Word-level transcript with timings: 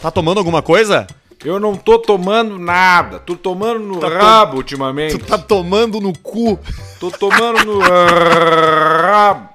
Tá 0.00 0.10
tomando 0.10 0.38
alguma 0.38 0.62
coisa? 0.62 1.06
Eu 1.44 1.58
não 1.58 1.74
tô 1.76 1.98
tomando 1.98 2.58
nada. 2.58 3.18
Tô 3.18 3.34
tomando 3.36 3.80
no 3.80 3.98
Tá 3.98 4.08
to- 4.08 4.14
rabo 4.16 4.56
ultimamente. 4.58 5.18
Tu 5.18 5.24
tá 5.24 5.38
tomando 5.38 6.00
no 6.00 6.16
cu. 6.18 6.58
Tô 6.98 7.10
tomando 7.10 7.64
no 7.64 7.78
rabo. 7.80 9.48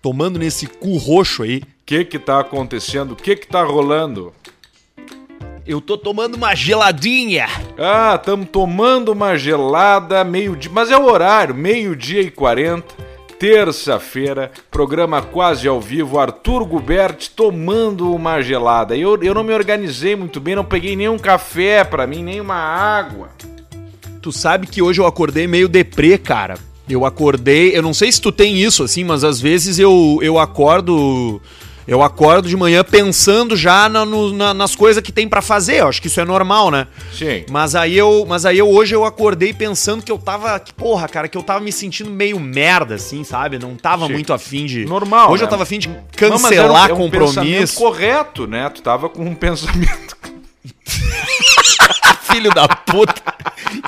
Tomando 0.00 0.38
nesse 0.38 0.66
cu 0.66 0.96
roxo 0.96 1.42
aí. 1.42 1.58
O 1.58 1.66
que 1.86 2.04
que 2.04 2.18
tá 2.18 2.38
acontecendo? 2.40 3.12
O 3.12 3.16
que 3.16 3.34
que 3.36 3.46
tá 3.46 3.62
rolando? 3.62 4.32
Eu 5.66 5.80
tô 5.80 5.98
tomando 5.98 6.34
uma 6.36 6.54
geladinha. 6.54 7.46
Ah, 7.76 8.14
estamos 8.18 8.48
tomando 8.50 9.10
uma 9.12 9.36
gelada 9.36 10.22
meio-dia. 10.24 10.70
Mas 10.72 10.90
é 10.90 10.96
o 10.96 11.04
horário, 11.04 11.54
meio-dia 11.54 12.22
e 12.22 12.30
40. 12.30 13.07
Terça-feira, 13.38 14.50
programa 14.68 15.22
quase 15.22 15.68
ao 15.68 15.80
vivo, 15.80 16.18
Arthur 16.18 16.64
Guberti 16.64 17.30
tomando 17.30 18.12
uma 18.12 18.42
gelada. 18.42 18.96
Eu, 18.96 19.22
eu 19.22 19.32
não 19.32 19.44
me 19.44 19.54
organizei 19.54 20.16
muito 20.16 20.40
bem, 20.40 20.56
não 20.56 20.64
peguei 20.64 20.96
nenhum 20.96 21.16
café 21.16 21.84
pra 21.84 22.04
mim, 22.04 22.24
nem 22.24 22.40
uma 22.40 22.56
água. 22.56 23.28
Tu 24.20 24.32
sabe 24.32 24.66
que 24.66 24.82
hoje 24.82 25.00
eu 25.00 25.06
acordei 25.06 25.46
meio 25.46 25.68
deprê, 25.68 26.18
cara. 26.18 26.58
Eu 26.88 27.04
acordei, 27.04 27.76
eu 27.76 27.82
não 27.82 27.94
sei 27.94 28.10
se 28.10 28.20
tu 28.20 28.32
tem 28.32 28.56
isso 28.56 28.82
assim, 28.82 29.04
mas 29.04 29.22
às 29.22 29.40
vezes 29.40 29.78
eu, 29.78 30.18
eu 30.20 30.36
acordo 30.36 31.40
eu 31.88 32.02
acordo 32.02 32.48
de 32.48 32.56
manhã 32.56 32.84
pensando 32.84 33.56
já 33.56 33.88
na- 33.88 34.04
no- 34.04 34.32
na- 34.32 34.52
nas 34.54 34.76
coisas 34.76 35.02
que 35.02 35.10
tem 35.10 35.26
pra 35.26 35.40
fazer. 35.42 35.80
Eu 35.80 35.88
acho 35.88 36.00
que 36.00 36.06
isso 36.06 36.20
é 36.20 36.24
normal, 36.24 36.70
né? 36.70 36.86
Sim. 37.12 37.44
Mas 37.50 37.74
aí 37.74 37.96
eu, 37.98 38.24
mas 38.28 38.44
aí 38.46 38.58
eu 38.58 38.68
hoje 38.68 38.94
eu 38.94 39.04
acordei 39.04 39.52
pensando 39.52 40.02
que 40.02 40.12
eu 40.12 40.18
tava, 40.18 40.60
que 40.60 40.72
porra, 40.72 41.08
cara, 41.08 41.26
que 41.26 41.36
eu 41.38 41.42
tava 41.42 41.60
me 41.60 41.72
sentindo 41.72 42.10
meio 42.10 42.38
merda 42.38 42.94
assim, 42.96 43.24
sabe? 43.24 43.58
Não 43.58 43.74
tava 43.74 44.06
Sim. 44.06 44.12
muito 44.12 44.32
afim 44.32 44.66
de 44.66 44.84
Normal, 44.84 45.32
Hoje 45.32 45.42
eu 45.42 45.46
né? 45.46 45.50
tava 45.50 45.62
afim 45.64 45.78
de 45.78 45.88
Não, 45.88 45.96
mas 45.96 46.20
era 46.20 46.28
cancelar 46.68 46.90
é 46.90 46.92
um 46.94 47.08
pensamento 47.10 47.34
compromisso. 47.34 47.76
correto, 47.78 48.46
né? 48.46 48.68
Tu 48.68 48.82
tava 48.82 49.08
com 49.08 49.24
um 49.24 49.34
pensamento. 49.38 50.16
filho 52.38 52.54
da 52.54 52.68
puta. 52.68 53.22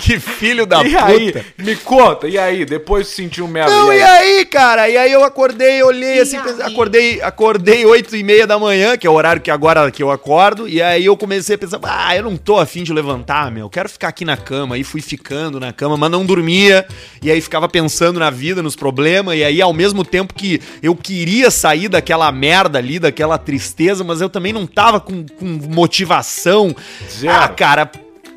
Que 0.00 0.18
filho 0.18 0.66
da 0.66 0.82
e 0.82 0.90
puta. 0.90 1.04
aí, 1.06 1.34
me 1.58 1.76
conta, 1.76 2.28
e 2.28 2.36
aí? 2.36 2.64
Depois 2.64 3.06
sentiu 3.06 3.46
merda. 3.46 3.70
Não, 3.70 3.92
e 3.92 3.98
e 3.98 4.02
aí? 4.02 4.38
aí, 4.38 4.44
cara? 4.44 4.88
E 4.88 4.96
aí 4.96 5.12
eu 5.12 5.24
acordei, 5.24 5.82
olhei 5.82 6.20
assim, 6.20 6.40
pensei- 6.40 6.64
acordei, 6.64 7.22
acordei 7.22 7.86
8 7.86 8.16
e 8.16 8.22
meia 8.22 8.46
da 8.46 8.58
manhã, 8.58 8.96
que 8.96 9.06
é 9.06 9.10
o 9.10 9.12
horário 9.14 9.40
que 9.40 9.50
agora 9.50 9.90
que 9.90 10.02
eu 10.02 10.10
acordo, 10.10 10.68
e 10.68 10.82
aí 10.82 11.06
eu 11.06 11.16
comecei 11.16 11.54
a 11.54 11.58
pensar, 11.58 11.78
ah, 11.82 12.16
eu 12.16 12.24
não 12.24 12.36
tô 12.36 12.58
afim 12.58 12.82
de 12.82 12.92
levantar, 12.92 13.50
meu, 13.50 13.66
eu 13.66 13.70
quero 13.70 13.88
ficar 13.88 14.08
aqui 14.08 14.24
na 14.24 14.36
cama, 14.36 14.74
aí 14.74 14.84
fui 14.84 15.00
ficando 15.00 15.60
na 15.60 15.72
cama, 15.72 15.96
mas 15.96 16.10
não 16.10 16.24
dormia, 16.26 16.86
e 17.22 17.30
aí 17.30 17.40
ficava 17.40 17.68
pensando 17.68 18.18
na 18.18 18.30
vida, 18.30 18.62
nos 18.62 18.74
problemas, 18.76 19.36
e 19.36 19.44
aí 19.44 19.62
ao 19.62 19.72
mesmo 19.72 20.04
tempo 20.04 20.34
que 20.34 20.60
eu 20.82 20.94
queria 20.96 21.50
sair 21.50 21.88
daquela 21.88 22.30
merda 22.32 22.78
ali, 22.78 22.98
daquela 22.98 23.38
tristeza, 23.38 24.02
mas 24.04 24.20
eu 24.20 24.28
também 24.28 24.52
não 24.52 24.66
tava 24.66 25.00
com, 25.00 25.24
com 25.24 25.46
motivação. 25.68 26.74
Zero. 27.08 27.32
Ah, 27.34 27.48
cara, 27.48 27.90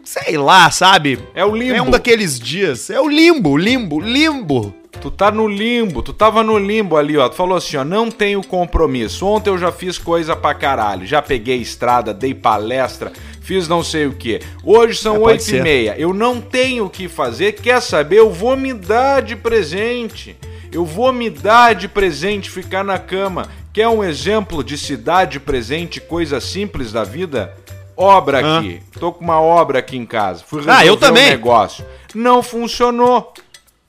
sei 0.04 0.38
lá, 0.38 0.70
sabe? 0.72 1.20
É 1.34 1.46
o 1.46 1.56
limbo. 1.56 1.76
É 1.76 1.82
um 1.82 1.90
daqueles 1.90 2.40
dias, 2.40 2.90
é 2.90 3.00
o 3.00 3.08
limbo, 3.08 3.58
limbo, 3.58 4.00
limbo. 4.00 4.74
Tu 5.02 5.10
tá 5.12 5.32
no 5.32 5.48
limbo, 5.48 6.02
tu 6.02 6.14
tava 6.14 6.44
no 6.44 6.58
limbo 6.58 6.96
ali, 6.96 7.18
ó. 7.18 7.28
Tu 7.28 7.36
falou 7.36 7.58
assim, 7.58 7.76
ó, 7.76 7.84
não 7.84 8.10
tenho 8.12 8.42
compromisso. 8.46 9.26
Ontem 9.26 9.50
eu 9.50 9.58
já 9.58 9.72
fiz 9.72 9.98
coisa 9.98 10.36
pra 10.36 10.54
caralho. 10.54 11.06
Já 11.06 11.22
peguei 11.22 11.58
estrada, 11.58 12.14
dei 12.14 12.34
palestra, 12.34 13.12
fiz 13.42 13.68
não 13.68 13.84
sei 13.84 14.06
o 14.06 14.14
que. 14.14 14.40
Hoje 14.64 15.00
são 15.00 15.16
É, 15.16 15.20
oito 15.20 15.42
e 15.42 15.44
ser. 15.44 15.64
meia. 15.64 15.96
Eu 15.98 16.14
não 16.14 16.40
tenho 16.40 16.86
o 16.86 16.90
que 16.90 17.10
fazer. 17.10 17.54
Quer 17.54 17.82
saber? 17.82 18.20
Eu 18.20 18.32
vou 18.32 18.56
me 18.56 18.72
dar 18.74 19.22
de 19.22 19.36
presente. 19.36 20.38
Eu 20.72 20.86
vou 20.86 21.12
me 21.12 21.30
dar 21.30 21.76
de 21.76 21.88
presente 21.88 22.50
ficar 22.50 22.84
na 22.84 22.98
cama. 22.98 23.50
Quer 23.74 23.88
um 23.90 24.04
exemplo 24.04 24.64
de 24.64 24.78
cidade 24.78 25.40
presente, 25.40 26.00
coisa 26.00 26.40
simples 26.40 26.92
da 26.92 27.04
vida? 27.04 27.54
Obra 27.96 28.44
Hã? 28.44 28.60
aqui. 28.60 28.82
Tô 29.00 29.12
com 29.12 29.24
uma 29.24 29.40
obra 29.40 29.80
aqui 29.80 29.98
em 29.98 30.06
casa. 30.06 30.44
Fui 30.46 30.62
Ah, 30.68 30.86
eu 30.86 30.94
resolver 30.96 30.98
também. 31.00 31.28
Um 31.28 31.32
negócio. 31.32 31.86
Não 32.16 32.42
funcionou. 32.44 33.34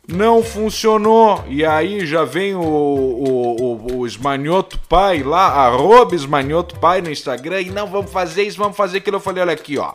Não 0.07 0.43
funcionou. 0.43 1.43
E 1.49 1.65
aí 1.65 2.05
já 2.05 2.25
vem 2.25 2.55
o, 2.55 2.61
o, 2.61 3.87
o, 3.89 3.97
o 3.99 4.07
Esmanhoto 4.07 4.79
Pai 4.89 5.23
lá, 5.23 5.47
arroba 5.47 6.15
Esmanhoto 6.15 6.79
Pai 6.79 7.01
no 7.01 7.11
Instagram, 7.11 7.63
e 7.63 7.71
não, 7.71 7.87
vamos 7.87 8.11
fazer 8.13 8.43
isso, 8.43 8.59
vamos 8.59 8.77
fazer 8.77 8.99
aquilo. 8.99 9.17
Eu 9.17 9.21
falei, 9.21 9.43
olha 9.43 9.53
aqui, 9.55 9.79
ó. 9.79 9.93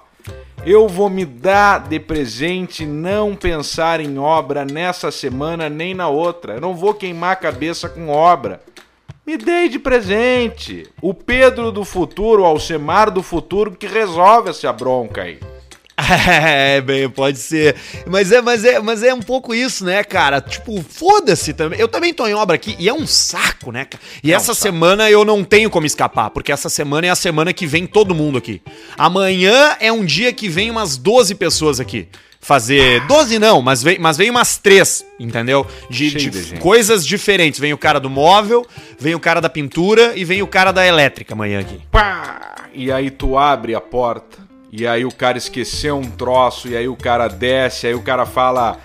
Eu 0.66 0.90
vou 0.90 1.10
me 1.10 1.24
dar 1.24 1.88
de 1.88 2.00
presente 2.00 2.86
não 2.86 3.34
pensar 3.34 4.02
em 4.02 4.18
obra 4.20 4.66
nessa 4.66 5.10
semana 5.10 5.70
nem 5.70 5.94
na 5.94 6.10
outra. 6.10 6.56
Eu 6.56 6.62
não 6.62 6.76
vou 6.76 6.94
queimar 6.94 7.32
a 7.32 7.36
cabeça 7.36 7.88
com 7.88 8.10
obra. 8.10 8.62
Me 9.30 9.38
dei 9.38 9.70
de 9.70 9.78
presente. 9.78 10.88
O 11.00 11.14
Pedro 11.14 11.72
do 11.72 11.86
futuro, 11.86 12.42
o 12.42 12.46
Alcemar 12.48 13.12
do 13.12 13.22
futuro, 13.22 13.76
que 13.78 13.86
resolve 13.86 14.50
essa 14.50 14.74
bronca 14.74 15.22
aí. 15.22 15.38
É, 16.02 16.82
bem, 16.82 17.08
pode 17.08 17.38
ser. 17.38 17.76
Mas 18.08 18.32
é, 18.32 18.42
mas 18.42 18.66
é, 18.66 18.80
mas 18.80 19.04
é 19.04 19.14
um 19.14 19.22
pouco 19.22 19.54
isso, 19.54 19.86
né, 19.86 20.04
cara? 20.04 20.42
Tipo, 20.42 20.82
foda-se 20.82 21.54
também. 21.54 21.80
Eu 21.80 21.88
também 21.88 22.12
tô 22.12 22.26
em 22.26 22.34
obra 22.34 22.56
aqui 22.56 22.76
e 22.80 22.90
é 22.90 22.94
um 22.94 23.06
saco, 23.06 23.72
né, 23.72 23.86
cara? 23.86 24.02
E 24.24 24.32
É 24.32 24.34
um 24.34 24.38
essa 24.38 24.56
saco. 24.56 24.62
semana 24.64 25.12
eu 25.12 25.24
não 25.24 25.44
tenho 25.44 25.70
como 25.70 25.86
escapar, 25.86 26.32
porque 26.32 26.52
essa 26.52 26.68
semana 26.70 27.06
é 27.06 27.10
a 27.12 27.16
semana 27.16 27.54
que 27.54 27.68
vem 27.68 27.86
todo 27.86 28.16
mundo 28.16 28.40
aqui. 28.40 28.64
Amanhã 28.98 29.76
é 29.80 29.92
um 29.92 30.04
dia 30.04 30.34
que 30.34 30.50
vem 30.50 30.72
umas 30.72 30.98
12 30.98 31.36
pessoas 31.36 31.80
aqui. 31.80 32.08
Fazer. 32.40 33.06
12 33.06 33.38
não, 33.38 33.62
mas 33.62 33.84
vem, 33.84 34.00
mas 34.00 34.16
vem 34.18 34.30
umas 34.30 34.58
três, 34.58 35.06
entendeu? 35.20 35.68
De, 35.90 36.10
de 36.10 36.30
de 36.30 36.60
coisas 36.60 37.06
diferentes. 37.06 37.60
Vem 37.60 37.74
o 37.74 37.78
cara 37.78 38.00
do 38.00 38.10
móvel, 38.10 38.66
vem 38.98 39.14
o 39.14 39.20
cara 39.20 39.42
da 39.42 39.50
pintura 39.50 40.14
e 40.16 40.24
vem 40.24 40.42
o 40.42 40.48
cara 40.48 40.72
da 40.72 40.86
elétrica 40.88 41.34
amanhã 41.34 41.60
aqui. 41.60 41.80
pá! 41.92 42.56
E 42.74 42.92
aí 42.92 43.10
tu 43.10 43.38
abre 43.38 43.76
a 43.76 43.82
porta, 43.82 44.38
e 44.72 44.88
aí 44.88 45.04
o 45.04 45.12
cara 45.12 45.38
esqueceu 45.38 45.98
um 45.98 46.10
troço, 46.10 46.68
e 46.70 46.78
aí 46.78 46.88
o 46.88 46.96
cara 46.96 47.28
desce, 47.28 47.88
aí 47.88 47.94
o 47.94 48.02
cara 48.02 48.26
fala: 48.26 48.78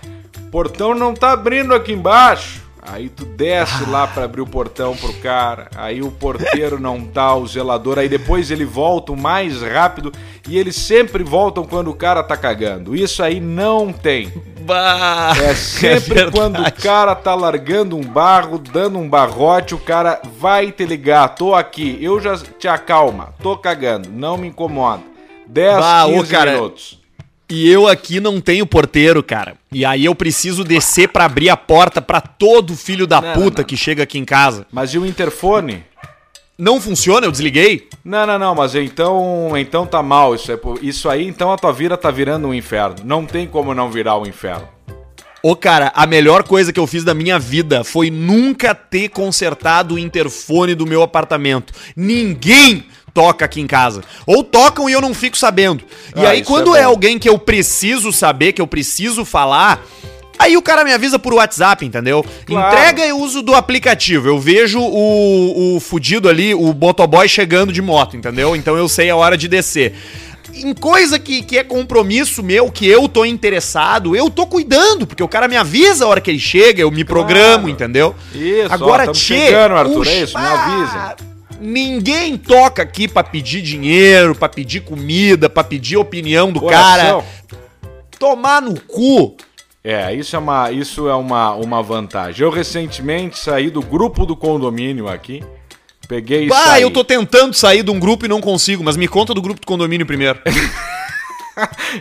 portão 0.51 0.95
não 0.95 1.15
tá 1.15 1.33
abrindo 1.33 1.75
aqui 1.75 1.93
embaixo. 1.93 2.64
Aí 2.87 3.09
tu 3.09 3.25
desce 3.25 3.89
lá 3.89 4.07
pra 4.07 4.25
abrir 4.25 4.43
o 4.43 4.47
portão 4.47 4.95
pro 4.95 5.13
cara, 5.15 5.69
aí 5.75 6.03
o 6.03 6.11
porteiro 6.11 6.79
não 6.79 7.01
tá, 7.03 7.35
o 7.35 7.47
zelador, 7.47 7.99
aí 7.99 8.11
depois 8.11 8.51
ele 8.51 8.65
volta 8.67 9.15
mais 9.17 9.63
rápido 9.63 10.13
e 10.47 10.59
eles 10.59 10.77
sempre 10.77 11.25
voltam 11.25 11.65
quando 11.65 11.91
o 11.91 11.95
cara 11.95 12.23
tá 12.23 12.37
cagando. 12.37 12.95
Isso 12.95 13.23
aí 13.23 13.41
não 13.41 13.91
tem. 13.91 14.31
Bah, 14.61 15.33
É 15.37 15.55
sempre 15.55 16.15
verdade. 16.15 16.31
quando 16.37 16.61
o 16.61 16.73
cara 16.73 17.15
tá 17.15 17.35
largando 17.35 17.97
um 17.97 18.03
barro, 18.03 18.59
dando 18.59 18.99
um 18.99 19.09
barrote, 19.09 19.75
o 19.75 19.79
cara 19.79 20.21
vai 20.39 20.71
te 20.71 20.85
ligar. 20.85 21.29
Tô 21.35 21.55
aqui, 21.55 21.99
eu 22.01 22.21
já 22.21 22.37
te 22.37 22.69
acalma, 22.69 23.35
tô 23.43 23.57
cagando, 23.57 24.11
não 24.11 24.37
me 24.37 24.49
incomoda. 24.49 25.03
10, 25.47 25.77
Bah, 25.79 26.05
ô, 26.07 26.13
15 26.21 26.31
cara, 26.31 26.53
minutos. 26.53 27.01
E 27.51 27.69
eu 27.71 27.87
aqui 27.87 28.21
não 28.21 28.41
tenho 28.41 28.67
porteiro, 28.67 29.23
cara. 29.23 29.55
E 29.71 29.85
aí 29.85 30.05
eu 30.05 30.15
preciso 30.15 30.65
descer 30.65 31.09
pra 31.09 31.27
abrir 31.27 31.51
a 31.51 31.57
porta 31.57 32.01
pra 32.01 32.21
todo 32.21 32.75
filho 32.75 33.07
da 33.07 33.21
Não, 33.21 33.33
puta 33.35 33.41
não, 33.45 33.57
não. 33.59 33.65
que 33.65 33.77
chega 33.77 34.03
aqui 34.03 34.19
em 34.19 34.25
casa. 34.25 34.67
Mas 34.73 34.95
e 34.95 34.99
o 34.99 35.05
interfone? 35.07 35.85
Não 36.57 36.81
funciona, 36.81 37.27
eu 37.27 37.33
desliguei. 37.33 37.89
Não, 38.05 38.27
não, 38.27 38.39
não, 38.39 38.55
mas 38.55 38.75
então, 38.77 39.51
então 39.57 39.85
tá 39.85 40.03
mal 40.03 40.35
isso. 40.35 40.53
É, 40.53 40.59
isso 40.81 41.09
aí, 41.11 41.27
então 41.27 41.53
a 41.53 41.59
tua 41.59 41.73
vida 41.73 41.97
tá 41.97 42.11
virando 42.11 42.47
um 42.49 42.55
inferno. 42.55 42.97
Não 43.05 43.27
tem 43.27 43.47
como 43.47 43.75
não 43.75 43.91
virar 43.91 44.17
um 44.19 44.27
inferno. 44.27 44.69
Ô, 45.43 45.55
cara, 45.55 45.93
a 45.95 46.07
melhor 46.07 46.43
coisa 46.45 46.73
que 46.73 46.81
eu 46.81 46.87
fiz 46.87 47.05
da 47.05 47.13
minha 47.13 47.39
vida 47.39 47.85
foi 47.85 48.09
nunca 48.09 48.75
ter 48.75 49.11
consertado 49.11 49.97
o 49.97 49.99
interfone 49.99 50.75
do 50.75 50.87
meu 50.87 51.03
apartamento. 51.03 51.75
Ninguém 51.95 52.87
toca 53.15 53.45
aqui 53.45 53.61
em 53.61 53.67
casa. 53.67 54.03
Ou 54.27 54.43
tocam 54.43 54.91
e 54.91 54.93
eu 54.93 55.01
não 55.01 55.15
fico 55.15 55.39
sabendo. 55.39 55.85
E 56.17 56.27
Ah, 56.27 56.31
aí, 56.31 56.43
quando 56.43 56.75
é 56.75 56.81
é, 56.81 56.83
alguém 56.83 57.19
que 57.19 57.29
eu 57.29 57.39
preciso 57.39 58.13
saber, 58.13 58.53
que 58.53 58.61
eu 58.61 58.67
preciso 58.67 59.25
falar. 59.25 59.81
Aí 60.37 60.57
o 60.57 60.63
cara 60.63 60.83
me 60.83 60.93
avisa 60.93 61.17
por 61.17 61.33
WhatsApp, 61.33 61.87
entendeu? 61.87 62.25
Claro. 62.45 62.77
Entrega 62.77 63.07
eu 63.07 63.21
uso 63.21 63.41
do 63.41 63.55
aplicativo. 63.55 64.27
Eu 64.27 64.41
vejo 64.41 64.81
o, 64.81 65.77
o 65.77 65.81
fudido 65.81 66.29
ali, 66.29 66.53
o 66.53 66.75
motoboy 66.75 67.29
chegando 67.29 67.73
de 67.73 67.81
moto, 67.81 68.17
entendeu? 68.17 68.57
Então 68.57 68.77
eu 68.77 68.89
sei 68.89 69.09
a 69.11 69.17
hora 69.17 69.39
de 69.39 69.47
descer. 69.47 69.95
Em 70.53 70.75
coisa 70.75 71.19
que, 71.19 71.43
que 71.43 71.57
é 71.57 71.65
compromisso 71.65 72.43
meu, 72.43 72.71
que 72.71 72.87
eu 72.87 73.09
tô 73.09 73.25
interessado, 73.25 74.15
eu 74.15 74.29
tô 74.29 74.47
cuidando, 74.47 75.07
porque 75.07 75.23
o 75.23 75.29
cara 75.29 75.49
me 75.49 75.57
avisa 75.57 76.05
a 76.05 76.09
hora 76.09 76.21
que 76.21 76.31
ele 76.31 76.39
chega, 76.39 76.83
eu 76.83 76.91
me 76.91 77.05
programo, 77.05 77.69
entendeu? 77.69 78.15
Isso, 78.35 78.69
ó, 78.71 78.75
Agora, 78.75 79.05
tamo 79.05 79.15
tchê, 79.15 79.47
chegando, 79.47 79.75
Arthur, 79.75 79.95
puxa, 79.95 80.11
é 80.11 80.23
isso, 80.23 80.39
me 80.39 80.45
avisa. 80.47 81.34
Ninguém 81.61 82.37
toca 82.37 82.83
aqui 82.83 83.07
pra 83.09 83.23
pedir 83.25 83.63
dinheiro, 83.63 84.35
pra 84.35 84.49
pedir 84.49 84.81
comida, 84.81 85.49
pra 85.49 85.65
pedir 85.65 85.97
opinião 85.97 86.53
do 86.53 86.61
Coração. 86.61 87.23
cara. 87.23 87.59
Tomar 88.19 88.61
no 88.63 88.79
cu. 88.81 89.37
É, 89.83 90.15
isso 90.15 90.35
é 90.35 90.39
uma, 90.39 90.71
isso 90.71 91.09
é 91.09 91.15
uma, 91.15 91.53
uma 91.55 91.83
vantagem. 91.83 92.43
Eu 92.45 92.51
recentemente 92.51 93.39
saí 93.39 93.69
do 93.71 93.83
grupo 93.83 94.25
do 94.25 94.35
condomínio 94.35 95.09
aqui. 95.09 95.43
Peguei 96.09 96.49
Bah, 96.49 96.57
saí. 96.65 96.83
eu 96.83 96.91
tô 96.91 97.03
tentando 97.05 97.55
sair 97.55 97.83
de 97.83 97.91
um 97.91 97.99
grupo 97.99 98.25
e 98.25 98.29
não 98.29 98.41
consigo, 98.41 98.83
mas 98.85 98.97
me 98.97 99.09
conta 99.09 99.33
do 99.35 99.41
grupo 99.43 99.61
do 99.61 99.67
condomínio 99.67 100.07
primeiro. 100.07 100.39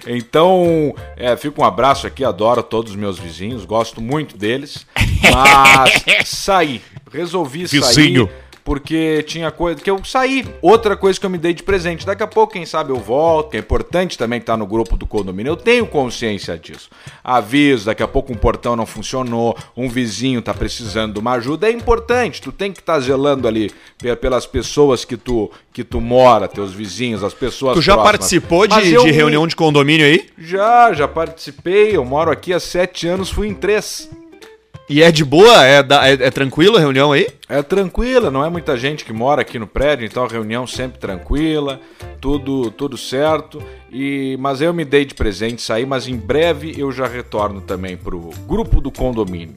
Então, 0.08 0.96
é, 1.16 1.36
fica 1.38 1.62
um 1.62 1.64
abraço 1.64 2.08
aqui, 2.08 2.26
adoro 2.26 2.64
todos 2.64 2.92
os 2.94 2.98
meus 2.98 3.20
vizinhos, 3.20 3.66
gosto 3.66 4.02
muito 4.02 4.36
deles. 4.38 4.86
Mas 5.32 6.04
saí, 6.28 6.82
resolvi 7.12 7.66
Vizinho. 7.66 7.84
sair 7.84 8.30
porque 8.64 9.24
tinha 9.24 9.52
coisa 9.52 9.82
que 9.82 9.90
eu 9.90 10.04
saí. 10.04 10.46
Outra 10.62 10.96
coisa 10.96 11.20
que 11.20 11.26
eu 11.26 11.30
me 11.30 11.38
dei 11.38 11.54
de 11.54 11.64
presente. 11.64 12.06
Daqui 12.06 12.24
a 12.24 12.28
pouco, 12.28 12.54
quem 12.54 12.66
sabe, 12.66 12.92
eu 12.92 12.98
volto. 12.98 13.52
Que 13.52 13.58
é 13.58 13.60
importante 13.60 14.18
também 14.18 14.40
estar 14.40 14.56
no 14.56 14.66
grupo 14.66 14.96
do 14.96 15.06
condomínio. 15.06 15.52
Eu 15.52 15.58
tenho 15.58 15.86
consciência 15.86 16.58
disso. 16.58 16.90
Aviso, 17.24 17.86
daqui 17.86 18.02
a 18.02 18.08
pouco 18.08 18.32
um 18.32 18.38
portão 18.38 18.76
não 18.76 18.86
funcionou, 18.86 19.58
um 19.76 19.90
vizinho 19.90 20.42
tá 20.42 20.54
precisando 20.54 21.14
de 21.14 21.20
uma 21.20 21.34
ajuda. 21.34 21.68
É 21.68 21.72
importante. 21.72 22.42
Tu 22.42 22.52
tem 22.52 22.72
que 22.72 22.80
estar 22.80 22.94
tá 22.94 23.00
zelando 23.00 23.48
ali 23.48 23.72
pelas 24.22 24.46
pessoas 24.46 25.04
que 25.04 25.18
tu, 25.18 25.52
que 25.72 25.84
tu 25.84 26.00
mora, 26.00 26.48
teus 26.48 26.74
vizinhos, 26.74 27.24
as 27.24 27.34
pessoas. 27.34 27.76
Tu 27.76 27.82
já 27.82 27.94
próximas. 27.94 28.18
participou 28.18 28.68
de, 28.68 28.98
de 28.98 29.12
reunião 29.12 29.46
de 29.46 29.56
condomínio 29.56 30.06
aí? 30.06 30.30
Já, 30.38 30.94
já 30.94 31.08
participei. 31.08 31.96
Eu 31.96 32.06
moro 32.06 32.32
aqui 32.32 32.54
há 32.54 32.60
sete 32.60 33.08
anos, 33.08 33.30
fui 33.30 33.48
em 33.48 33.54
três. 33.54 34.10
E 34.90 35.02
é 35.02 35.12
de 35.12 35.24
boa? 35.24 35.64
É, 35.64 35.82
da, 35.82 36.08
é, 36.08 36.14
é, 36.14 36.32
tranquilo 36.32 36.76
a 36.76 36.80
reunião 36.80 37.12
aí? 37.14 37.28
É 37.48 37.62
tranquila, 37.62 38.30
não 38.30 38.44
é 38.44 38.50
muita 38.50 38.76
gente 38.76 39.06
que 39.06 39.14
mora 39.14 39.42
aqui 39.42 39.58
no 39.58 39.66
prédio, 39.66 40.06
então 40.06 40.26
a 40.26 40.28
reunião 40.28 40.68
sempre 40.68 41.00
tranquila, 41.00 41.80
tudo 42.20 42.70
tudo 42.70 42.98
certo. 42.98 43.64
E 43.92 44.36
mas 44.40 44.60
eu 44.60 44.74
me 44.74 44.84
dei 44.84 45.06
de 45.06 45.14
presente 45.14 45.62
sair, 45.62 45.86
mas 45.86 46.08
em 46.08 46.18
breve 46.18 46.74
eu 46.78 46.92
já 46.92 47.08
retorno 47.08 47.62
também 47.62 47.96
pro 47.96 48.30
grupo 48.46 48.82
do 48.82 48.92
condomínio. 48.92 49.56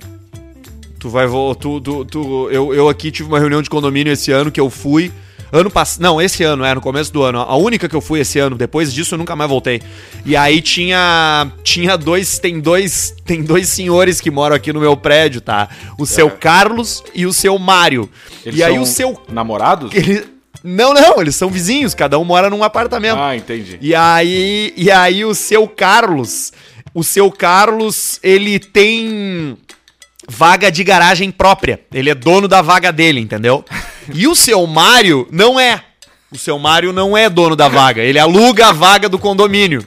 Tu 0.98 1.08
vai 1.08 1.26
tu, 1.58 1.80
tu, 1.80 2.04
tu 2.04 2.50
eu, 2.50 2.72
eu 2.72 2.88
aqui 2.88 3.10
tive 3.10 3.28
uma 3.28 3.38
reunião 3.38 3.62
de 3.62 3.70
condomínio 3.70 4.12
esse 4.12 4.30
ano 4.30 4.52
que 4.52 4.60
eu 4.60 4.70
fui. 4.70 5.12
Ano 5.52 5.70
passado. 5.70 6.02
Não, 6.02 6.20
esse 6.20 6.42
ano, 6.42 6.64
é, 6.64 6.74
no 6.74 6.80
começo 6.80 7.12
do 7.12 7.22
ano. 7.22 7.40
A 7.40 7.56
única 7.56 7.88
que 7.88 7.94
eu 7.94 8.00
fui 8.00 8.20
esse 8.20 8.38
ano, 8.38 8.56
depois 8.56 8.92
disso 8.92 9.14
eu 9.14 9.18
nunca 9.18 9.36
mais 9.36 9.48
voltei. 9.48 9.80
E 10.24 10.36
aí 10.36 10.60
tinha. 10.60 11.50
Tinha 11.62 11.96
dois. 11.96 12.38
Tem 12.38 12.60
dois. 12.60 13.14
Tem 13.24 13.42
dois 13.42 13.68
senhores 13.68 14.20
que 14.20 14.30
moram 14.30 14.56
aqui 14.56 14.72
no 14.72 14.80
meu 14.80 14.96
prédio, 14.96 15.40
tá? 15.40 15.68
O 15.98 16.04
é. 16.04 16.06
seu 16.06 16.30
Carlos 16.30 17.02
e 17.14 17.26
o 17.26 17.32
seu 17.32 17.58
Mário. 17.58 18.08
Eles 18.44 18.58
e 18.58 18.64
aí 18.64 18.78
o 18.78 18.86
seu. 18.86 19.20
Namorados? 19.28 19.94
Ele, 19.94 20.36
não, 20.62 20.92
não, 20.92 21.20
eles 21.20 21.36
são 21.36 21.48
vizinhos, 21.48 21.94
cada 21.94 22.18
um 22.18 22.24
mora 22.24 22.50
num 22.50 22.64
apartamento. 22.64 23.18
Ah, 23.18 23.36
entendi. 23.36 23.78
E 23.80 23.94
aí, 23.94 24.72
e 24.76 24.90
aí 24.90 25.24
o 25.24 25.32
seu 25.32 25.68
Carlos, 25.68 26.52
o 26.92 27.04
seu 27.04 27.30
Carlos, 27.30 28.18
ele 28.22 28.58
tem 28.58 29.56
vaga 30.28 30.70
de 30.70 30.82
garagem 30.82 31.30
própria. 31.30 31.80
Ele 31.92 32.10
é 32.10 32.14
dono 32.14 32.48
da 32.48 32.62
vaga 32.62 32.92
dele, 32.92 33.20
entendeu? 33.20 33.64
E 34.12 34.26
o 34.26 34.34
seu 34.34 34.66
Mário 34.66 35.26
não 35.30 35.58
é. 35.58 35.82
O 36.30 36.38
seu 36.38 36.58
Mário 36.58 36.92
não 36.92 37.16
é 37.16 37.28
dono 37.28 37.54
da 37.54 37.68
vaga. 37.68 38.02
Ele 38.02 38.18
aluga 38.18 38.68
a 38.68 38.72
vaga 38.72 39.08
do 39.08 39.18
condomínio. 39.18 39.86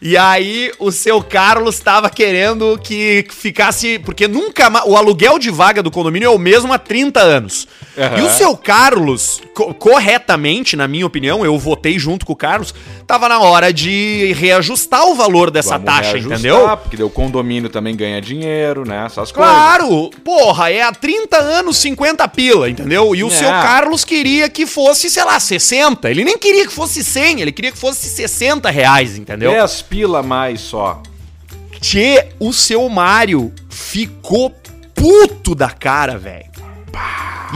E 0.00 0.16
aí 0.16 0.70
o 0.78 0.92
seu 0.92 1.22
Carlos 1.22 1.76
estava 1.76 2.10
querendo 2.10 2.78
que 2.82 3.26
ficasse. 3.30 3.98
Porque 3.98 4.28
nunca 4.28 4.68
mais. 4.70 4.84
O 4.86 4.96
aluguel 4.96 5.38
de 5.38 5.50
vaga 5.50 5.82
do 5.82 5.90
condomínio 5.90 6.26
é 6.26 6.30
o 6.30 6.38
mesmo 6.38 6.72
há 6.72 6.78
30 6.78 7.20
anos. 7.20 7.66
Uhum. 7.96 8.18
E 8.18 8.22
o 8.22 8.30
seu 8.30 8.56
Carlos, 8.56 9.40
co 9.54 9.72
corretamente, 9.74 10.74
na 10.74 10.88
minha 10.88 11.06
opinião, 11.06 11.44
eu 11.44 11.56
votei 11.58 11.98
junto 11.98 12.26
com 12.26 12.32
o 12.32 12.36
Carlos, 12.36 12.74
tava 13.06 13.28
na 13.28 13.38
hora 13.38 13.72
de 13.72 14.32
reajustar 14.36 15.06
o 15.06 15.14
valor 15.14 15.50
dessa 15.50 15.78
Vamos 15.78 15.86
taxa, 15.86 16.18
entendeu? 16.18 16.76
Porque 16.78 17.00
o 17.02 17.08
condomínio 17.08 17.70
também 17.70 17.94
ganha 17.94 18.20
dinheiro, 18.20 18.84
né? 18.84 19.04
Essas 19.06 19.30
coisas. 19.30 19.52
Claro! 19.52 20.10
Porra, 20.24 20.70
é 20.70 20.82
há 20.82 20.92
30 20.92 21.36
anos 21.36 21.76
50 21.76 22.26
pila, 22.28 22.68
entendeu? 22.68 23.14
E 23.14 23.22
o 23.22 23.28
é. 23.28 23.30
seu 23.30 23.48
Carlos 23.48 24.04
queria 24.04 24.48
que 24.48 24.66
fosse, 24.66 25.08
sei 25.08 25.24
lá, 25.24 25.38
60. 25.38 26.10
Ele 26.10 26.24
nem 26.24 26.36
queria 26.36 26.66
que 26.66 26.72
fosse 26.72 27.04
100, 27.04 27.40
ele 27.40 27.52
queria 27.52 27.70
que 27.70 27.78
fosse 27.78 28.08
60 28.08 28.70
reais, 28.70 29.16
entendeu? 29.16 29.52
10 29.52 29.82
pila 29.82 30.22
mais 30.22 30.60
só. 30.60 31.00
Tchê, 31.80 32.28
o 32.40 32.52
seu 32.52 32.88
Mário 32.88 33.52
ficou 33.68 34.52
puto 34.94 35.54
da 35.54 35.68
cara, 35.68 36.16
velho. 36.16 36.53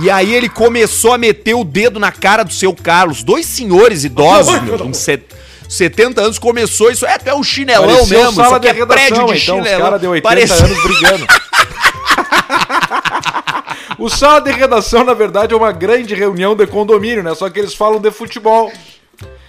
E 0.00 0.10
aí 0.10 0.32
ele 0.32 0.48
começou 0.48 1.12
a 1.12 1.18
meter 1.18 1.54
o 1.54 1.64
dedo 1.64 1.98
na 1.98 2.12
cara 2.12 2.44
do 2.44 2.52
seu 2.52 2.72
Carlos. 2.72 3.22
Dois 3.22 3.46
senhores 3.46 4.04
idosos, 4.04 4.62
meu, 4.62 4.78
com 4.78 4.92
70 4.94 6.20
anos, 6.20 6.38
começou 6.38 6.90
isso. 6.90 7.04
É, 7.04 7.18
tu 7.18 7.28
é 7.28 7.34
um 7.34 7.42
chinelão 7.42 7.88
Pareceu 7.88 8.18
mesmo, 8.18 8.34
sala 8.34 8.58
de 8.58 8.68
é 8.68 8.86
prédio 8.86 9.26
de 9.26 9.32
então, 9.32 9.36
chinelão. 9.36 9.62
Os 9.62 9.82
caras 9.82 10.00
de 10.00 10.06
80 10.06 10.28
Parece... 10.28 10.64
anos 10.64 10.82
brigando. 10.82 11.26
o 13.98 14.08
sala 14.08 14.40
de 14.40 14.52
redação, 14.52 15.04
na 15.04 15.14
verdade, 15.14 15.52
é 15.52 15.56
uma 15.56 15.72
grande 15.72 16.14
reunião 16.14 16.54
de 16.54 16.66
condomínio, 16.66 17.22
né? 17.22 17.34
Só 17.34 17.50
que 17.50 17.58
eles 17.58 17.74
falam 17.74 18.00
de 18.00 18.10
futebol. 18.10 18.72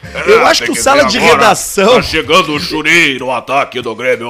É, 0.04 0.32
eu 0.32 0.46
acho 0.46 0.64
que 0.64 0.72
o 0.72 0.76
sala 0.76 1.06
de 1.06 1.20
redação. 1.20 1.96
Tá 1.96 2.02
chegando 2.02 2.54
o 2.54 2.60
Churi 2.60 3.20
no 3.20 3.32
ataque 3.32 3.82
do 3.82 3.94
Grêmio. 3.94 4.30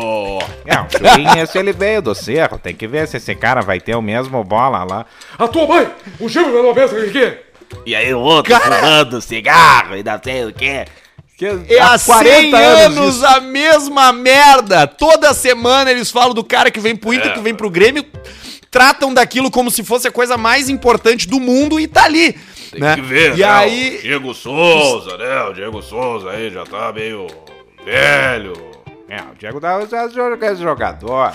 É, 0.65 0.79
o 0.79 0.87
Churinho, 0.89 1.43
esse 1.43 1.57
ele 1.57 1.71
veio 1.71 2.01
do 2.01 2.15
cerro. 2.15 2.57
Tem 2.57 2.75
que 2.75 2.87
ver 2.87 3.07
se 3.07 3.17
esse 3.17 3.35
cara 3.35 3.61
vai 3.61 3.79
ter 3.79 3.95
o 3.95 4.01
mesmo 4.01 4.43
bola 4.43 4.83
lá. 4.83 5.05
A 5.37 5.47
tua 5.47 5.67
mãe! 5.67 5.87
O 6.19 6.27
Chico 6.27 6.51
da 6.51 6.73
mesa 6.73 6.97
aqui! 6.97 7.37
E 7.85 7.95
aí 7.95 8.13
o 8.13 8.19
outro 8.19 8.51
cara... 8.51 8.77
fumando 8.77 9.21
cigarro 9.21 9.95
e 9.95 10.03
não 10.03 10.19
sei 10.23 10.45
o 10.45 10.53
quê. 10.53 10.85
Que 11.37 11.45
é 11.45 11.79
há 11.81 11.97
40 11.97 12.57
anos, 12.57 12.97
anos 12.97 13.23
a 13.23 13.39
mesma 13.39 14.11
merda. 14.11 14.85
Toda 14.85 15.33
semana 15.33 15.89
eles 15.89 16.11
falam 16.11 16.33
do 16.33 16.43
cara 16.43 16.69
que 16.69 16.81
vem 16.81 16.95
pro 16.95 17.13
Inter, 17.13 17.31
é. 17.31 17.33
que 17.33 17.39
vem 17.39 17.55
pro 17.55 17.69
Grêmio, 17.69 18.03
tratam 18.69 19.13
daquilo 19.13 19.49
como 19.49 19.71
se 19.71 19.81
fosse 19.81 20.07
a 20.07 20.11
coisa 20.11 20.35
mais 20.35 20.67
importante 20.67 21.27
do 21.27 21.39
mundo 21.39 21.79
e 21.79 21.87
tá 21.87 22.03
ali. 22.03 22.35
Tem 22.71 22.79
né? 22.79 22.95
que 22.95 23.01
ver, 23.01 23.35
e 23.35 23.39
né? 23.39 23.43
aí... 23.45 23.97
O 23.97 24.01
Diego 24.01 24.33
Souza, 24.33 25.17
né? 25.17 25.43
O 25.43 25.53
Diego 25.53 25.81
Souza 25.81 26.29
aí 26.29 26.49
já 26.49 26.65
tá 26.65 26.91
meio 26.93 27.27
velho. 27.83 28.53
É, 29.07 29.21
o 29.21 29.35
Diego 29.37 29.59
dá 29.59 29.79
esse 29.81 30.61
jogador. 30.61 31.33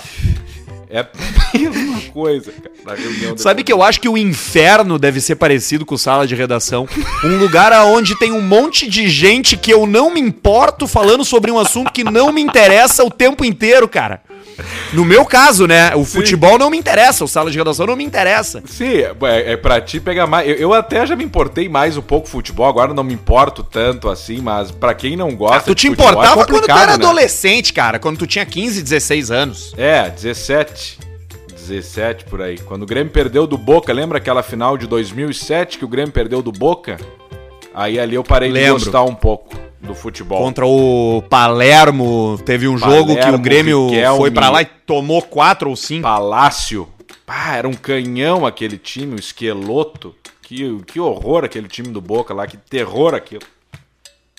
É 0.89 1.01
a 1.55 1.59
mesma 1.59 2.01
coisa, 2.13 2.53
cara. 2.53 3.37
Sabe 3.37 3.65
que 3.65 3.73
eu 3.73 3.83
acho 3.83 4.01
que 4.01 4.09
o 4.09 4.17
inferno 4.17 4.99
deve 4.99 5.21
ser 5.21 5.37
parecido 5.37 5.85
com 5.85 5.97
sala 5.97 6.27
de 6.27 6.35
redação? 6.35 6.87
Um 7.25 7.37
lugar 7.39 7.73
onde 7.87 8.17
tem 8.17 8.31
um 8.31 8.41
monte 8.41 8.89
de 8.89 9.09
gente 9.09 9.57
que 9.57 9.73
eu 9.73 9.87
não 9.87 10.13
me 10.13 10.21
importo 10.21 10.87
falando 10.87 11.25
sobre 11.25 11.51
um 11.51 11.59
assunto 11.59 11.91
que 11.91 12.05
não 12.05 12.33
me 12.33 12.41
interessa 12.41 13.03
o 13.03 13.11
tempo 13.11 13.45
inteiro, 13.45 13.89
cara. 13.89 14.21
No 14.93 15.05
meu 15.05 15.25
caso, 15.25 15.67
né? 15.67 15.95
O 15.95 16.05
Sim. 16.05 16.19
futebol 16.19 16.59
não 16.59 16.71
me 16.71 16.79
interessa, 16.79 17.25
o 17.25 17.29
sala 17.29 17.51
de 17.51 17.59
redação 17.59 17.87
não 17.87 17.97
me 17.97 18.05
interessa. 18.05 18.63
Sim, 18.67 18.99
é, 18.99 19.53
é 19.53 19.57
pra 19.57 19.81
ti 19.81 19.99
pegar 19.99 20.27
mais. 20.27 20.49
Eu, 20.49 20.55
eu, 20.55 20.73
até 20.73 21.05
já 21.07 21.17
me 21.17 21.25
importei 21.25 21.69
mais 21.69 21.97
um 21.97 22.03
pouco 22.03 22.29
futebol, 22.29 22.67
agora 22.67 22.95
não 22.95 23.03
me 23.03 23.15
importo 23.15 23.63
tanto 23.63 24.09
assim, 24.09 24.41
mas 24.41 24.71
pra 24.71 24.95
quem 24.95 25.17
não 25.17 25.35
gosta. 25.35 25.57
Ah, 25.57 25.61
tu 25.61 25.75
te 25.75 25.89
futebol, 25.89 26.11
importava 26.11 26.43
é 26.43 26.47
quando 26.47 26.63
tu 26.63 26.71
era 26.71 26.87
né? 26.87 26.93
adolescente, 26.95 27.73
cara, 27.73 27.99
quando 27.99 28.19
tu 28.19 28.27
tinha 28.27 28.47
15, 28.47 28.83
16 28.83 29.31
anos. 29.31 29.75
É, 29.77 30.09
17. 30.11 30.99
17 31.55 32.25
por 32.27 32.43
aí. 32.43 32.59
Quando 32.59 32.83
o 32.83 32.87
Grêmio 32.87 33.13
perdeu 33.13 33.47
do 33.47 33.57
Boca, 33.57 33.93
lembra 33.93 34.19
aquela 34.19 34.43
final 34.43 34.77
de 34.77 34.87
2007 34.87 35.79
que 35.79 35.85
o 35.85 35.89
Grêmio 35.89 36.13
perdeu 36.13 36.43
do 36.43 36.53
Boca? 36.53 36.99
Aí 37.75 37.99
ali 37.99 38.15
eu 38.15 38.23
parei 38.23 38.53
Lembro. 38.53 38.79
de 38.79 38.85
gostar 38.85 39.03
um 39.03 39.15
pouco 39.15 39.65
do 39.85 39.95
futebol. 39.95 40.39
Contra 40.39 40.67
o 40.67 41.23
Palermo, 41.29 42.39
teve 42.45 42.67
um 42.67 42.79
Palermo, 42.79 43.09
jogo 43.09 43.21
que 43.21 43.31
o 43.31 43.39
Grêmio 43.39 43.89
Riquelme, 43.89 44.19
foi 44.19 44.31
para 44.31 44.51
lá 44.51 44.63
e 44.63 44.65
tomou 44.65 45.23
quatro 45.23 45.71
ou 45.71 45.77
cinco. 45.77 46.03
Palácio. 46.03 46.89
Pá, 47.25 47.57
era 47.57 47.69
um 47.69 47.75
canhão 47.75 48.45
aquele 48.45 48.77
time, 48.77 49.15
um 49.15 49.19
esqueloto. 49.19 50.15
Que, 50.43 50.79
que 50.87 51.01
horror 51.01 51.45
aquele 51.45 51.69
time 51.69 51.89
do 51.89 52.01
Boca 52.01 52.35
lá, 52.35 52.47
que 52.47 52.57
terror 52.57 53.15
aquilo. 53.15 53.43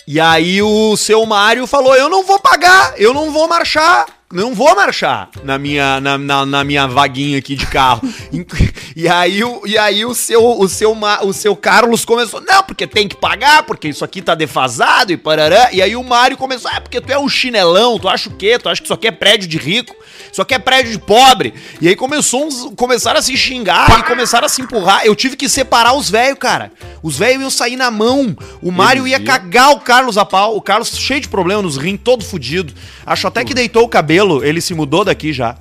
E 0.08 0.20
aí 0.20 0.62
o 0.62 0.96
seu 0.96 1.26
Mário 1.26 1.66
falou: 1.66 1.96
Eu 1.96 2.10
não 2.10 2.24
vou 2.24 2.40
pagar, 2.40 2.94
eu 2.98 3.12
não 3.12 3.32
vou 3.32 3.48
marchar 3.48 4.06
não 4.34 4.56
vou 4.56 4.76
marchar 4.76 5.30
na 5.44 5.58
minha, 5.60 6.02
na, 6.02 6.18
na, 6.18 6.46
na, 6.46 6.64
minha 6.64 6.88
vaguinha 6.88 7.38
aqui 7.38 7.56
de 7.56 7.68
carro. 7.68 8.02
e 8.96 9.08
aí, 9.08 9.40
e 9.66 9.78
aí 9.78 10.04
o, 10.04 10.16
seu, 10.16 10.44
o, 10.44 10.68
seu, 10.68 10.98
o 11.22 11.34
seu 11.34 11.56
Carlos 11.56 12.04
começou, 12.04 12.42
não, 12.42 12.64
porque 12.64 12.88
tem 12.88 13.08
que 13.08 13.16
pagar, 13.16 13.64
porque 13.64 13.88
isso 13.88 14.04
aqui 14.04 14.24
tá 14.24 14.34
defasado 14.34 15.14
e 15.14 15.18
parará. 15.18 15.70
E 15.72 15.82
aí 15.82 15.96
o 15.96 16.04
Mário 16.04 16.38
começou, 16.38 16.72
ah, 16.74 16.82
porque 16.82 17.00
tu 17.00 17.12
é 17.12 17.20
um 17.20 17.30
chinelão, 17.30 18.00
tu 18.00 18.10
acha 18.10 18.28
o 18.28 18.36
quê? 18.36 18.58
Tu 18.58 18.68
acha 18.68 18.82
que 18.82 18.88
isso 18.88 18.94
aqui 18.94 19.08
é 19.08 19.12
prédio 19.12 19.48
de 19.48 19.58
rico? 19.58 19.96
Isso 20.32 20.42
aqui 20.42 20.54
é 20.54 20.60
prédio 20.60 20.92
de 20.92 21.00
pobre? 21.00 21.54
E 21.80 21.88
aí 21.88 21.96
começou 21.96 22.48
uns, 22.48 22.74
começaram 22.76 23.20
a 23.20 23.22
se 23.22 23.38
xingar 23.38 24.00
e 24.00 24.04
começaram 24.04 24.48
a 24.48 24.50
se 24.50 24.62
empurrar. 24.62 25.06
Eu 25.06 25.16
tive 25.16 25.36
que 25.36 25.48
separar 25.48 25.94
os 25.94 26.10
velhos, 26.10 26.40
cara. 26.40 26.72
Os 27.02 27.18
velhos 27.18 27.42
iam 27.42 27.50
sair 27.52 27.76
na 27.76 27.92
mão. 27.92 28.36
O 28.62 28.72
Mário 28.72 29.08
ia 29.08 29.20
cagar 29.20 29.72
o 29.72 29.80
Carlos 29.80 30.18
a 30.18 30.26
pau. 30.26 30.58
O 30.58 30.62
Carlos 30.62 30.90
cheio 30.90 31.22
de 31.22 31.30
problema 31.30 31.62
nos 31.62 31.78
rins, 31.78 32.00
todo 32.04 32.26
fudido. 32.26 32.74
Acho 33.06 33.28
até 33.28 33.46
que 33.46 33.54
deitou 33.54 33.84
o 33.84 33.88
cabelo, 33.88 34.15
ele 34.44 34.62
se 34.62 34.74
mudou 34.74 35.04
daqui 35.04 35.34
já. 35.34 35.56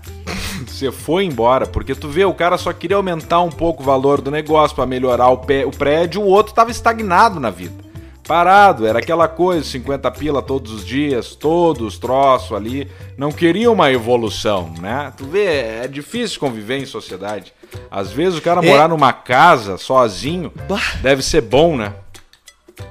Você 0.66 0.90
foi 0.90 1.24
embora, 1.24 1.66
porque 1.66 1.94
tu 1.94 2.08
vê, 2.08 2.24
o 2.24 2.34
cara 2.34 2.58
só 2.58 2.72
queria 2.72 2.96
aumentar 2.96 3.40
um 3.40 3.50
pouco 3.50 3.82
o 3.82 3.86
valor 3.86 4.20
do 4.20 4.30
negócio 4.30 4.74
para 4.74 4.86
melhorar 4.86 5.28
o, 5.28 5.38
pé, 5.38 5.64
o 5.64 5.70
prédio, 5.70 6.20
o 6.20 6.26
outro 6.26 6.54
tava 6.54 6.70
estagnado 6.70 7.38
na 7.38 7.50
vida. 7.50 7.84
Parado, 8.26 8.86
era 8.86 9.00
aquela 9.00 9.28
coisa, 9.28 9.62
50 9.64 10.10
pila 10.12 10.40
todos 10.40 10.72
os 10.72 10.84
dias, 10.84 11.34
todos 11.34 11.98
troço 11.98 12.56
ali. 12.56 12.90
Não 13.18 13.30
queria 13.30 13.70
uma 13.70 13.92
evolução, 13.92 14.72
né? 14.80 15.12
Tu 15.16 15.26
vê, 15.26 15.44
é 15.44 15.88
difícil 15.88 16.40
conviver 16.40 16.78
em 16.78 16.86
sociedade. 16.86 17.52
Às 17.90 18.10
vezes 18.10 18.38
o 18.38 18.42
cara 18.42 18.64
é. 18.64 18.68
morar 18.68 18.88
numa 18.88 19.12
casa 19.12 19.76
sozinho 19.76 20.50
bah. 20.66 20.80
deve 21.02 21.22
ser 21.22 21.42
bom, 21.42 21.76
né? 21.76 21.92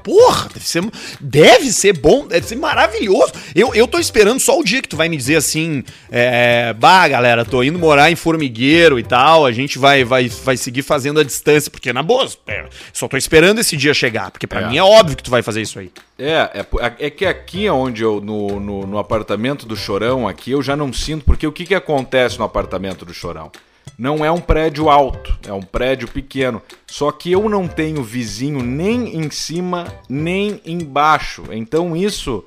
Porra, 0.03 0.49
deve 0.53 0.65
ser, 0.65 0.83
deve 1.19 1.71
ser 1.71 1.97
bom, 1.97 2.25
deve 2.27 2.47
ser 2.47 2.55
maravilhoso. 2.55 3.33
Eu, 3.53 3.73
eu 3.75 3.87
tô 3.87 3.99
esperando 3.99 4.39
só 4.39 4.57
o 4.59 4.63
dia 4.63 4.81
que 4.81 4.87
tu 4.87 4.95
vai 4.97 5.09
me 5.09 5.17
dizer 5.17 5.35
assim, 5.35 5.83
é, 6.11 6.73
bah, 6.73 7.07
galera, 7.07 7.43
tô 7.45 7.61
indo 7.63 7.77
morar 7.77 8.09
em 8.11 8.15
Formigueiro 8.15 8.97
e 8.97 9.03
tal, 9.03 9.45
a 9.45 9.51
gente 9.51 9.77
vai, 9.77 10.03
vai, 10.03 10.27
vai 10.29 10.55
seguir 10.57 10.83
fazendo 10.83 11.19
a 11.19 11.23
distância, 11.23 11.69
porque 11.69 11.91
na 11.91 12.01
boa, 12.01 12.27
é, 12.47 12.65
só 12.93 13.07
tô 13.07 13.17
esperando 13.17 13.59
esse 13.59 13.75
dia 13.75 13.93
chegar, 13.93 14.31
porque 14.31 14.47
para 14.47 14.61
É. 14.61 14.67
mim 14.69 14.77
é 14.77 14.83
óbvio 14.83 15.17
que 15.17 15.23
tu 15.23 15.31
vai 15.31 15.41
fazer 15.41 15.61
isso 15.61 15.77
aí. 15.79 15.91
É, 16.17 16.49
é, 16.53 16.63
po- 16.63 16.79
é 16.81 17.09
que 17.09 17.25
aqui 17.25 17.69
onde 17.69 18.03
eu, 18.03 18.21
no, 18.21 18.59
no, 18.59 18.87
no 18.87 18.97
apartamento 18.97 19.65
do 19.65 19.75
Chorão, 19.75 20.27
aqui, 20.27 20.51
eu 20.51 20.61
já 20.61 20.75
não 20.75 20.93
sinto, 20.93 21.25
porque 21.25 21.45
o 21.45 21.51
que, 21.51 21.65
que 21.65 21.75
acontece 21.75 22.37
no 22.37 22.45
apartamento 22.45 23.03
do 23.05 23.13
Chorão? 23.13 23.51
Não 23.97 24.25
é 24.25 24.31
um 24.31 24.39
prédio 24.39 24.89
alto, 24.89 25.37
é 25.47 25.53
um 25.53 25.61
prédio 25.61 26.07
pequeno. 26.07 26.61
Só 26.87 27.11
que 27.11 27.31
eu 27.31 27.47
não 27.47 27.67
tenho 27.67 28.03
vizinho 28.03 28.63
nem 28.63 29.15
em 29.15 29.29
cima, 29.29 29.85
nem 30.09 30.59
embaixo. 30.65 31.43
Então 31.51 31.95
isso 31.95 32.43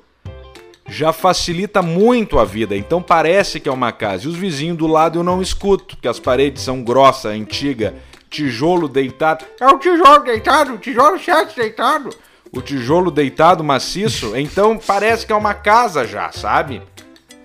já 0.87 1.13
facilita 1.13 1.81
muito 1.81 2.39
a 2.39 2.45
vida. 2.45 2.75
Então 2.75 3.01
parece 3.01 3.59
que 3.59 3.69
é 3.69 3.71
uma 3.71 3.91
casa. 3.91 4.25
E 4.25 4.27
os 4.27 4.35
vizinhos 4.35 4.77
do 4.77 4.87
lado 4.87 5.19
eu 5.19 5.23
não 5.23 5.41
escuto, 5.41 5.95
porque 5.95 6.07
as 6.07 6.19
paredes 6.19 6.63
são 6.63 6.83
grossas, 6.83 7.31
antiga, 7.31 7.95
tijolo 8.29 8.87
deitado. 8.87 9.45
É 9.59 9.67
o 9.67 9.79
tijolo 9.79 10.23
deitado, 10.23 10.73
o 10.73 10.77
tijolo 10.77 11.19
certo 11.19 11.55
deitado. 11.55 12.09
O 12.51 12.61
tijolo 12.61 13.11
deitado 13.11 13.63
maciço, 13.63 14.35
então 14.35 14.77
parece 14.77 15.25
que 15.25 15.33
é 15.33 15.35
uma 15.35 15.53
casa 15.53 16.07
já, 16.07 16.31
sabe? 16.31 16.81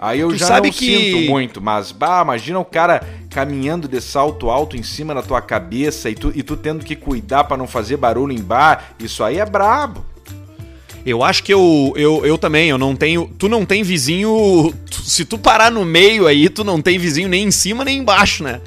Aí 0.05 0.19
eu 0.19 0.31
Tu 0.31 0.37
já 0.39 0.47
sabe 0.49 0.67
não 0.69 0.75
que- 0.75 0.85
sinto 0.85 1.31
muito, 1.31 1.61
mas 1.61 1.93
bah, 1.93 2.23
imagina 2.25 2.59
o 2.59 2.65
cara 2.65 3.01
caminhando 3.31 3.87
de 3.87 4.01
salto 4.01 4.51
alto 4.51 4.77
em 4.77 4.83
cima 4.83 5.15
da 5.15 5.23
tua 5.23 5.41
cabeça 5.41 6.11
e 6.11 6.15
tu, 6.17 6.33
e 6.35 6.43
tu 6.43 6.57
tendo 6.57 6.85
que 6.85 6.97
cuidar 6.97 7.45
pra 7.45 7.57
não 7.57 7.69
fazer 7.69 7.97
barulho 7.97 8.33
em 8.33 8.43
bar. 8.43 8.95
Isso 8.99 9.23
aí 9.23 9.39
é 9.39 9.47
brabo. 9.47 10.05
Eu 11.07 11.23
acho 11.23 11.43
que 11.45 11.53
eu, 11.55 11.93
eu, 11.97 12.27
eu 12.27 12.37
também, 12.37 12.69
eu 12.69 12.79
não 12.79 12.95
tenho. 12.97 13.31
Tu 13.39 13.49
não 13.49 13.65
tem 13.65 13.83
vizinho. 13.85 14.75
tu- 14.91 15.03
se 15.03 15.25
tu 15.25 15.39
parar 15.39 15.71
no 15.71 15.85
meio 15.85 16.27
aí, 16.27 16.49
tu 16.49 16.65
não 16.65 16.83
tem 16.83 16.99
vizinho 16.99 17.29
nem 17.29 17.45
em 17.45 17.51
cima 17.53 17.85
nem 17.85 17.99
embaixo, 17.99 18.43
né? 18.43 18.61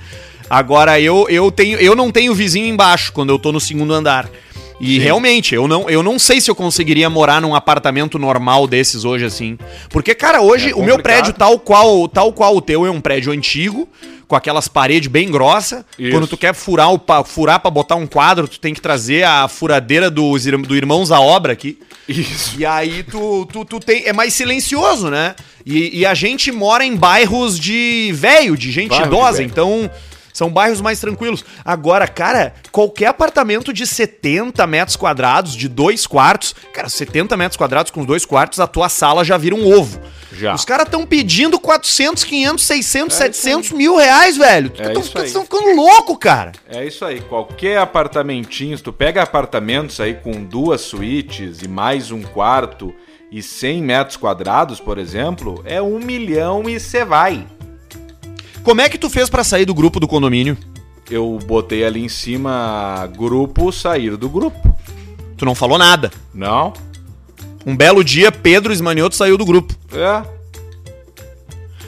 Agora 0.49 0.99
eu, 0.99 1.27
eu 1.29 1.51
tenho. 1.51 1.77
Eu 1.79 1.95
não 1.95 2.11
tenho 2.11 2.33
vizinho 2.33 2.65
embaixo 2.67 3.11
quando 3.11 3.29
eu 3.29 3.39
tô 3.39 3.51
no 3.51 3.59
segundo 3.59 3.93
andar. 3.93 4.29
E 4.79 4.99
realmente, 4.99 5.55
eu 5.55 5.67
não, 5.67 5.89
eu 5.89 6.03
não 6.03 6.19
sei 6.19 6.41
se 6.41 6.51
eu 6.51 6.55
conseguiria 6.55 7.09
morar 7.09 7.41
num 7.41 7.55
apartamento 7.55 8.19
normal 8.19 8.67
desses 8.67 9.05
hoje 9.05 9.25
assim. 9.25 9.57
Porque, 9.89 10.13
cara, 10.13 10.41
hoje 10.41 10.71
É 10.71 10.75
o 10.75 10.83
meu 10.83 11.01
prédio, 11.01 11.33
tal 11.33 11.57
qual, 11.59 12.07
tal 12.07 12.33
qual 12.33 12.55
o 12.55 12.61
teu, 12.61 12.85
é 12.85 12.91
um 12.91 12.99
prédio 12.99 13.31
antigo, 13.31 13.87
com 14.27 14.35
aquelas 14.35 14.67
paredes 14.67 15.07
bem 15.09 15.31
grossas. 15.31 15.83
Isso. 15.97 16.11
Quando 16.11 16.27
tu 16.27 16.37
quer 16.37 16.53
furar 16.53 16.91
o 16.91 17.01
furar 17.23 17.59
para 17.59 17.71
botar 17.71 17.95
um 17.95 18.05
quadro, 18.07 18.47
tu 18.47 18.59
tem 18.59 18.73
que 18.73 18.81
trazer 18.81 19.23
a 19.23 19.47
furadeira 19.47 20.09
dos, 20.09 20.43
do 20.45 20.75
Irmãos 20.75 21.11
à 21.11 21.19
Obra 21.19 21.53
aqui. 21.53 21.79
Isso. 22.07 22.55
E 22.59 22.65
aí 22.65 23.03
tu, 23.03 23.47
tu, 23.51 23.65
tu 23.65 23.79
tem. 23.79 24.03
É 24.05 24.13
mais 24.13 24.33
silencioso, 24.33 25.09
né? 25.09 25.35
E, 25.65 25.99
e 25.99 26.05
a 26.05 26.13
gente 26.13 26.51
mora 26.51 26.85
em 26.85 26.95
bairros 26.95 27.59
de 27.59 28.11
velho, 28.13 28.55
de 28.55 28.71
gente 28.71 28.89
Bairro 28.89 29.03
de 29.03 29.15
idosa, 29.15 29.37
velho. 29.37 29.49
então. 29.49 29.89
São 30.35 30.49
bairros 30.49 30.81
mais 30.81 30.99
tranquilos. 30.99 31.45
Agora, 31.63 32.09
cara, 32.09 32.55
qualquer 32.69 33.05
apartamento 33.05 33.71
de 33.71 33.87
70 33.87 34.67
metros 34.67 34.97
quadrados, 34.97 35.55
de 35.55 35.69
dois 35.69 36.05
quartos, 36.05 36.53
cara, 36.73 36.89
70 36.89 37.37
metros 37.37 37.55
quadrados 37.55 37.89
com 37.89 38.03
dois 38.03 38.25
quartos, 38.25 38.59
a 38.59 38.67
tua 38.67 38.89
sala 38.89 39.23
já 39.23 39.37
vira 39.37 39.55
um 39.55 39.65
ovo. 39.65 40.01
Já. 40.33 40.53
Os 40.53 40.65
caras 40.65 40.87
estão 40.87 41.05
pedindo 41.05 41.57
400, 41.57 42.25
500, 42.25 42.65
600, 42.65 43.15
É 43.15 43.19
700 43.27 43.71
mil 43.71 43.95
reais, 43.95 44.35
velho. 44.35 44.73
É 44.77 44.87
aí. 44.87 45.25
Estão 45.25 45.43
ficando 45.43 45.73
louco, 45.73 46.17
cara. 46.17 46.51
É 46.67 46.85
isso 46.85 47.05
aí, 47.05 47.21
qualquer 47.21 47.77
apartamentinho, 47.77 48.77
se 48.77 48.83
tu 48.83 48.91
pega 48.91 49.23
apartamentos 49.23 50.01
aí 50.01 50.15
com 50.15 50.43
duas 50.43 50.81
suítes 50.81 51.61
e 51.61 51.67
mais 51.69 52.11
um 52.11 52.21
quarto 52.21 52.93
e 53.31 53.41
100 53.41 53.81
metros 53.81 54.17
quadrados, 54.17 54.81
por 54.81 54.97
exemplo, 54.97 55.63
é 55.65 55.81
um 55.81 55.97
milhão 55.97 56.69
e 56.69 56.77
você 56.77 57.05
vai. 57.05 57.45
Como 58.65 58.81
é 58.81 58.89
que 58.89 58.97
tu 58.97 59.11
fez 59.11 59.29
pra 59.29 59.43
sair 59.43 59.63
do 59.63 59.75
grupo 59.75 59.99
do 59.99 60.07
condomínio? 60.07 60.57
Eu 61.07 61.37
botei 61.45 61.85
ali 61.85 62.03
em 62.03 62.09
cima 62.09 63.07
grupo, 63.15 63.71
sair 63.71 64.17
do 64.17 64.27
grupo. 64.27 64.75
Tu 65.37 65.45
não 65.45 65.53
falou 65.53 65.77
nada. 65.77 66.11
Não? 66.33 66.73
Um 67.63 67.77
belo 67.77 68.03
dia, 68.03 68.31
Pedro 68.31 68.73
Esmanioto 68.73 69.15
saiu 69.15 69.37
do 69.37 69.45
grupo. 69.45 69.71
É. 69.93 70.25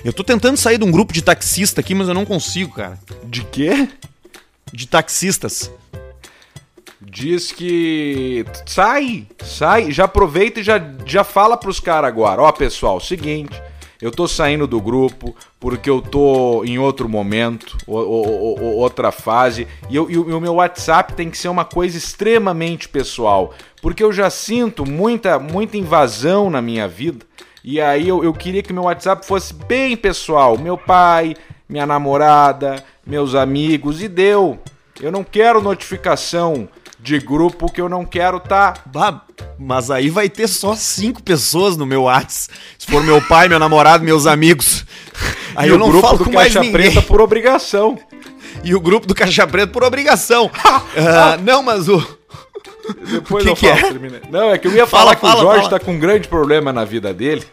Eu 0.06 0.14
tô 0.14 0.24
tentando 0.24 0.56
sair 0.56 0.78
de 0.78 0.84
um 0.84 0.92
grupo 0.92 1.12
de 1.14 1.24
taxista 1.24 1.82
aqui, 1.82 1.96
mas 1.96 2.10
eu 2.10 2.14
não 2.14 2.26
consigo, 2.26 2.76
cara. 2.76 3.00
De 3.24 3.44
quê? 3.44 3.90
De 4.72 4.88
taxistas. 4.88 5.72
Diz 7.02 7.52
que. 7.52 8.46
Sai! 8.68 9.26
Sai! 9.44 9.92
Já 9.92 10.06
aproveita 10.06 10.60
e 10.60 10.64
já, 10.64 10.80
já 11.08 11.24
fala 11.24 11.58
pros 11.58 11.80
caras 11.80 12.08
agora. 12.08 12.40
Ó, 12.44 12.52
pessoal, 12.52 13.00
seguinte. 13.00 13.60
Eu 14.02 14.12
tô 14.12 14.28
saindo 14.28 14.68
do 14.68 14.80
grupo 14.80 15.36
porque 15.60 15.90
eu 15.90 16.02
tô 16.02 16.64
em 16.64 16.78
outro 16.78 17.10
momento, 17.10 17.76
outra 17.88 19.12
fase. 19.12 19.68
E, 19.90 19.96
eu- 19.96 20.06
o 20.06 20.12
e 20.12 20.18
o 20.34 20.40
meu 20.42 20.56
WhatsApp 20.56 21.14
tem 21.14 21.30
que 21.32 21.38
ser 21.38 21.48
uma 21.50 21.66
coisa 21.66 21.98
extremamente 21.98 22.88
pessoal. 22.88 23.54
Porque 23.82 24.04
eu 24.04 24.12
já 24.14 24.30
sinto 24.30 24.86
muita, 24.86 25.40
muita 25.40 25.78
invasão 25.78 26.50
na 26.50 26.62
minha 26.62 26.88
vida. 26.88 27.26
E 27.64 27.82
aí 27.82 28.08
eu, 28.08 28.24
eu 28.24 28.34
queria 28.34 28.62
que 28.64 28.72
meu 28.72 28.84
WhatsApp 28.84 29.26
fosse 29.26 29.54
bem 29.54 29.98
pessoal. 29.98 30.58
Meu 30.58 30.78
pai, 30.78 31.36
minha 31.68 31.86
namorada, 31.86 32.84
meus 33.06 33.36
amigos. 33.36 34.02
E 34.02 34.08
deu. 34.08 34.60
Eu 35.02 35.12
não 35.12 35.24
quero 35.24 35.62
notificação 35.62 36.68
de 37.00 37.20
grupo 37.20 37.72
que 37.72 37.80
eu 37.80 37.88
não 37.88 38.04
quero 38.06 38.40
tá. 38.40 38.74
Bah, 38.86 39.22
mas 39.58 39.90
aí 39.92 40.10
vai 40.10 40.30
ter 40.30 40.48
só 40.48 40.76
cinco 40.76 41.22
pessoas 41.24 41.78
no 41.78 41.86
meu 41.86 42.04
Whats. 42.04 42.50
Se 42.78 42.88
for 42.88 43.04
meu 43.04 43.22
pai, 43.22 43.48
meu 43.48 43.60
namorado, 43.60 44.04
meus 44.04 44.26
amigos. 44.26 44.86
Aí 45.56 45.68
E 45.68 45.72
eu 45.72 45.76
o 45.76 45.80
não 45.80 45.90
grupo 45.90 46.06
falo 46.08 46.18
do 46.20 46.26
com 46.26 46.32
mais 46.32 46.54
Caixa 46.54 46.60
ninguém. 46.60 46.74
Preta 46.92 47.02
por 47.02 47.22
obrigação. 47.22 47.98
E 48.64 48.74
o 48.76 48.80
grupo 48.80 49.08
do 49.08 49.16
Caixa 49.16 49.46
Preto 49.48 49.72
por 49.72 49.84
obrigação. 49.84 50.50
Ah, 50.98 51.38
não, 51.38 51.62
mas 51.62 51.88
o... 51.88 51.98
Depois 53.12 53.44
Que 53.46 53.50
eu 53.52 53.56
que 53.56 53.68
falo, 53.68 53.80
é? 53.80 53.82
termina. 53.84 54.22
Não, 54.30 54.52
é 54.52 54.58
que 54.58 54.68
eu 54.68 54.74
ia 54.74 54.88
Fala, 54.88 55.04
falar 55.04 55.16
que 55.16 55.22
fala, 55.22 55.36
o 55.36 55.42
Jorge 55.42 55.66
fala. 55.66 55.80
tá 55.80 55.86
com 55.86 55.92
um 55.94 56.00
grande 56.00 56.28
problema 56.28 56.74
na 56.74 56.84
vida 56.86 57.14
dele. 57.14 57.44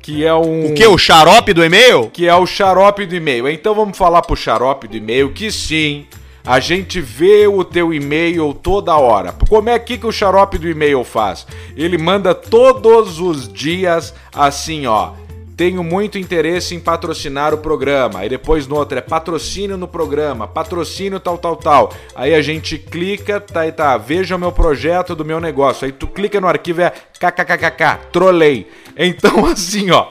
Que 0.00 0.24
é 0.24 0.34
um. 0.34 0.66
O 0.66 0.74
que? 0.74 0.86
O 0.86 0.96
xarope 0.98 1.52
do 1.52 1.64
e-mail? 1.64 2.10
que 2.12 2.28
é 2.28 2.34
o 2.34 2.46
xarope 2.46 3.06
do 3.06 3.14
e-mail. 3.16 3.48
Então 3.48 3.74
vamos 3.74 3.96
falar 3.96 4.22
pro 4.22 4.36
xarope 4.36 4.86
do 4.86 4.96
e-mail 4.96 5.32
que 5.32 5.50
sim, 5.50 6.06
a 6.46 6.60
gente 6.60 7.00
vê 7.00 7.46
o 7.46 7.64
teu 7.64 7.94
e-mail 7.94 8.52
toda 8.52 8.94
hora. 8.94 9.34
Como 9.48 9.70
é 9.70 9.78
que, 9.78 9.96
que 9.96 10.06
o 10.06 10.12
xarope 10.12 10.58
do 10.58 10.68
e-mail 10.68 11.02
faz? 11.02 11.46
Ele 11.74 11.96
manda 11.96 12.34
todos 12.34 13.18
os 13.18 13.50
dias 13.50 14.14
assim, 14.34 14.86
ó. 14.86 15.12
Tenho 15.56 15.84
muito 15.84 16.18
interesse 16.18 16.74
em 16.74 16.80
patrocinar 16.80 17.54
o 17.54 17.58
programa. 17.58 18.18
Aí 18.18 18.28
depois 18.28 18.66
no 18.66 18.76
outro 18.76 18.98
é 18.98 19.00
patrocínio 19.00 19.76
no 19.76 19.86
programa, 19.86 20.48
patrocínio 20.48 21.20
tal, 21.20 21.38
tal, 21.38 21.56
tal. 21.56 21.92
Aí 22.14 22.34
a 22.34 22.42
gente 22.42 22.76
clica, 22.76 23.40
tá, 23.40 23.66
e 23.66 23.72
tá, 23.72 23.96
veja 23.96 24.34
o 24.34 24.38
meu 24.38 24.50
projeto 24.50 25.14
do 25.14 25.24
meu 25.24 25.40
negócio. 25.40 25.86
Aí 25.86 25.92
tu 25.92 26.08
clica 26.08 26.40
no 26.40 26.48
arquivo 26.48 26.82
é 26.82 26.92
kkkk, 27.18 28.10
trolei. 28.12 28.68
Então 28.96 29.46
assim, 29.46 29.92
ó, 29.92 30.08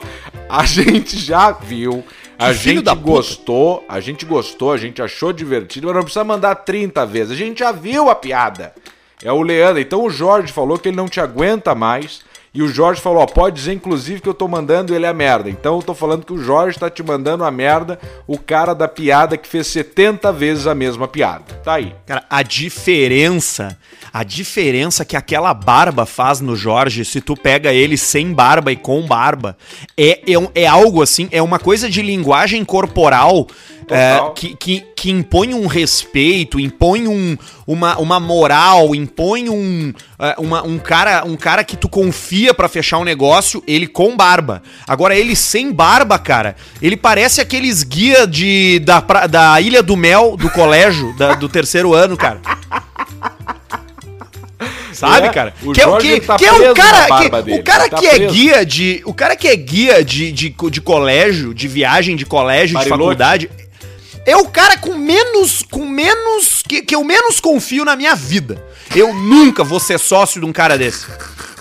a 0.48 0.64
gente 0.64 1.18
já 1.18 1.50
viu, 1.52 2.02
a 2.38 2.48
Que 2.48 2.54
gente 2.54 2.94
gostou, 2.96 3.84
a 3.88 4.00
gente 4.00 4.24
gostou, 4.24 4.72
a 4.72 4.76
gente 4.76 5.00
achou 5.00 5.32
divertido, 5.32 5.86
mas 5.86 5.96
não 5.96 6.02
precisa 6.02 6.24
mandar 6.24 6.54
30 6.56 7.06
vezes. 7.06 7.32
A 7.32 7.36
gente 7.36 7.58
já 7.60 7.72
viu 7.72 8.08
a 8.08 8.14
piada. 8.14 8.74
É 9.22 9.32
o 9.32 9.42
Leandro. 9.42 9.80
Então 9.80 10.02
o 10.02 10.10
Jorge 10.10 10.52
falou 10.52 10.78
que 10.78 10.88
ele 10.88 10.96
não 10.96 11.08
te 11.08 11.20
aguenta 11.20 11.74
mais. 11.74 12.23
E 12.54 12.62
o 12.62 12.68
Jorge 12.68 13.00
falou, 13.00 13.20
ó, 13.20 13.26
pode 13.26 13.56
dizer 13.56 13.72
inclusive 13.72 14.20
que 14.20 14.28
eu 14.28 14.32
tô 14.32 14.46
mandando 14.46 14.94
ele 14.94 15.04
a 15.04 15.12
merda. 15.12 15.50
Então 15.50 15.74
eu 15.74 15.82
tô 15.82 15.92
falando 15.92 16.24
que 16.24 16.32
o 16.32 16.38
Jorge 16.38 16.78
tá 16.78 16.88
te 16.88 17.02
mandando 17.02 17.42
a 17.42 17.50
merda, 17.50 17.98
o 18.28 18.38
cara 18.38 18.72
da 18.72 18.86
piada 18.86 19.36
que 19.36 19.48
fez 19.48 19.66
70 19.66 20.32
vezes 20.32 20.68
a 20.68 20.74
mesma 20.74 21.08
piada. 21.08 21.44
Tá 21.64 21.74
aí. 21.74 21.92
Cara, 22.06 22.24
a 22.30 22.44
diferença, 22.44 23.76
a 24.12 24.22
diferença 24.22 25.04
que 25.04 25.16
aquela 25.16 25.52
barba 25.52 26.06
faz 26.06 26.40
no 26.40 26.54
Jorge, 26.54 27.04
se 27.04 27.20
tu 27.20 27.36
pega 27.36 27.72
ele 27.72 27.96
sem 27.96 28.32
barba 28.32 28.70
e 28.70 28.76
com 28.76 29.02
barba, 29.02 29.56
é, 29.96 30.20
é, 30.32 30.62
é 30.62 30.66
algo 30.68 31.02
assim, 31.02 31.28
é 31.32 31.42
uma 31.42 31.58
coisa 31.58 31.90
de 31.90 32.02
linguagem 32.02 32.64
corporal 32.64 33.48
é, 33.90 34.20
que, 34.34 34.56
que, 34.56 34.80
que 34.96 35.10
impõe 35.10 35.52
um 35.54 35.66
respeito, 35.66 36.58
impõe 36.60 37.06
um, 37.08 37.36
uma, 37.66 37.96
uma 37.98 38.18
moral, 38.20 38.94
impõe 38.94 39.48
um, 39.48 39.92
é, 40.18 40.34
uma- 40.38 40.62
um, 40.62 40.78
cara, 40.78 41.24
um 41.26 41.36
cara 41.36 41.62
que 41.64 41.76
tu 41.76 41.88
confia 41.88 42.54
pra 42.54 42.68
fechar 42.68 42.98
um 42.98 43.04
negócio, 43.04 43.62
ele 43.66 43.86
com 43.86 44.16
barba. 44.16 44.62
Agora, 44.86 45.16
ele 45.16 45.34
sem 45.36 45.72
barba, 45.72 46.18
cara, 46.18 46.56
ele 46.80 46.96
parece 46.96 47.40
aqueles 47.40 47.82
guia 47.82 48.26
de, 48.26 48.78
da, 48.80 49.00
da 49.28 49.60
Ilha 49.60 49.82
do 49.82 49.96
Mel 49.96 50.36
do 50.36 50.48
colégio, 50.50 51.12
da- 51.16 51.34
do 51.34 51.48
terceiro 51.48 51.92
ano, 51.94 52.16
cara. 52.16 52.40
Sabe, 54.92 55.26
É, 55.26 55.30
cara? 55.30 55.52
o 55.64 55.72
que 55.72 55.80
é 55.80 55.86
o 55.88 55.98
que, 55.98 56.20
tá 56.20 56.36
que 56.36 56.44
é 56.44 56.52
o 56.70 56.72
cara 56.74 57.06
que, 57.20 57.28
dele, 57.42 57.60
o 57.60 57.64
cara 57.64 57.88
tá 57.88 57.96
que 57.98 58.06
é 58.06 58.18
guia 58.28 58.64
de 58.64 59.02
o 59.04 59.12
cara 59.12 59.34
que 59.34 59.48
é 59.48 59.56
guia 59.56 60.04
de, 60.04 60.30
de, 60.30 60.54
de 60.70 60.80
colégio, 60.80 61.52
de 61.52 61.66
viagem 61.66 62.14
de 62.14 62.24
colégio, 62.24 62.78
de 62.78 62.88
faculdade, 62.88 63.50
É 64.26 64.36
o 64.36 64.46
cara 64.46 64.78
com 64.78 64.94
menos. 64.94 65.62
com 65.70 65.86
menos. 65.86 66.62
que, 66.66 66.82
que 66.82 66.94
eu 66.94 67.04
menos 67.04 67.40
confio 67.40 67.84
na 67.84 67.96
minha 67.96 68.14
vida. 68.14 68.62
Eu 68.94 69.12
nunca 69.12 69.64
vou 69.64 69.80
ser 69.80 69.98
sócio 69.98 70.40
de 70.40 70.46
um 70.46 70.52
cara 70.52 70.78
desse. 70.78 71.06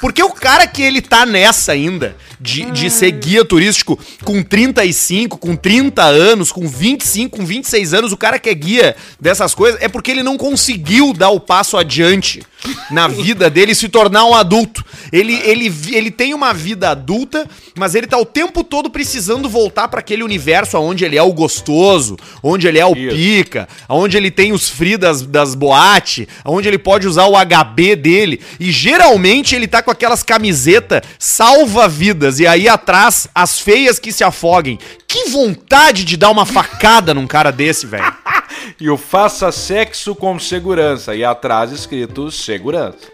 Porque 0.04 0.22
o 0.22 0.32
cara 0.32 0.68
que 0.68 0.82
ele 0.82 1.02
tá 1.02 1.26
nessa 1.26 1.72
ainda, 1.72 2.18
de, 2.38 2.70
de 2.72 2.90
ser 2.90 3.10
guia 3.12 3.46
turístico 3.46 3.98
com 4.26 4.44
35, 4.44 5.38
com 5.38 5.56
30 5.56 6.04
anos, 6.04 6.52
com 6.52 6.68
25, 6.68 7.38
com 7.38 7.46
26 7.46 7.94
anos, 7.94 8.12
o 8.12 8.18
cara 8.18 8.38
que 8.38 8.50
é 8.50 8.54
guia 8.54 8.98
dessas 9.18 9.56
coisas, 9.56 9.82
é 9.82 9.88
porque 9.88 10.12
ele 10.12 10.22
não 10.22 10.36
conseguiu 10.36 11.14
dar 11.14 11.30
o 11.30 11.40
passo 11.40 11.78
adiante 11.78 12.44
na 12.92 13.08
vida 13.08 13.50
dele 13.50 13.72
e 13.72 13.76
se 13.76 13.88
tornar 13.88 14.26
um 14.26 14.34
adulto. 14.34 14.84
Ele, 15.12 15.36
ele, 15.44 15.74
ele 15.92 16.12
tem 16.12 16.34
uma 16.34 16.54
vida 16.54 16.90
adulta, 16.90 17.48
mas 17.76 17.96
ele 17.96 18.08
tá 18.08 18.18
o 18.18 18.26
tempo 18.26 18.64
todo 18.64 18.90
precisando 18.90 19.48
voltar 19.48 19.88
para 19.88 20.00
aquele 20.00 20.24
universo 20.24 20.78
onde 20.78 21.06
ele 21.06 21.18
é 21.18 21.24
o 21.24 21.34
gostoso, 21.34 22.18
onde 22.42 22.68
ele 22.68 22.80
é 22.80 22.86
o 22.86 22.96
Isso. 22.96 23.16
pica, 23.16 23.68
onde 23.88 24.18
ele 24.18 24.32
tem 24.32 24.52
os 24.52 24.70
free 24.70 24.98
das, 24.98 25.22
das 25.22 25.56
boate, 25.56 26.28
onde 26.44 26.68
ele 26.68 26.78
pode 26.78 27.08
usar 27.08 27.26
o 27.26 27.36
HB 27.36 27.96
dele. 27.96 28.42
E 28.60 28.72
geralmente 28.72 29.56
ele 29.56 29.68
tá 29.68 29.82
com 29.82 29.93
aquelas 29.94 30.22
camisetas 30.22 31.02
salva-vidas 31.18 32.40
e 32.40 32.46
aí 32.46 32.68
atrás 32.68 33.28
as 33.34 33.60
feias 33.60 33.98
que 33.98 34.12
se 34.12 34.24
afoguem. 34.24 34.78
Que 35.08 35.30
vontade 35.30 36.04
de 36.04 36.18
dar 36.18 36.30
uma 36.30 36.46
facada 36.46 37.14
num 37.14 37.28
cara 37.28 37.52
desse, 37.52 37.86
velho. 37.86 38.14
E 38.80 38.90
o 38.90 38.98
faça 38.98 39.52
sexo 39.52 40.16
com 40.16 40.40
segurança. 40.40 41.16
E 41.16 41.24
atrás 41.24 41.72
escrito 41.72 42.32
segurança. 42.32 43.13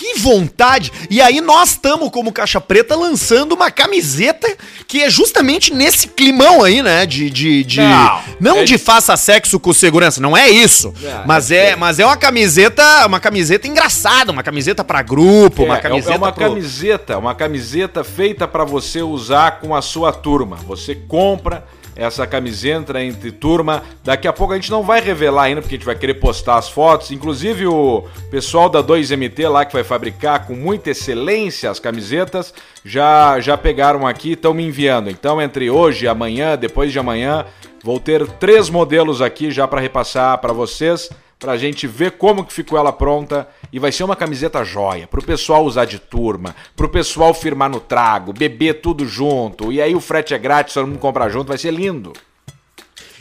Que 0.00 0.14
vontade! 0.18 0.90
E 1.10 1.20
aí 1.20 1.42
nós 1.42 1.72
estamos, 1.72 2.08
como 2.08 2.32
Caixa 2.32 2.58
Preta, 2.58 2.96
lançando 2.96 3.52
uma 3.52 3.70
camiseta 3.70 4.48
que 4.88 5.02
é 5.02 5.10
justamente 5.10 5.74
nesse 5.74 6.08
climão 6.08 6.64
aí, 6.64 6.82
né? 6.82 7.04
De. 7.04 7.28
de, 7.28 7.62
de 7.64 7.80
não 7.82 8.22
Não, 8.40 8.56
é 8.60 8.64
de 8.64 8.78
faça 8.78 9.14
sexo 9.18 9.60
com 9.60 9.74
segurança, 9.74 10.18
não 10.18 10.34
é 10.34 10.48
isso. 10.48 10.94
É, 11.04 11.22
mas, 11.26 11.50
é 11.50 11.70
é, 11.72 11.76
mas 11.76 11.98
é 11.98 12.06
uma 12.06 12.16
camiseta. 12.16 13.06
Uma 13.06 13.20
camiseta 13.20 13.68
engraçada, 13.68 14.32
uma 14.32 14.42
camiseta 14.42 14.82
pra 14.82 15.02
grupo, 15.02 15.64
uma 15.64 15.76
É, 15.76 15.80
camiseta 15.82 16.14
é 16.14 16.16
uma 16.16 16.32
pro- 16.32 16.44
camiseta, 16.48 17.18
uma 17.18 17.34
camiseta 17.34 18.02
feita 18.02 18.48
para 18.48 18.64
você 18.64 19.02
usar 19.02 19.60
com 19.60 19.74
a 19.76 19.82
sua 19.82 20.14
turma. 20.14 20.56
Você 20.66 20.94
compra 20.94 21.62
essa 22.00 22.26
camiseta 22.26 23.02
entre 23.04 23.30
turma. 23.30 23.82
Daqui 24.02 24.26
a 24.26 24.32
pouco 24.32 24.54
a 24.54 24.56
gente 24.56 24.70
não 24.70 24.82
vai 24.82 25.02
revelar 25.02 25.44
ainda, 25.44 25.60
porque 25.60 25.74
a 25.74 25.78
gente 25.78 25.84
vai 25.84 25.94
querer 25.94 26.14
postar 26.14 26.56
as 26.56 26.66
fotos. 26.66 27.10
Inclusive 27.10 27.66
o 27.66 28.06
pessoal 28.30 28.70
da 28.70 28.82
2MT 28.82 29.46
lá 29.50 29.66
que 29.66 29.74
vai 29.74 29.84
fabricar 29.84 30.46
com 30.46 30.54
muita 30.54 30.90
excelência 30.90 31.70
as 31.70 31.78
camisetas, 31.78 32.54
já 32.82 33.38
já 33.38 33.56
pegaram 33.58 34.06
aqui, 34.06 34.32
estão 34.32 34.54
me 34.54 34.66
enviando. 34.66 35.10
Então 35.10 35.42
entre 35.42 35.68
hoje 35.68 36.06
e 36.06 36.08
amanhã, 36.08 36.56
depois 36.56 36.90
de 36.90 36.98
amanhã, 36.98 37.44
vou 37.84 38.00
ter 38.00 38.26
três 38.26 38.70
modelos 38.70 39.20
aqui 39.20 39.50
já 39.50 39.68
para 39.68 39.80
repassar 39.80 40.38
para 40.38 40.54
vocês 40.54 41.10
pra 41.40 41.56
gente 41.56 41.86
ver 41.86 42.12
como 42.12 42.44
que 42.44 42.52
ficou 42.52 42.78
ela 42.78 42.92
pronta 42.92 43.48
e 43.72 43.78
vai 43.78 43.90
ser 43.90 44.04
uma 44.04 44.14
camiseta 44.14 44.62
joia, 44.62 45.06
pro 45.06 45.24
pessoal 45.24 45.64
usar 45.64 45.86
de 45.86 45.98
turma, 45.98 46.54
pro 46.76 46.88
pessoal 46.88 47.32
firmar 47.32 47.70
no 47.70 47.80
trago, 47.80 48.34
beber 48.34 48.82
tudo 48.82 49.06
junto, 49.06 49.72
e 49.72 49.80
aí 49.80 49.94
o 49.94 50.00
frete 50.00 50.34
é 50.34 50.38
grátis, 50.38 50.74
todo 50.74 50.86
mundo 50.86 50.98
compra 50.98 51.30
junto, 51.30 51.48
vai 51.48 51.56
ser 51.56 51.72
lindo. 51.72 52.12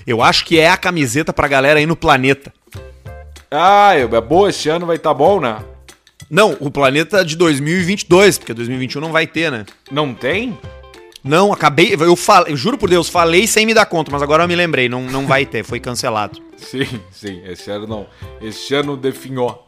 Eu 0.06 0.22
acho 0.22 0.46
que 0.46 0.60
é 0.60 0.70
a 0.70 0.78
camiseta 0.78 1.32
pra 1.32 1.48
galera 1.48 1.80
aí 1.80 1.86
no 1.86 1.96
planeta. 1.96 2.54
Ah, 3.50 3.94
é 3.96 4.22
boa, 4.22 4.50
esse 4.50 4.68
ano 4.68 4.86
vai 4.86 4.98
estar 4.98 5.12
tá 5.12 5.14
bom, 5.14 5.40
né? 5.40 5.58
Não, 6.30 6.58
o 6.60 6.70
planeta 6.70 7.24
de 7.24 7.36
2022, 7.38 8.38
porque 8.38 8.54
2021 8.54 9.02
não 9.02 9.12
vai 9.12 9.26
ter, 9.26 9.50
né? 9.50 9.66
Não 9.90 10.14
tem? 10.14 10.58
Não, 11.24 11.52
acabei. 11.52 11.96
Eu, 12.00 12.16
falei, 12.16 12.54
eu 12.54 12.58
juro 12.58 12.78
por 12.78 12.90
Deus, 12.90 13.10
falei 13.10 13.46
sem 13.46 13.66
me 13.66 13.74
dar 13.74 13.86
conta, 13.86 14.12
mas 14.12 14.22
agora 14.22 14.44
eu 14.44 14.48
me 14.48 14.56
lembrei. 14.56 14.88
Não, 14.88 15.02
não 15.04 15.28
vai 15.28 15.46
ter, 15.46 15.64
foi 15.64 15.80
cancelado. 15.80 16.40
Sim, 16.58 16.88
sim, 17.12 17.42
esse 17.46 17.70
ano 17.70 17.88
não. 17.88 18.08
Esse 18.42 18.74
ano 18.74 18.96
definhou. 18.96 19.66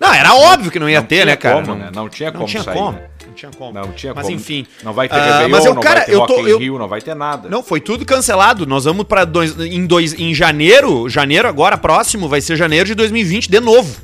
Não, 0.00 0.12
era 0.12 0.34
óbvio 0.34 0.70
que 0.72 0.80
não 0.80 0.90
ia 0.90 1.00
Não 1.00 1.06
ter, 1.06 1.24
né, 1.24 1.36
cara? 1.36 1.62
como, 1.62 1.76
né? 1.76 1.90
Não 1.94 2.08
tinha 2.08 2.30
não 2.32 2.40
como 2.40 2.48
tinha 2.48 2.62
sair, 2.64 2.74
como. 2.76 2.92
né? 2.92 3.06
Não 3.24 3.32
tinha 3.34 3.50
como. 3.56 3.72
Não 3.72 3.92
tinha 3.92 4.12
mas 4.12 4.24
como. 4.24 4.36
enfim. 4.36 4.66
Não 4.82 4.92
vai 4.92 5.08
ter 5.08 5.14
Ah, 5.14 5.24
Réveillon, 5.24 5.48
mas 5.50 5.64
eu, 5.64 5.74
não 5.74 5.82
cara, 5.82 6.00
vai 6.00 6.06
ter 6.06 6.14
eu 6.14 6.26
tô- 6.26 6.40
eu- 6.46 6.58
Rio, 6.58 6.78
não 6.78 6.88
vai 6.88 7.00
ter 7.00 7.14
nada. 7.14 7.48
Não, 7.48 7.62
foi 7.62 7.80
tudo 7.80 8.04
cancelado. 8.04 8.66
Nós 8.66 8.84
vamos 8.84 9.04
pra 9.06 9.24
dois, 9.24 9.56
em, 9.60 9.86
dois, 9.86 10.12
em 10.18 10.34
janeiro, 10.34 11.08
janeiro 11.08 11.46
agora 11.46 11.78
próximo, 11.78 12.28
vai 12.28 12.40
ser 12.40 12.56
janeiro 12.56 12.86
de 12.86 12.96
2020 12.96 13.48
de 13.48 13.60
novo. 13.60 13.96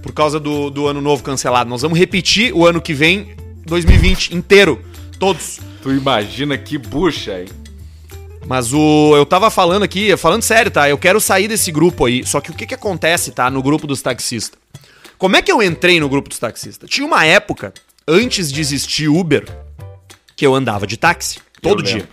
Por 0.00 0.12
causa 0.12 0.38
do, 0.38 0.70
do 0.70 0.86
ano 0.86 1.00
novo 1.00 1.24
cancelado. 1.24 1.68
Nós 1.68 1.82
vamos 1.82 1.98
repetir 1.98 2.52
o 2.54 2.64
ano 2.64 2.80
que 2.80 2.94
vem, 2.94 3.34
2020 3.66 4.36
inteiro. 4.36 4.80
Todos. 5.18 5.58
Tu 5.84 5.92
imagina 5.92 6.56
que 6.56 6.78
bucha, 6.78 7.40
hein? 7.40 7.48
Mas 8.46 8.72
o. 8.72 9.14
Eu 9.14 9.26
tava 9.26 9.50
falando 9.50 9.82
aqui, 9.82 10.16
falando 10.16 10.40
sério, 10.40 10.70
tá? 10.70 10.88
Eu 10.88 10.96
quero 10.96 11.20
sair 11.20 11.46
desse 11.46 11.70
grupo 11.70 12.06
aí. 12.06 12.24
Só 12.24 12.40
que 12.40 12.50
o 12.50 12.54
que 12.54 12.66
que 12.66 12.74
acontece, 12.74 13.32
tá? 13.32 13.50
No 13.50 13.62
grupo 13.62 13.86
dos 13.86 14.00
taxistas. 14.00 14.58
Como 15.18 15.36
é 15.36 15.42
que 15.42 15.52
eu 15.52 15.62
entrei 15.62 16.00
no 16.00 16.08
grupo 16.08 16.30
dos 16.30 16.38
taxistas? 16.38 16.88
Tinha 16.88 17.06
uma 17.06 17.26
época, 17.26 17.74
antes 18.08 18.50
de 18.50 18.62
existir 18.62 19.08
Uber, 19.08 19.44
que 20.34 20.46
eu 20.46 20.54
andava 20.54 20.86
de 20.86 20.96
táxi. 20.96 21.38
Todo 21.60 21.80
Eu 21.80 21.84
dia. 21.84 22.08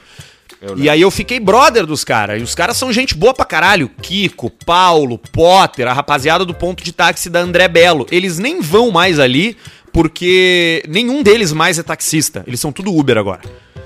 lembro. 0.61 0.83
E 0.83 0.89
aí 0.89 1.01
eu 1.01 1.09
fiquei 1.09 1.39
brother 1.39 1.85
dos 1.85 2.03
caras. 2.03 2.41
E 2.41 2.43
os 2.43 2.53
caras 2.53 2.75
são 2.75 2.91
gente 2.91 3.15
boa 3.15 3.33
pra 3.33 3.45
caralho. 3.45 3.89
Kiko, 4.01 4.49
Paulo, 4.49 5.17
Potter, 5.17 5.87
a 5.87 5.93
rapaziada 5.93 6.43
do 6.43 6.53
ponto 6.53 6.83
de 6.83 6.91
táxi 6.91 7.29
da 7.29 7.39
André 7.39 7.69
Belo. 7.69 8.05
Eles 8.11 8.37
nem 8.37 8.59
vão 8.59 8.91
mais 8.91 9.17
ali 9.17 9.55
porque 9.91 10.83
nenhum 10.87 11.21
deles 11.23 11.51
mais 11.51 11.77
é 11.79 11.83
taxista. 11.83 12.43
Eles 12.47 12.59
são 12.59 12.71
tudo 12.71 12.95
Uber 12.95 13.17
agora. 13.17 13.41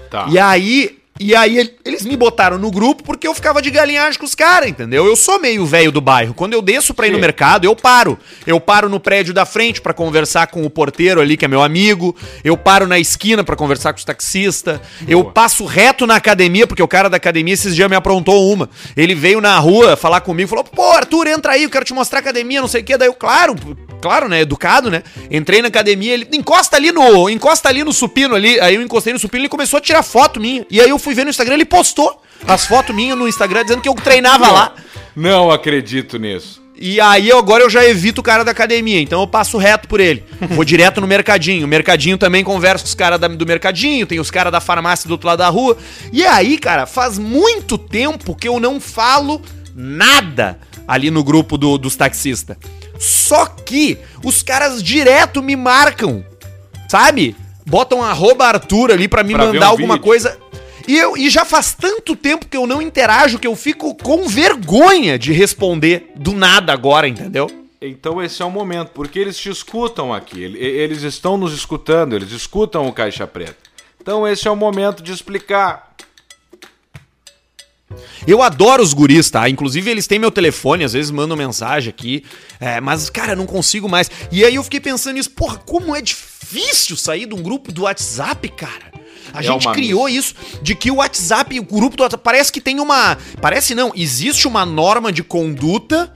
Tá. 0.10 0.28
E 0.30 0.38
aí, 0.40 0.98
e 1.20 1.34
aí 1.36 1.58
el- 1.58 1.70
eles 1.84 2.04
me 2.06 2.16
botaram 2.16 2.58
no 2.60 2.70
grupo 2.70 3.02
porque 3.04 3.26
eu 3.28 3.34
ficava 3.34 3.62
de 3.62 3.72
galinhagem 3.72 4.20
com 4.20 4.26
os 4.26 4.36
caras, 4.36 4.70
entendeu? 4.70 5.06
Eu 5.06 5.16
sou 5.16 5.40
meio 5.40 5.66
velho 5.66 5.92
do 5.92 6.00
bairro. 6.02 6.34
Quando 6.34 6.54
eu 6.54 6.62
desço 6.62 6.94
pra 6.94 7.08
ir 7.08 7.12
no 7.12 7.20
mercado, 7.20 7.66
eu 7.66 7.76
paro. 7.76 8.18
Eu 8.46 8.60
paro 8.60 8.88
no 8.90 9.00
prédio 9.00 9.34
da 9.34 9.46
frente 9.46 9.82
pra 9.82 9.94
conversar 9.94 10.48
com 10.48 10.64
o 10.64 10.70
porteiro 10.70 11.20
ali, 11.22 11.36
que 11.38 11.46
é 11.46 11.48
meu 11.48 11.62
amigo. 11.64 12.16
Eu 12.44 12.56
paro 12.58 12.86
na 12.86 13.00
esquina 13.00 13.44
pra 13.44 13.56
conversar 13.56 13.94
com 13.94 13.98
os 14.00 14.06
taxistas. 14.06 14.80
Eu 15.08 15.24
passo 15.24 15.66
reto 15.66 16.06
na 16.06 16.16
academia, 16.18 16.68
porque 16.68 16.84
o 16.84 16.88
cara 16.88 17.10
da 17.10 17.18
academia 17.18 17.54
esses 17.54 17.74
dias 17.76 17.90
me 17.90 17.96
aprontou 17.96 18.52
uma. 18.54 18.70
Ele 18.96 19.16
veio 19.16 19.40
na 19.42 19.58
rua 19.58 19.96
falar 19.96 20.22
comigo, 20.22 20.50
falou: 20.50 20.64
"Pô, 20.66 20.92
Arthur, 20.92 21.28
entra 21.28 21.54
aí, 21.54 21.64
eu 21.64 21.70
quero 21.70 21.86
te 21.86 21.94
mostrar 21.94 22.20
a 22.20 22.22
academia, 22.22 22.62
não 22.62 22.68
sei 22.68 22.82
o 22.82 22.84
quê". 22.84 22.98
Daí 22.98 23.08
eu, 23.08 23.14
claro, 23.14 23.56
claro, 24.06 24.30
né, 24.30 24.42
educado, 24.42 24.92
né? 24.92 25.02
Entrei 25.32 25.64
na 25.64 25.68
academia, 25.70 26.14
ele 26.14 26.28
encosta 26.32 26.78
ali 26.78 26.92
no, 26.92 27.28
encosta 27.28 27.70
ali 27.70 27.84
no 27.84 27.92
supino 27.92 28.36
ali. 28.36 28.60
Aí 28.60 28.76
eu 28.76 28.82
encostei 28.84 29.12
no 29.12 29.18
supino, 29.18 29.42
ele 29.42 29.50
começou 29.50 29.78
a 29.78 29.82
tirar 29.82 30.04
foto 30.04 30.40
minha. 30.40 30.64
E 30.70 30.80
aí 30.80 30.90
eu 30.90 31.00
fui 31.00 31.16
ver 31.16 31.24
no 31.24 31.32
Instagram, 31.32 31.56
ele 31.56 31.66
postou 31.66 32.22
as 32.48 32.68
fotos 32.68 32.96
minhas 32.96 33.18
no 33.18 33.28
Instagram 33.28 33.64
dizendo 33.64 33.82
que 33.82 33.90
eu 33.90 33.96
treinava 33.96 34.52
lá. 34.52 34.76
Não 35.16 35.50
acredito 35.50 36.20
nisso. 36.20 36.64
E 36.78 37.02
aí 37.02 37.32
agora 37.32 37.64
eu 37.64 37.70
já 37.70 37.84
evito 37.84 38.20
o 38.22 38.24
cara 38.24 38.44
da 38.44 38.52
academia, 38.52 39.00
então 39.02 39.22
eu 39.22 39.28
passo 39.28 39.58
reto 39.58 39.88
por 39.88 40.00
ele. 40.00 40.24
Vou 40.52 40.64
direto 40.64 41.02
no 41.02 41.08
mercadinho. 41.08 41.66
O 41.66 41.68
mercadinho 41.70 42.18
também 42.18 42.44
conversa 42.44 42.84
com 42.84 42.90
os 42.90 42.94
caras 42.94 43.20
do 43.20 43.46
mercadinho, 43.46 44.06
tem 44.06 44.20
os 44.20 44.30
caras 44.30 44.52
da 44.52 44.60
farmácia 44.62 45.08
do 45.08 45.14
outro 45.14 45.26
lado 45.28 45.40
da 45.40 45.48
rua. 45.50 45.78
E 46.12 46.24
aí, 46.26 46.58
cara, 46.60 46.86
faz 46.86 47.18
muito 47.18 47.78
tempo 47.78 48.36
que 48.36 48.48
eu 48.48 48.60
não 48.60 48.80
falo 48.80 49.42
nada 49.74 50.60
ali 50.88 51.10
no 51.12 51.24
grupo 51.24 51.58
do- 51.58 51.78
dos 51.78 51.96
taxistas. 51.96 52.58
Só 53.00 53.46
que 53.46 53.98
os 54.24 54.42
caras 54.42 54.82
direto 54.82 55.42
me 55.44 55.56
marcam, 55.56 56.26
sabe? 56.90 57.36
Botam 57.66 58.02
arroba 58.04 58.46
Arthur 58.46 58.92
ali 58.92 59.08
pra 59.08 59.24
me 59.24 59.34
Pra 59.34 59.48
mandar 59.48 59.68
um 59.68 59.72
alguma 59.72 59.96
vídeo. 59.96 60.06
coisa. 60.06 60.38
E, 60.88 60.96
eu, 60.98 61.18
e 61.18 61.30
já 61.32 61.44
faz 61.44 61.74
tanto 61.74 62.16
tempo 62.16 62.48
que 62.48 62.56
eu 62.56 62.68
não 62.68 62.80
interajo 62.82 63.40
que 63.40 63.48
eu 63.48 63.56
fico 63.56 63.96
com 63.96 64.28
vergonha 64.28 65.18
de 65.18 65.32
responder 65.34 66.12
do 66.16 66.32
nada 66.34 66.72
agora, 66.72 67.08
entendeu? 67.08 67.50
Então 67.82 68.22
esse 68.22 68.42
é 68.42 68.46
o 68.46 68.52
momento, 68.52 68.90
porque 68.94 69.18
eles 69.20 69.36
te 69.38 69.50
escutam 69.50 70.14
aqui, 70.14 70.42
ele- 70.44 70.60
eles 70.60 71.02
estão 71.02 71.38
nos 71.38 71.54
escutando, 71.54 72.16
eles 72.16 72.32
escutam 72.32 72.88
o 72.88 72.94
Caixa 72.94 73.26
Preta. 73.28 73.58
Então 74.00 74.28
esse 74.28 74.48
é 74.48 74.52
o 74.52 74.56
momento 74.56 75.02
de 75.02 75.12
explicar. 75.12 75.96
Eu 78.28 78.42
adoro 78.42 78.82
os 78.84 78.94
guris, 78.94 79.30
tá? 79.30 79.48
Inclusive, 79.50 79.90
eles 79.90 80.08
têm 80.08 80.18
meu 80.20 80.32
telefone, 80.32 80.84
às 80.84 80.94
vezes 80.94 81.12
mandam 81.12 81.36
mensagem 81.38 81.90
aqui. 81.90 82.24
É, 82.60 82.80
mas, 82.82 83.10
cara, 83.10 83.36
não 83.36 83.46
consigo 83.46 83.88
mais. 83.90 84.10
E 84.32 84.44
aí 84.46 84.56
eu 84.56 84.64
fiquei 84.64 84.80
pensando 84.80 85.16
nisso, 85.16 85.30
porra, 85.32 85.58
como 85.58 85.96
é 85.96 86.02
difícil 86.02 86.96
sair 86.98 87.26
de 87.26 87.34
um 87.36 87.42
grupo 87.42 87.72
do 87.72 87.84
WhatsApp, 87.84 88.48
cara. 88.50 88.94
A 89.34 89.40
É 89.40 89.44
gente 89.44 89.68
criou 89.74 90.08
isso 90.08 90.34
de 90.62 90.76
que 90.76 90.90
o 90.92 90.96
WhatsApp, 90.96 91.60
o 91.60 91.64
grupo 91.64 91.98
do 91.98 92.04
WhatsApp, 92.04 92.24
parece 92.24 92.52
que 92.52 92.62
tem 92.62 92.80
uma. 92.80 93.18
Parece 93.42 93.76
não, 93.76 93.92
existe 93.96 94.48
uma 94.48 94.66
norma 94.66 95.12
de 95.12 95.24
conduta 95.24 96.14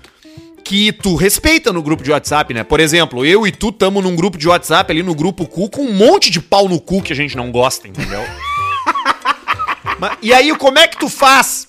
que 0.64 0.92
tu 0.94 1.16
respeita 1.16 1.74
no 1.74 1.82
grupo 1.82 2.04
de 2.04 2.12
WhatsApp, 2.12 2.54
né? 2.54 2.64
Por 2.64 2.80
exemplo, 2.80 3.26
eu 3.26 3.46
e 3.48 3.52
tu 3.52 3.72
tamo 3.72 4.02
num 4.02 4.16
grupo 4.16 4.38
de 4.38 4.48
WhatsApp 4.48 4.92
ali 4.92 5.02
no 5.02 5.16
grupo 5.16 5.48
cu 5.48 5.68
com 5.70 5.82
um 5.82 5.94
monte 5.94 6.30
de 6.30 6.40
pau 6.40 6.70
no 6.70 6.80
cu 6.80 7.02
que 7.02 7.12
a 7.12 7.16
gente 7.16 7.36
não 7.36 7.52
gosta, 7.52 7.88
entendeu? 7.88 8.24
Mas- 10.00 10.18
e 10.22 10.34
aí, 10.34 10.56
como 10.56 10.78
é 10.80 10.88
que 10.88 10.98
tu 10.98 11.10
faz? 11.10 11.68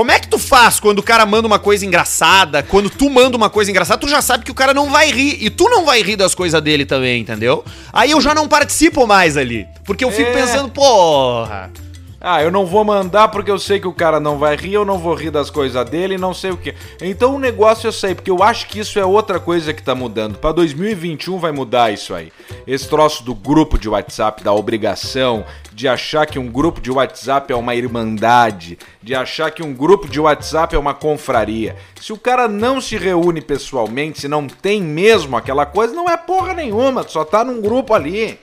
Como 0.00 0.12
é 0.12 0.18
que 0.18 0.28
tu 0.28 0.38
faz 0.38 0.80
quando 0.80 1.00
o 1.00 1.02
cara 1.02 1.26
manda 1.26 1.46
uma 1.46 1.58
coisa 1.58 1.84
engraçada? 1.84 2.62
Quando 2.62 2.88
tu 2.88 3.10
manda 3.10 3.36
uma 3.36 3.50
coisa 3.50 3.70
engraçada, 3.70 4.00
tu 4.00 4.08
já 4.08 4.22
sabe 4.22 4.46
que 4.46 4.50
o 4.50 4.54
cara 4.54 4.72
não 4.72 4.88
vai 4.88 5.10
rir. 5.12 5.36
E 5.44 5.50
tu 5.50 5.68
não 5.68 5.84
vai 5.84 6.00
rir 6.02 6.16
das 6.16 6.34
coisas 6.34 6.58
dele 6.62 6.86
também, 6.86 7.20
entendeu? 7.20 7.62
Aí 7.92 8.12
eu 8.12 8.18
já 8.22 8.34
não 8.34 8.48
participo 8.48 9.06
mais 9.06 9.36
ali. 9.36 9.68
Porque 9.84 10.02
eu 10.02 10.10
fico 10.10 10.30
É. 10.30 10.32
pensando, 10.32 10.70
porra. 10.70 11.70
Ah, 12.18 12.42
eu 12.42 12.50
não 12.50 12.66
vou 12.66 12.84
mandar 12.84 13.28
porque 13.28 13.50
eu 13.50 13.58
sei 13.58 13.80
que 13.80 13.88
o 13.88 13.94
cara 13.94 14.20
não 14.20 14.38
vai 14.38 14.54
rir, 14.54 14.74
eu 14.74 14.84
não 14.84 14.98
vou 14.98 15.14
rir 15.14 15.30
das 15.30 15.48
coisas 15.48 15.88
dele, 15.88 16.18
não 16.18 16.34
sei 16.34 16.50
o 16.50 16.56
que. 16.56 16.74
Então 17.00 17.34
o 17.34 17.38
negócio 17.38 17.86
eu 17.86 17.92
sei, 17.92 18.14
porque 18.14 18.30
eu 18.30 18.42
acho 18.42 18.66
que 18.68 18.78
isso 18.78 18.98
é 18.98 19.04
outra 19.06 19.40
coisa 19.40 19.72
que 19.72 19.82
tá 19.82 19.94
mudando. 19.94 20.36
Pra 20.36 20.52
2021 20.52 21.38
vai 21.38 21.50
mudar 21.50 21.90
isso 21.92 22.14
aí. 22.14 22.30
Esse 22.66 22.86
troço 22.88 23.22
do 23.24 23.34
grupo 23.34 23.78
de 23.78 23.88
WhatsApp, 23.88 24.44
da 24.44 24.52
obrigação, 24.52 25.46
de 25.72 25.88
achar 25.88 26.26
que 26.26 26.38
um 26.38 26.48
grupo 26.48 26.80
de 26.80 26.90
WhatsApp 26.90 27.52
é 27.52 27.56
uma 27.56 27.74
irmandade, 27.74 28.78
de 29.02 29.14
achar 29.14 29.50
que 29.50 29.62
um 29.62 29.72
grupo 29.72 30.08
de 30.08 30.20
WhatsApp 30.20 30.74
é 30.74 30.78
uma 30.78 30.94
confraria. 30.94 31.76
Se 32.00 32.12
o 32.12 32.18
cara 32.18 32.48
não 32.48 32.80
se 32.80 32.96
reúne 32.96 33.40
pessoalmente, 33.40 34.20
se 34.20 34.28
não 34.28 34.46
tem 34.46 34.82
mesmo 34.82 35.36
aquela 35.36 35.66
coisa, 35.66 35.94
não 35.94 36.08
é 36.08 36.16
porra 36.16 36.54
nenhuma, 36.54 37.06
só 37.06 37.24
tá 37.24 37.44
num 37.44 37.60
grupo 37.60 37.94
ali. 37.94 38.38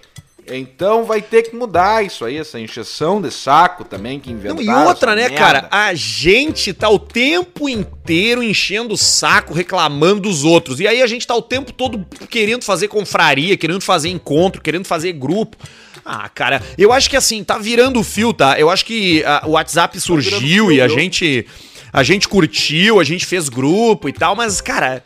Então 0.49 1.03
vai 1.03 1.21
ter 1.21 1.43
que 1.43 1.55
mudar 1.55 2.05
isso 2.05 2.23
aí, 2.23 2.37
essa 2.37 2.59
encheção 2.59 3.21
de 3.21 3.31
saco 3.31 3.83
também 3.83 4.19
que 4.19 4.31
inventaram. 4.31 4.63
Não, 4.63 4.83
e 4.83 4.87
outra, 4.87 5.15
né, 5.15 5.29
merda. 5.29 5.37
cara? 5.37 5.67
A 5.69 5.93
gente 5.93 6.73
tá 6.73 6.89
o 6.89 6.97
tempo 6.97 7.67
inteiro 7.67 8.41
enchendo 8.41 8.93
o 8.93 8.97
saco, 8.97 9.53
reclamando 9.53 10.21
dos 10.21 10.43
outros. 10.43 10.79
E 10.79 10.87
aí 10.87 11.01
a 11.01 11.07
gente 11.07 11.27
tá 11.27 11.35
o 11.35 11.41
tempo 11.41 11.73
todo 11.73 12.05
querendo 12.29 12.63
fazer 12.63 12.87
confraria, 12.87 13.57
querendo 13.57 13.81
fazer 13.81 14.09
encontro, 14.09 14.61
querendo 14.61 14.85
fazer 14.85 15.13
grupo. 15.13 15.57
Ah, 16.05 16.29
cara, 16.29 16.63
eu 16.77 16.93
acho 16.93 17.09
que 17.09 17.17
assim, 17.17 17.43
tá 17.43 17.57
virando 17.57 18.01
fio, 18.01 18.31
tá? 18.31 18.57
Eu 18.57 18.69
acho 18.69 18.85
que 18.85 19.23
ah, 19.25 19.43
o 19.45 19.51
WhatsApp 19.51 19.99
surgiu 19.99 20.39
fio, 20.39 20.71
e 20.71 20.81
a 20.81 20.87
gente. 20.87 21.45
A 21.91 22.03
gente 22.03 22.27
curtiu, 22.27 22.99
a 22.99 23.03
gente 23.03 23.25
fez 23.25 23.49
grupo 23.49 24.07
e 24.07 24.13
tal, 24.13 24.35
mas, 24.35 24.61
cara. 24.61 25.03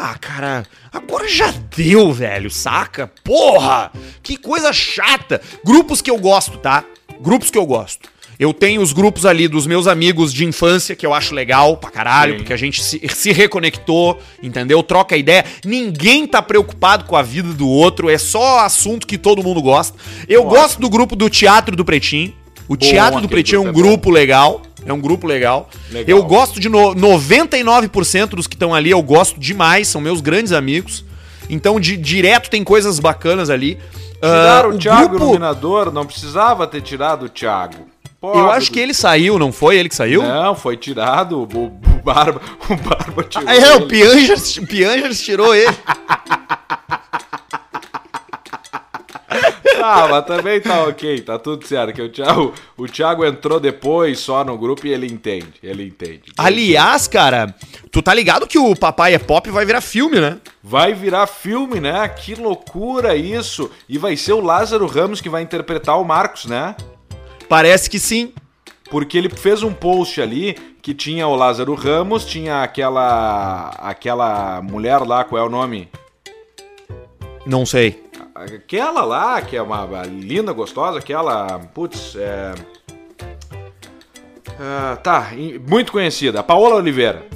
Ah, 0.00 0.16
cara, 0.16 0.64
agora 0.92 1.26
já 1.26 1.52
deu, 1.76 2.12
velho, 2.12 2.48
saca? 2.48 3.10
Porra! 3.24 3.90
Que 4.22 4.36
coisa 4.36 4.72
chata! 4.72 5.42
Grupos 5.64 6.00
que 6.00 6.08
eu 6.08 6.16
gosto, 6.18 6.56
tá? 6.58 6.84
Grupos 7.20 7.50
que 7.50 7.58
eu 7.58 7.66
gosto. 7.66 8.08
Eu 8.38 8.54
tenho 8.54 8.80
os 8.80 8.92
grupos 8.92 9.26
ali 9.26 9.48
dos 9.48 9.66
meus 9.66 9.88
amigos 9.88 10.32
de 10.32 10.44
infância, 10.44 10.94
que 10.94 11.04
eu 11.04 11.12
acho 11.12 11.34
legal 11.34 11.76
pra 11.76 11.90
caralho, 11.90 12.34
Sim. 12.34 12.38
porque 12.38 12.52
a 12.52 12.56
gente 12.56 12.80
se, 12.80 13.02
se 13.08 13.32
reconectou, 13.32 14.16
entendeu? 14.40 14.84
Troca 14.84 15.16
ideia. 15.16 15.44
Ninguém 15.64 16.28
tá 16.28 16.40
preocupado 16.40 17.04
com 17.04 17.16
a 17.16 17.22
vida 17.22 17.52
do 17.52 17.68
outro, 17.68 18.08
é 18.08 18.18
só 18.18 18.60
assunto 18.60 19.04
que 19.04 19.18
todo 19.18 19.42
mundo 19.42 19.60
gosta. 19.60 19.98
Eu 20.28 20.42
Ótimo. 20.42 20.54
gosto 20.54 20.80
do 20.80 20.88
grupo 20.88 21.16
do 21.16 21.28
Teatro 21.28 21.74
do 21.74 21.84
Pretinho. 21.84 22.32
O 22.68 22.76
Teatro 22.76 23.20
do 23.20 23.28
Pretinho 23.28 23.62
é 23.62 23.66
um 23.66 23.70
é 23.70 23.72
grupo 23.72 24.10
legal. 24.10 24.62
É 24.86 24.92
um 24.92 25.00
grupo 25.00 25.26
legal. 25.26 25.68
Legal. 25.90 26.16
Eu 26.18 26.22
gosto 26.24 26.58
de 26.60 26.68
no, 26.68 26.94
99% 26.94 28.28
dos 28.30 28.46
que 28.46 28.54
estão 28.54 28.74
ali, 28.74 28.90
eu 28.90 29.02
gosto 29.02 29.38
demais, 29.38 29.88
são 29.88 30.00
meus 30.00 30.20
grandes 30.20 30.52
amigos. 30.52 31.04
Então, 31.50 31.80
de, 31.80 31.96
direto 31.96 32.48
tem 32.50 32.62
coisas 32.62 32.98
bacanas 32.98 33.50
ali. 33.50 33.78
Tiraram 34.20 34.70
Ah, 34.70 34.74
o 34.74 34.78
Thiago 34.78 35.08
grupo- 35.10 35.24
Iluminador, 35.24 35.92
não 35.92 36.04
precisava 36.06 36.66
ter 36.66 36.80
tirado 36.82 37.26
o 37.26 37.28
Thiago. 37.28 37.76
Eu 38.20 38.32
Pobre 38.32 38.50
acho 38.56 38.66
do- 38.70 38.72
que 38.74 38.80
ele 38.80 38.92
saiu, 38.92 39.38
não 39.38 39.52
foi 39.52 39.76
ele 39.76 39.88
que 39.88 39.94
saiu? 39.94 40.22
Não, 40.22 40.54
foi 40.54 40.76
tirado. 40.76 41.38
O, 41.38 41.42
o 41.66 41.70
Barba, 42.02 42.40
o 42.68 42.74
Barba 42.76 43.22
tirou 43.22 43.48
Ah, 43.48 43.54
é, 43.54 43.74
o 43.76 43.78
ele. 43.78 43.86
Piangers, 43.86 44.56
o 44.56 44.66
Piangers 44.66 45.20
tirou 45.20 45.54
ele. 45.54 45.72
Ah, 49.82 50.08
mas 50.10 50.24
também 50.24 50.60
tá 50.60 50.84
ok, 50.84 51.20
tá 51.20 51.38
tudo 51.38 51.66
certo. 51.66 51.94
Que 51.94 52.02
o, 52.02 52.08
Thiago, 52.08 52.54
o 52.76 52.86
Thiago 52.86 53.24
entrou 53.24 53.60
depois 53.60 54.18
só 54.18 54.44
no 54.44 54.56
grupo 54.58 54.86
e 54.86 54.92
ele 54.92 55.06
entende. 55.06 55.54
Ele 55.62 55.84
entende. 55.84 56.22
Aliás, 56.36 57.06
cara, 57.08 57.54
tu 57.90 58.02
tá 58.02 58.12
ligado 58.12 58.46
que 58.46 58.58
o 58.58 58.74
Papai 58.74 59.14
é 59.14 59.18
Pop 59.18 59.50
vai 59.50 59.64
virar 59.64 59.80
filme, 59.80 60.20
né? 60.20 60.38
Vai 60.62 60.94
virar 60.94 61.26
filme, 61.26 61.80
né? 61.80 62.08
Que 62.08 62.34
loucura 62.34 63.16
isso! 63.16 63.70
E 63.88 63.98
vai 63.98 64.16
ser 64.16 64.32
o 64.32 64.40
Lázaro 64.40 64.86
Ramos 64.86 65.20
que 65.20 65.28
vai 65.28 65.42
interpretar 65.42 66.00
o 66.00 66.04
Marcos, 66.04 66.46
né? 66.46 66.74
Parece 67.48 67.88
que 67.88 67.98
sim. 67.98 68.32
Porque 68.90 69.18
ele 69.18 69.28
fez 69.28 69.62
um 69.62 69.72
post 69.72 70.20
ali 70.20 70.56
que 70.80 70.94
tinha 70.94 71.26
o 71.28 71.34
Lázaro 71.34 71.74
Ramos, 71.74 72.24
tinha 72.24 72.62
aquela 72.62 73.70
aquela 73.78 74.62
mulher 74.62 74.98
lá, 75.00 75.24
qual 75.24 75.42
é 75.42 75.46
o 75.46 75.50
nome? 75.50 75.88
Não 77.44 77.66
sei. 77.66 78.07
Aquela 78.44 79.04
lá, 79.04 79.42
que 79.42 79.56
é 79.56 79.62
uma, 79.62 79.84
linda, 80.04 80.52
gostosa, 80.52 80.98
aquela. 80.98 81.58
Putz, 81.74 82.14
é. 82.16 82.54
Ah, 84.60 84.96
tá, 85.02 85.30
muito 85.68 85.90
conhecida, 85.92 86.40
a 86.40 86.42
Paola 86.42 86.76
Oliveira. 86.76 87.26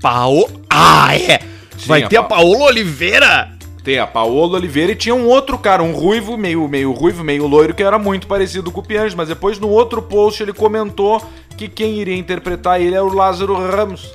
Pao... 0.00 0.48
Ah, 0.68 1.16
é! 1.16 1.40
Vai 1.86 2.02
a 2.02 2.08
ter 2.08 2.16
a 2.16 2.22
Pa- 2.22 2.36
Paola 2.36 2.64
Oliveira! 2.64 3.52
Tem 3.84 3.98
a 3.98 4.06
Paola 4.06 4.56
Oliveira 4.58 4.92
e 4.92 4.96
tinha 4.96 5.14
um 5.14 5.26
outro 5.26 5.58
cara, 5.58 5.82
um 5.82 5.92
ruivo, 5.92 6.36
meio, 6.36 6.66
meio 6.68 6.92
ruivo, 6.92 7.24
meio 7.24 7.46
loiro, 7.46 7.74
que 7.74 7.82
era 7.82 7.98
muito 7.98 8.26
parecido 8.26 8.70
com 8.70 8.80
o 8.80 8.84
Pianges, 8.84 9.14
mas 9.14 9.28
depois 9.28 9.58
no 9.58 9.68
outro 9.68 10.00
post 10.00 10.42
ele 10.42 10.52
comentou 10.52 11.20
que 11.56 11.68
quem 11.68 12.00
iria 12.00 12.16
interpretar 12.16 12.80
ele 12.80 12.94
era 12.94 13.04
o 13.04 13.12
Lázaro 13.12 13.54
Ramos. 13.54 14.12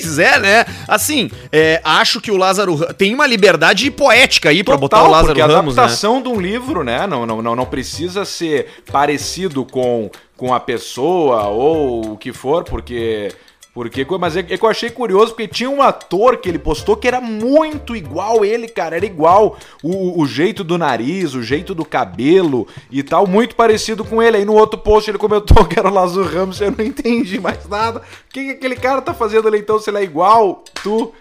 Pois 0.00 0.18
é, 0.18 0.38
né? 0.38 0.64
Assim, 0.86 1.30
é, 1.50 1.80
acho 1.84 2.20
que 2.20 2.30
o 2.30 2.36
Lázaro 2.36 2.92
tem 2.94 3.14
uma 3.14 3.26
liberdade 3.26 3.90
poética 3.90 4.50
aí 4.50 4.62
pra 4.62 4.76
botar 4.76 5.02
o 5.02 5.10
Lázaro 5.10 5.26
porque 5.28 5.40
a 5.40 5.46
Ramos, 5.46 5.74
né? 5.74 5.82
adaptação 5.82 6.22
de 6.22 6.28
um 6.28 6.40
livro, 6.40 6.84
né? 6.84 7.06
Não, 7.06 7.26
não, 7.26 7.42
não, 7.42 7.56
não 7.56 7.66
precisa 7.66 8.24
ser 8.24 8.82
parecido 8.90 9.64
com, 9.64 10.10
com 10.36 10.54
a 10.54 10.60
pessoa 10.60 11.48
ou 11.48 12.12
o 12.12 12.16
que 12.16 12.32
for, 12.32 12.64
porque. 12.64 13.32
Porque, 13.78 14.04
mas 14.18 14.36
é, 14.36 14.40
é 14.40 14.58
que 14.58 14.64
eu 14.64 14.68
achei 14.68 14.90
curioso, 14.90 15.28
porque 15.28 15.46
tinha 15.46 15.70
um 15.70 15.80
ator 15.80 16.38
que 16.38 16.48
ele 16.48 16.58
postou 16.58 16.96
que 16.96 17.06
era 17.06 17.20
muito 17.20 17.94
igual 17.94 18.44
ele, 18.44 18.66
cara. 18.66 18.96
Era 18.96 19.06
igual 19.06 19.56
o, 19.84 20.20
o 20.20 20.26
jeito 20.26 20.64
do 20.64 20.76
nariz, 20.76 21.32
o 21.32 21.44
jeito 21.44 21.76
do 21.76 21.84
cabelo 21.84 22.66
e 22.90 23.04
tal, 23.04 23.24
muito 23.24 23.54
parecido 23.54 24.04
com 24.04 24.20
ele. 24.20 24.38
Aí 24.38 24.44
no 24.44 24.54
outro 24.54 24.80
post 24.80 25.08
ele 25.08 25.16
comentou 25.16 25.62
que 25.64 25.78
era 25.78 25.88
o 25.88 25.94
Lázaro 25.94 26.26
Ramos, 26.26 26.60
eu 26.60 26.72
não 26.72 26.84
entendi 26.84 27.38
mais 27.38 27.68
nada. 27.68 28.00
O 28.00 28.32
que, 28.32 28.46
que 28.46 28.50
aquele 28.50 28.74
cara 28.74 29.00
tá 29.00 29.14
fazendo 29.14 29.46
ali 29.46 29.60
então 29.60 29.78
se 29.78 29.88
ele 29.88 29.98
é 29.98 30.02
igual? 30.02 30.64
Tu. 30.82 31.14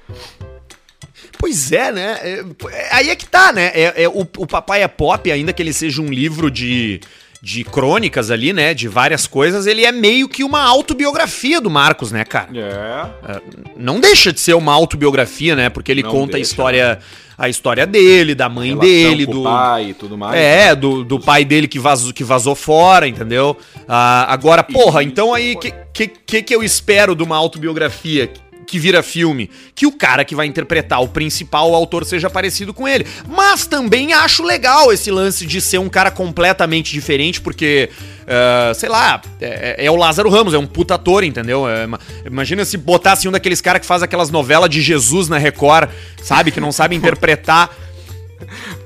Pois 1.38 1.72
é, 1.72 1.92
né? 1.92 2.18
É, 2.24 2.46
é- 2.72 2.90
aí 2.96 3.10
é 3.12 3.16
que 3.16 3.28
tá, 3.28 3.54
né? 3.54 3.68
É, 3.76 4.04
é 4.04 4.10
o, 4.10 4.22
o 4.22 4.48
Papai 4.48 4.82
é 4.82 4.88
Pop, 4.88 5.32
ainda 5.32 5.54
que 5.54 5.62
ele 5.62 5.74
seja 5.74 6.02
um 6.02 6.10
livro 6.10 6.50
de, 6.50 7.02
de 7.42 7.64
crônicas 7.64 8.32
ali, 8.32 8.54
né? 8.54 8.74
De 8.74 8.88
várias 8.88 9.28
coisas, 9.28 9.68
ele 9.68 9.86
é 9.86 9.92
meio 9.92 10.28
que 10.28 10.44
uma 10.44 10.62
autobiografia 10.62 11.62
do 11.62 11.70
Marcos, 11.70 12.12
né, 12.12 12.24
cara? 12.24 12.50
É. 12.56 13.32
É, 13.34 13.42
Não 13.76 14.00
deixa 14.00 14.34
de 14.34 14.40
ser 14.40 14.54
uma 14.54 14.74
autobiografia, 14.74 15.56
né? 15.56 15.70
Porque 15.70 15.92
ele 15.92 16.04
Não 16.04 16.12
conta 16.12 16.32
a 16.32 16.40
deixa, 16.40 16.52
história, 16.52 17.00
a 17.38 17.48
história 17.50 17.86
dele, 17.86 18.34
da 18.34 18.50
mãe 18.50 18.70
Relação 18.70 18.88
dele, 18.90 19.26
do. 19.26 19.44
pai 19.44 19.90
e 19.90 19.94
tudo 19.94 20.18
mais. 20.18 20.36
É, 20.40 20.76
do, 20.76 21.04
do 21.04 21.20
pai 21.20 21.46
dele 21.46 21.68
que 21.68 21.80
vazou, 21.80 22.12
que 22.14 22.24
vazou 22.24 22.56
fora, 22.56 23.08
entendeu? 23.08 23.56
Ah, 23.88 24.26
agora, 24.32 24.64
porra, 24.64 25.04
então 25.04 25.34
aí, 25.34 25.54
o 25.54 25.60
que, 25.60 26.08
que 26.08 26.42
que 26.42 26.56
eu 26.56 26.64
espero 26.64 27.16
de 27.16 27.24
uma 27.24 27.36
autobiografia 27.36 28.32
que 28.68 28.78
vira 28.78 29.02
filme? 29.02 29.50
Que 29.74 29.86
o 29.88 29.92
cara 29.92 30.24
que 30.26 30.36
vai 30.36 30.46
interpretar 30.46 31.02
o 31.02 31.08
principal, 31.08 31.72
o 31.72 31.76
autor, 31.76 32.06
seja 32.06 32.30
parecido 32.30 32.74
com 32.74 32.88
ele. 32.88 33.08
Mas 33.28 33.66
também 33.66 34.14
acho 34.14 34.44
legal 34.44 34.92
esse 34.94 35.10
lance 35.10 35.46
de 35.46 35.60
ser 35.62 35.78
um 35.80 35.90
cara 35.90 36.12
completamente 36.12 36.92
diferente, 36.92 37.40
porque, 37.42 37.90
ah, 38.28 38.74
sei 38.76 38.90
lá, 38.90 39.22
é, 39.42 39.86
é 39.86 39.90
o 39.90 39.96
Lázaro 39.96 40.30
Ramos, 40.30 40.54
é 40.54 40.58
um 40.58 40.68
puta 40.68 40.96
ator, 40.96 41.24
entendeu? 41.24 41.68
É, 41.68 41.86
ima- 41.86 42.00
imagina 42.26 42.66
se 42.66 42.78
botasse 42.78 43.28
um 43.28 43.32
daqueles 43.32 43.62
caras 43.62 43.80
que 43.82 43.88
faz 43.88 44.04
aquelas 44.04 44.30
novelas 44.30 44.70
de 44.70 44.82
Jesus 44.82 45.30
na 45.30 45.38
Record, 45.38 45.90
sabe? 46.22 46.52
Que 46.52 46.60
não 46.60 46.72
sabe 46.72 46.94
interpretar. 46.98 47.70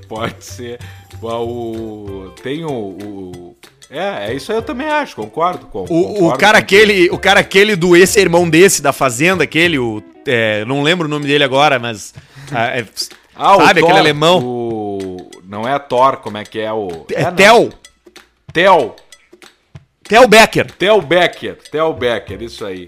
Pode 0.07 0.43
ser. 0.45 0.79
O, 1.21 2.31
tem 2.41 2.63
o, 2.65 2.69
o- 2.71 3.55
É, 3.91 4.31
é 4.31 4.33
isso 4.33 4.51
aí 4.51 4.57
eu 4.57 4.61
também 4.61 4.87
acho, 4.87 5.15
concordo 5.15 5.65
com. 5.67 5.79
O, 5.79 5.83
o 5.83 6.13
concordo 6.13 6.39
cara 6.39 6.57
com- 6.57 6.63
aquele, 6.63 7.09
o 7.09 7.17
cara 7.19 7.39
aquele 7.41 7.75
do 7.75 7.95
esse 7.95 8.19
irmão 8.19 8.49
desse 8.49 8.81
da 8.81 8.93
fazenda, 8.93 9.43
aquele, 9.43 9.77
o, 9.77 10.01
é, 10.25 10.63
não 10.65 10.81
lembro 10.81 11.07
o 11.07 11.09
nome 11.09 11.25
dele 11.27 11.43
agora, 11.43 11.77
mas 11.77 12.13
ah, 12.51 12.67
é, 12.79 12.85
Ah, 13.35 13.57
o 13.57 13.61
sabe 13.65 13.81
Thor, 13.81 13.89
aquele 13.89 13.99
alemão? 13.99 14.39
O... 14.43 15.29
Não 15.43 15.67
é 15.67 15.77
Thor, 15.77 16.17
como 16.17 16.37
é 16.37 16.45
que 16.45 16.59
é 16.59 16.71
o. 16.71 17.05
É, 17.13 17.25
não. 17.25 17.35
Tel, 17.35 17.69
Tel. 18.53 18.95
Tel 20.03 20.27
Becker. 20.27 20.71
Tel 20.71 21.01
Becker. 21.01 21.57
Tel 21.69 21.93
Becker, 21.93 22.41
isso 22.41 22.65
aí. 22.65 22.87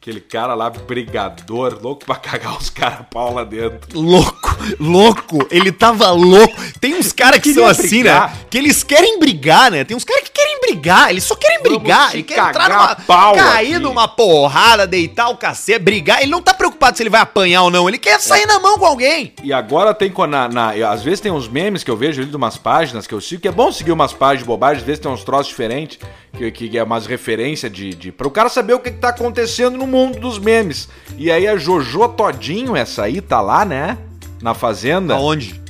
Aquele 0.00 0.20
cara 0.20 0.54
lá, 0.54 0.70
brigador, 0.70 1.76
louco 1.82 2.04
pra 2.06 2.14
cagar 2.14 2.56
os 2.56 2.70
caras 2.70 3.00
pau 3.12 3.34
lá 3.34 3.42
dentro. 3.42 4.00
Louco, 4.00 4.56
louco, 4.78 5.46
ele 5.50 5.72
tava 5.72 6.08
louco. 6.12 6.54
Tem 6.80 6.94
uns 6.94 7.12
caras 7.12 7.40
que 7.40 7.52
são 7.52 7.66
assim, 7.66 8.00
brigar. 8.02 8.30
né? 8.30 8.36
Que 8.48 8.58
eles 8.58 8.84
querem 8.84 9.18
brigar, 9.18 9.72
né? 9.72 9.82
Tem 9.82 9.96
uns 9.96 10.04
caras 10.04 10.22
que 10.22 10.30
querem 10.30 10.60
brigar, 10.60 11.10
eles 11.10 11.24
só 11.24 11.34
querem 11.34 11.60
brigar. 11.62 12.14
Ele 12.14 12.22
quer 12.22 12.38
entrar 12.38 12.68
numa. 12.68 12.94
pau 12.94 13.34
cair 13.34 13.74
aqui. 13.74 13.78
numa 13.80 14.06
porrada, 14.06 14.86
deitar 14.86 15.30
o 15.30 15.36
cacete, 15.36 15.80
brigar. 15.80 16.22
Ele 16.22 16.30
não 16.30 16.40
tá 16.40 16.54
preocupado 16.54 16.96
se 16.96 17.02
ele 17.02 17.10
vai 17.10 17.20
apanhar 17.20 17.64
ou 17.64 17.70
não. 17.70 17.88
Ele 17.88 17.98
quer 17.98 18.20
sair 18.20 18.46
na 18.46 18.60
mão 18.60 18.78
com 18.78 18.86
alguém. 18.86 19.34
E 19.42 19.52
agora 19.52 19.92
tem 19.92 20.12
quando 20.12 20.30
na, 20.30 20.48
na- 20.48 20.70
às 20.90 21.02
vezes 21.02 21.18
tem 21.20 21.32
uns 21.32 21.48
memes 21.48 21.82
que 21.82 21.90
eu 21.90 21.96
vejo 21.96 22.22
ali 22.22 22.30
de 22.30 22.36
umas 22.36 22.56
páginas 22.56 23.04
que 23.04 23.12
eu 23.14 23.20
sigo, 23.20 23.42
que 23.42 23.48
é 23.48 23.52
bom 23.52 23.72
seguir 23.72 23.90
umas 23.90 24.12
páginas 24.12 24.40
de 24.40 24.46
bobagem, 24.46 24.78
às 24.80 24.86
vezes 24.86 25.00
tem 25.00 25.10
uns 25.10 25.24
troços 25.24 25.48
diferentes, 25.48 25.98
que, 26.32 26.50
que 26.50 26.78
é 26.78 26.82
umas 26.82 27.06
referências 27.06 27.70
de, 27.72 27.90
de. 27.94 28.12
para 28.12 28.28
o 28.28 28.30
cara 28.30 28.48
saber 28.48 28.74
o 28.74 28.78
que, 28.80 28.90
que 28.90 28.98
tá 28.98 29.08
acontecendo 29.08 29.76
no 29.76 29.86
mundo 29.86 30.20
dos 30.20 30.38
memes. 30.38 30.88
E 31.16 31.30
aí 31.30 31.48
a 31.48 31.56
Jojo 31.56 32.08
Todinho, 32.10 32.76
essa 32.76 33.04
aí, 33.04 33.20
tá 33.20 33.40
lá, 33.40 33.64
né? 33.64 33.98
Na 34.40 34.54
fazenda. 34.54 35.14
Aonde? 35.14 35.60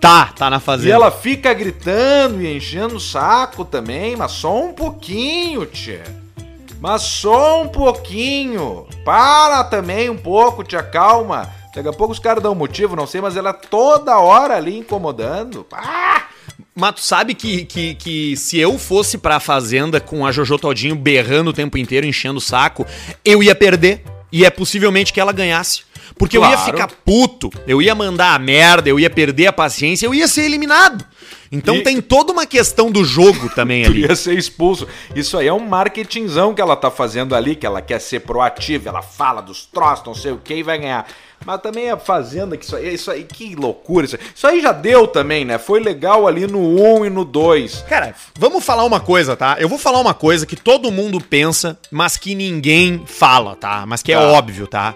Tá, 0.00 0.26
tá 0.34 0.48
na 0.48 0.56
E 0.56 0.60
fazenda. 0.60 0.94
ela 0.94 1.10
fica 1.10 1.52
gritando 1.52 2.40
e 2.40 2.56
enchendo 2.56 2.96
o 2.96 3.00
saco 3.00 3.64
também, 3.64 4.16
mas 4.16 4.32
só 4.32 4.62
um 4.62 4.72
pouquinho, 4.72 5.66
tia. 5.66 6.02
Mas 6.80 7.02
só 7.02 7.62
um 7.62 7.68
pouquinho. 7.68 8.86
Para 9.04 9.62
também 9.64 10.08
um 10.08 10.16
pouco, 10.16 10.64
tia, 10.64 10.82
calma. 10.82 11.50
Daqui 11.74 11.88
a 11.88 11.92
pouco 11.92 12.12
os 12.12 12.18
caras 12.18 12.42
dão 12.42 12.54
motivo, 12.54 12.96
não 12.96 13.06
sei, 13.06 13.20
mas 13.20 13.36
ela 13.36 13.52
toda 13.52 14.18
hora 14.18 14.56
ali 14.56 14.78
incomodando. 14.78 15.66
Ah! 15.70 16.22
Mas 16.74 16.94
tu 16.96 17.00
sabe 17.02 17.34
que, 17.34 17.64
que, 17.64 17.94
que 17.94 18.36
se 18.36 18.58
eu 18.58 18.78
fosse 18.78 19.18
pra 19.18 19.40
fazenda 19.40 20.00
com 20.00 20.26
a 20.26 20.32
Jojo 20.32 20.58
Todinho 20.58 20.94
berrando 20.96 21.50
o 21.50 21.52
tempo 21.52 21.76
inteiro, 21.78 22.06
enchendo 22.06 22.38
o 22.38 22.40
saco, 22.40 22.86
eu 23.24 23.42
ia 23.42 23.54
perder. 23.54 24.02
E 24.32 24.44
é 24.44 24.50
possivelmente 24.50 25.12
que 25.12 25.20
ela 25.20 25.32
ganhasse. 25.32 25.82
Porque 26.16 26.36
eu 26.36 26.42
ia 26.42 26.50
Claro. 26.56 26.64
ficar 26.72 26.86
puto, 27.04 27.50
eu 27.66 27.80
ia 27.82 27.94
mandar 27.94 28.34
a 28.34 28.38
merda, 28.38 28.88
eu 28.88 29.00
ia 29.00 29.10
perder 29.10 29.46
a 29.48 29.52
paciência, 29.52 30.06
eu 30.06 30.14
ia 30.14 30.28
ser 30.28 30.42
eliminado. 30.42 31.04
Então 31.50 31.76
E- 31.76 31.82
tem 31.82 32.00
toda 32.00 32.32
uma 32.32 32.46
questão 32.46 32.90
do 32.92 33.04
jogo 33.04 33.48
também 33.54 33.84
ali. 33.86 34.02
ia 34.02 34.14
ser 34.14 34.38
expulso. 34.38 34.86
Isso 35.16 35.36
aí 35.36 35.48
é 35.48 35.52
um 35.52 35.66
marketingzão 35.66 36.54
que 36.54 36.60
ela 36.60 36.76
tá 36.76 36.90
fazendo 36.90 37.34
ali, 37.34 37.56
que 37.56 37.66
ela 37.66 37.82
quer 37.82 37.98
ser 38.00 38.20
proativa, 38.20 38.88
ela 38.88 39.02
fala 39.02 39.40
dos 39.40 39.66
troços, 39.66 40.06
não 40.06 40.14
sei 40.14 40.30
o 40.32 40.38
que, 40.38 40.54
e 40.54 40.62
vai 40.62 40.78
ganhar. 40.78 41.06
Mas 41.44 41.60
também 41.62 41.90
a 41.90 41.96
Fazenda, 41.96 42.56
que 42.56 42.64
isso 42.64 42.76
aí, 42.76 42.94
isso 42.94 43.10
aí, 43.10 43.24
que 43.24 43.54
loucura. 43.56 44.04
Isso 44.06 44.16
aí, 44.16 44.22
isso 44.34 44.46
aí 44.46 44.60
já 44.60 44.72
deu 44.72 45.06
também, 45.06 45.44
né? 45.44 45.58
Foi 45.58 45.80
legal 45.80 46.26
ali 46.28 46.46
no 46.46 46.58
1 46.98 47.06
e 47.06 47.10
no 47.10 47.24
2. 47.24 47.84
Cara, 47.88 48.14
vamos 48.38 48.62
falar 48.64 48.84
uma 48.84 49.00
coisa, 49.00 49.34
tá? 49.36 49.56
Eu 49.58 49.68
vou 49.68 49.78
falar 49.78 50.00
uma 50.00 50.12
coisa 50.14 50.44
que 50.44 50.54
todo 50.56 50.90
mundo 50.92 51.20
pensa, 51.20 51.78
mas 51.90 52.16
que 52.16 52.34
ninguém 52.34 53.02
fala, 53.06 53.56
tá? 53.56 53.84
Mas 53.86 54.02
que 54.02 54.12
é 54.12 54.16
Tá. 54.16 54.22
óbvio, 54.22 54.66
tá? 54.66 54.94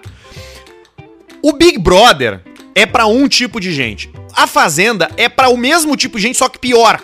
O 1.41 1.51
Big 1.53 1.77
Brother 1.79 2.41
é 2.73 2.85
pra 2.85 3.05
um 3.07 3.27
tipo 3.27 3.59
de 3.59 3.71
gente. 3.71 4.11
A 4.35 4.45
Fazenda 4.47 5.09
é 5.17 5.27
pra 5.29 5.49
o 5.49 5.57
mesmo 5.57 5.95
tipo 5.95 6.17
de 6.17 6.23
gente, 6.23 6.37
só 6.37 6.47
que 6.49 6.59
pior. 6.59 7.01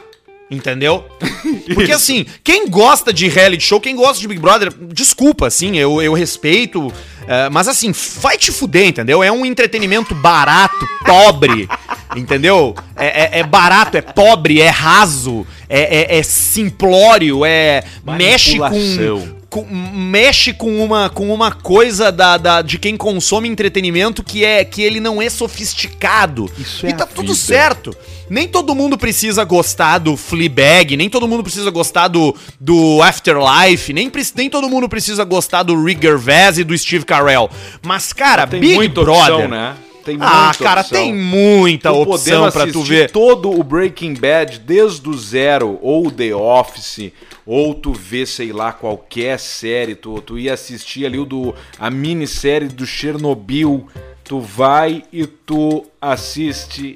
Entendeu? 0.51 1.05
Porque 1.73 1.93
assim, 1.93 2.25
quem 2.43 2.67
gosta 2.69 3.13
de 3.13 3.29
reality 3.29 3.63
show, 3.63 3.79
quem 3.79 3.95
gosta 3.95 4.19
de 4.19 4.27
Big 4.27 4.39
Brother, 4.41 4.69
desculpa, 4.91 5.47
assim, 5.47 5.77
eu, 5.77 6.01
eu 6.01 6.11
respeito. 6.11 6.91
eh, 7.25 7.49
mas 7.49 7.69
assim, 7.69 7.93
vai 8.19 8.37
te 8.37 8.51
fuder, 8.51 8.87
entendeu? 8.87 9.23
É 9.23 9.31
um 9.31 9.45
entretenimento 9.45 10.13
barato, 10.13 10.85
pobre, 11.05 11.69
entendeu? 12.17 12.75
É, 12.97 13.37
é- 13.37 13.39
é 13.39 13.43
barato, 13.43 13.95
é 13.95 14.01
pobre, 14.01 14.59
é 14.59 14.67
raso, 14.69 15.47
é, 15.69 16.15
é- 16.15 16.17
é 16.19 16.23
simplório, 16.23 17.45
é. 17.45 17.83
mexe 18.17 18.57
com. 18.69 19.40
Com- 19.51 19.67
mexe 19.69 20.53
com 20.53 20.83
uma, 20.83 21.09
com 21.09 21.31
uma 21.31 21.51
coisa 21.51 22.11
da, 22.11 22.37
da- 22.37 22.61
de 22.63 22.79
quem 22.79 22.95
consome 22.97 23.47
entretenimento 23.49 24.23
que 24.23 24.43
é 24.43 24.63
que 24.65 24.81
ele 24.81 24.99
não 24.99 25.21
é 25.21 25.29
sofisticado. 25.29 26.49
Isso 26.57 26.85
e 26.87 26.89
é 26.89 26.93
tá 26.93 27.05
tudo 27.05 27.33
vida. 27.33 27.35
certo. 27.35 27.95
Nem 28.29 28.47
todo 28.47 28.73
mundo 28.73 28.97
precisa 28.97 29.43
gostar 29.43 29.97
do 29.97 30.15
Fleabag, 30.15 30.95
nem 30.95 31.09
todo 31.09 31.27
mundo 31.27 31.43
precisa 31.43 31.69
gostar 31.69 32.07
do, 32.07 32.33
do 32.59 33.01
Afterlife, 33.03 33.91
nem, 33.91 34.09
nem 34.35 34.49
todo 34.49 34.69
mundo 34.69 34.87
precisa 34.87 35.23
gostar 35.25 35.63
do 35.63 35.83
Rick 35.83 36.01
Gervais 36.01 36.57
e 36.57 36.63
do 36.63 36.75
Steve 36.77 37.03
Carell. 37.03 37.49
Mas, 37.85 38.13
cara, 38.13 38.47
Tem 38.47 38.61
Big 38.61 38.75
muita 38.75 39.01
Brother... 39.01 39.33
opção, 39.35 39.47
né? 39.49 39.75
Tem 40.05 40.17
Ah, 40.19 40.51
cara, 40.57 40.81
opção. 40.81 40.97
tem 40.97 41.13
muita 41.13 41.89
Tu 41.91 41.95
opção 42.01 42.49
pra 42.49 42.65
tu 42.65 42.81
ver. 42.81 43.11
todo 43.11 43.51
o 43.51 43.61
Breaking 43.63 44.15
Bad 44.15 44.59
desde 44.59 45.07
o 45.07 45.15
zero, 45.15 45.77
ou 45.81 46.09
The 46.09 46.33
Office, 46.33 47.11
ou 47.45 47.73
tu 47.73 47.91
vê, 47.93 48.25
sei 48.25 48.51
lá, 48.51 48.71
qualquer 48.71 49.39
série, 49.39 49.95
tu, 49.95 50.21
tu 50.21 50.37
ia 50.37 50.53
assistir 50.53 51.05
ali 51.05 51.17
o 51.17 51.25
do, 51.25 51.53
a 51.79 51.89
minissérie 51.89 52.67
do 52.67 52.85
Chernobyl, 52.85 53.87
tu 54.23 54.39
vai 54.39 55.03
e 55.11 55.25
tu 55.25 55.85
assiste 56.01 56.95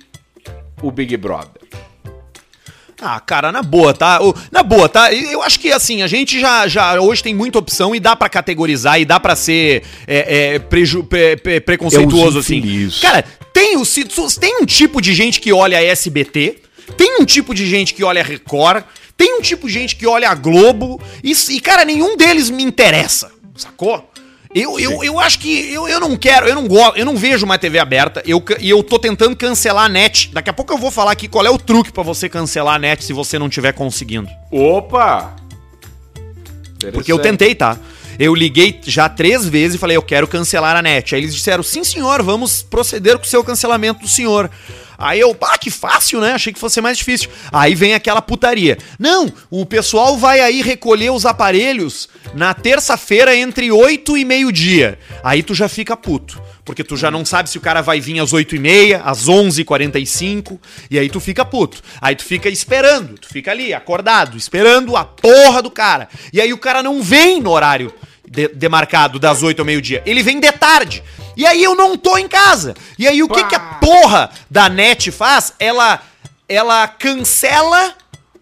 o 0.82 0.92
Big 0.92 1.16
Brother. 1.18 1.62
Ah, 3.02 3.20
cara, 3.20 3.52
na 3.52 3.62
boa, 3.62 3.94
tá? 3.94 4.20
Na 4.52 4.64
boa, 4.64 4.88
tá? 4.88 5.14
Eu 5.14 5.42
acho 5.44 5.60
que 5.60 5.72
assim, 5.72 6.02
a 6.02 6.08
gente 6.08 6.40
já, 6.40 6.66
já 6.68 7.00
hoje 7.00 7.22
tem 7.22 7.36
muita 7.36 7.60
opção 7.60 7.94
e 7.94 8.00
dá 8.00 8.16
pra 8.16 8.30
categorizar 8.30 9.00
e 9.00 9.06
dá 9.06 9.20
pra 9.20 9.36
ser 9.36 9.84
é, 10.08 10.54
é, 10.56 10.60
preju- 10.60 11.04
pre- 11.04 11.36
pre- 11.36 11.60
preconceituoso, 11.60 12.40
os 12.40 12.46
assim. 12.46 12.62
Cara, 13.02 13.24
tem, 13.52 13.78
o, 13.78 13.84
tem 14.40 14.62
um 14.62 14.66
tipo 14.66 15.02
de 15.02 15.14
gente 15.14 15.42
que 15.42 15.52
olha 15.52 15.78
a 15.78 15.84
SBT, 15.84 16.62
tem 16.98 17.18
um 17.20 17.26
tipo 17.26 17.54
de 17.54 17.68
gente 17.68 17.94
que 17.94 18.04
olha 18.04 18.22
a 18.22 18.24
Record, 18.24 18.84
tem 19.18 19.38
um 19.38 19.42
tipo 19.42 19.68
de 19.68 19.74
gente 19.74 19.96
que 19.96 20.06
olha 20.06 20.30
a 20.30 20.36
Globo, 20.36 21.02
e, 21.24 21.32
e, 21.50 21.60
cara, 21.60 21.86
nenhum 21.86 22.18
deles 22.18 22.50
me 22.50 22.64
interessa, 22.64 23.32
sacou? 23.56 24.10
Eu, 24.54 24.80
eu, 24.80 25.04
eu 25.04 25.20
acho 25.20 25.40
que 25.40 25.74
eu, 25.74 25.86
eu 25.86 26.00
não 26.00 26.16
quero, 26.16 26.48
eu 26.48 26.56
não 26.56 26.66
gosto, 26.66 26.98
eu 26.98 27.06
não 27.06 27.18
vejo 27.18 27.46
mais 27.46 27.60
TV 27.60 27.78
aberta 27.78 28.24
eu, 28.26 28.42
e 28.62 28.70
eu 28.70 28.82
tô 28.82 28.98
tentando 28.98 29.36
cancelar 29.36 29.84
a 29.84 29.90
net. 29.90 30.32
Daqui 30.32 30.50
a 30.50 30.54
pouco 30.54 30.72
eu 30.72 30.78
vou 30.78 30.90
falar 30.90 31.12
aqui 31.12 31.28
qual 31.28 31.46
é 31.46 31.50
o 31.50 31.58
truque 31.58 31.92
pra 31.92 32.04
você 32.04 32.30
cancelar 32.30 32.76
a 32.76 32.80
net 32.80 33.04
se 33.04 33.12
você 33.12 33.38
não 33.38 33.50
tiver 33.50 33.74
conseguindo. 33.74 34.30
Opa! 34.50 35.36
Porque 36.94 37.12
eu 37.12 37.20
tentei, 37.20 37.54
tá? 37.54 37.78
Eu 38.18 38.34
liguei 38.34 38.80
já 38.84 39.10
três 39.10 39.46
vezes 39.46 39.76
e 39.76 39.78
falei, 39.78 39.98
eu 39.98 40.02
quero 40.02 40.26
cancelar 40.26 40.78
a 40.78 40.82
net. 40.82 41.14
Aí 41.14 41.22
eles 41.22 41.36
disseram, 41.36 41.62
sim 41.62 41.84
senhor, 41.84 42.24
vamos 42.24 42.64
proceder 42.64 43.18
com 43.18 43.26
o 43.26 43.28
seu 43.28 43.44
cancelamento 43.44 44.02
do 44.04 44.08
senhor. 44.08 44.50
Aí 44.98 45.20
eu, 45.20 45.36
ah, 45.42 45.58
que 45.58 45.70
fácil, 45.70 46.20
né? 46.22 46.32
Achei 46.34 46.52
que 46.54 46.60
fosse 46.60 46.80
mais 46.82 46.98
difícil. 46.98 47.30
Aí 47.52 47.76
vem 47.76 47.94
aquela 47.94 48.22
putaria. 48.22 48.78
Não, 49.00 49.32
o 49.50 49.66
pessoal 49.66 50.18
vai 50.18 50.40
aí 50.40 50.62
recolher 50.62 51.10
os 51.12 51.26
aparelhos 51.26 52.08
na 52.34 52.54
terça-feira 52.54 53.36
entre 53.36 53.72
8 53.72 54.18
e 54.18 54.26
meio-dia. 54.26 54.98
Aí 55.24 55.42
tu 55.44 55.54
já 55.54 55.68
fica 55.70 55.96
puto. 55.98 56.42
Porque 56.64 56.84
tu 56.84 56.98
já 56.98 57.12
não 57.12 57.24
sabe 57.24 57.48
se 57.50 57.58
o 57.60 57.62
cara 57.62 57.82
vai 57.82 58.02
vir 58.02 58.20
às 58.20 58.34
8 58.34 58.56
e 58.56 58.60
meia, 58.60 59.02
às 59.06 59.28
11h45, 59.28 60.60
e 60.90 60.98
aí 60.98 61.10
tu 61.10 61.20
fica 61.20 61.46
puto. 61.46 61.82
Aí 62.02 62.16
tu 62.16 62.24
fica 62.24 62.50
esperando, 62.50 63.18
tu 63.20 63.28
fica 63.28 63.52
ali, 63.52 63.74
acordado, 63.74 64.36
esperando 64.38 64.96
a 64.96 65.06
porra 65.06 65.62
do 65.62 65.70
cara. 65.70 66.08
E 66.34 66.42
aí 66.42 66.52
o 66.54 66.58
cara 66.58 66.82
não 66.82 67.04
vem 67.04 67.40
no 67.40 67.52
horário 67.52 67.94
de- 68.28 68.48
demarcado 68.48 69.20
das 69.20 69.44
8 69.44 69.60
ao 69.60 69.66
meio-dia. 69.66 70.02
Ele 70.06 70.24
vem 70.24 70.40
de 70.40 70.52
tarde. 70.52 71.04
E 71.36 71.46
aí 71.46 71.64
eu 71.64 71.76
não 71.76 71.98
tô 71.98 72.18
em 72.18 72.28
casa. 72.28 72.76
E 72.98 73.08
aí 73.08 73.22
o 73.22 73.28
que, 73.28 73.44
que 73.44 73.56
a 73.56 73.60
porra 73.60 74.30
da 74.50 74.70
net 74.70 75.12
faz? 75.12 75.54
Ela, 75.60 76.02
ela 76.48 76.88
cancela 76.88 77.94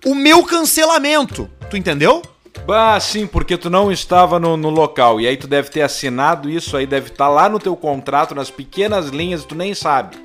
o 0.05 0.13
meu 0.13 0.43
cancelamento. 0.43 1.49
Tu 1.69 1.77
entendeu? 1.77 2.21
Ah, 2.67 2.99
sim, 2.99 3.25
porque 3.25 3.57
tu 3.57 3.69
não 3.69 3.91
estava 3.91 4.39
no, 4.39 4.55
no 4.55 4.69
local. 4.69 5.19
E 5.19 5.27
aí 5.27 5.35
tu 5.35 5.47
deve 5.47 5.69
ter 5.69 5.81
assinado 5.81 6.49
isso 6.49 6.77
aí, 6.77 6.85
deve 6.85 7.09
estar 7.09 7.27
lá 7.27 7.49
no 7.49 7.59
teu 7.59 7.75
contrato, 7.75 8.35
nas 8.35 8.49
pequenas 8.49 9.07
linhas, 9.09 9.43
tu 9.43 9.55
nem 9.55 9.73
sabe. 9.73 10.17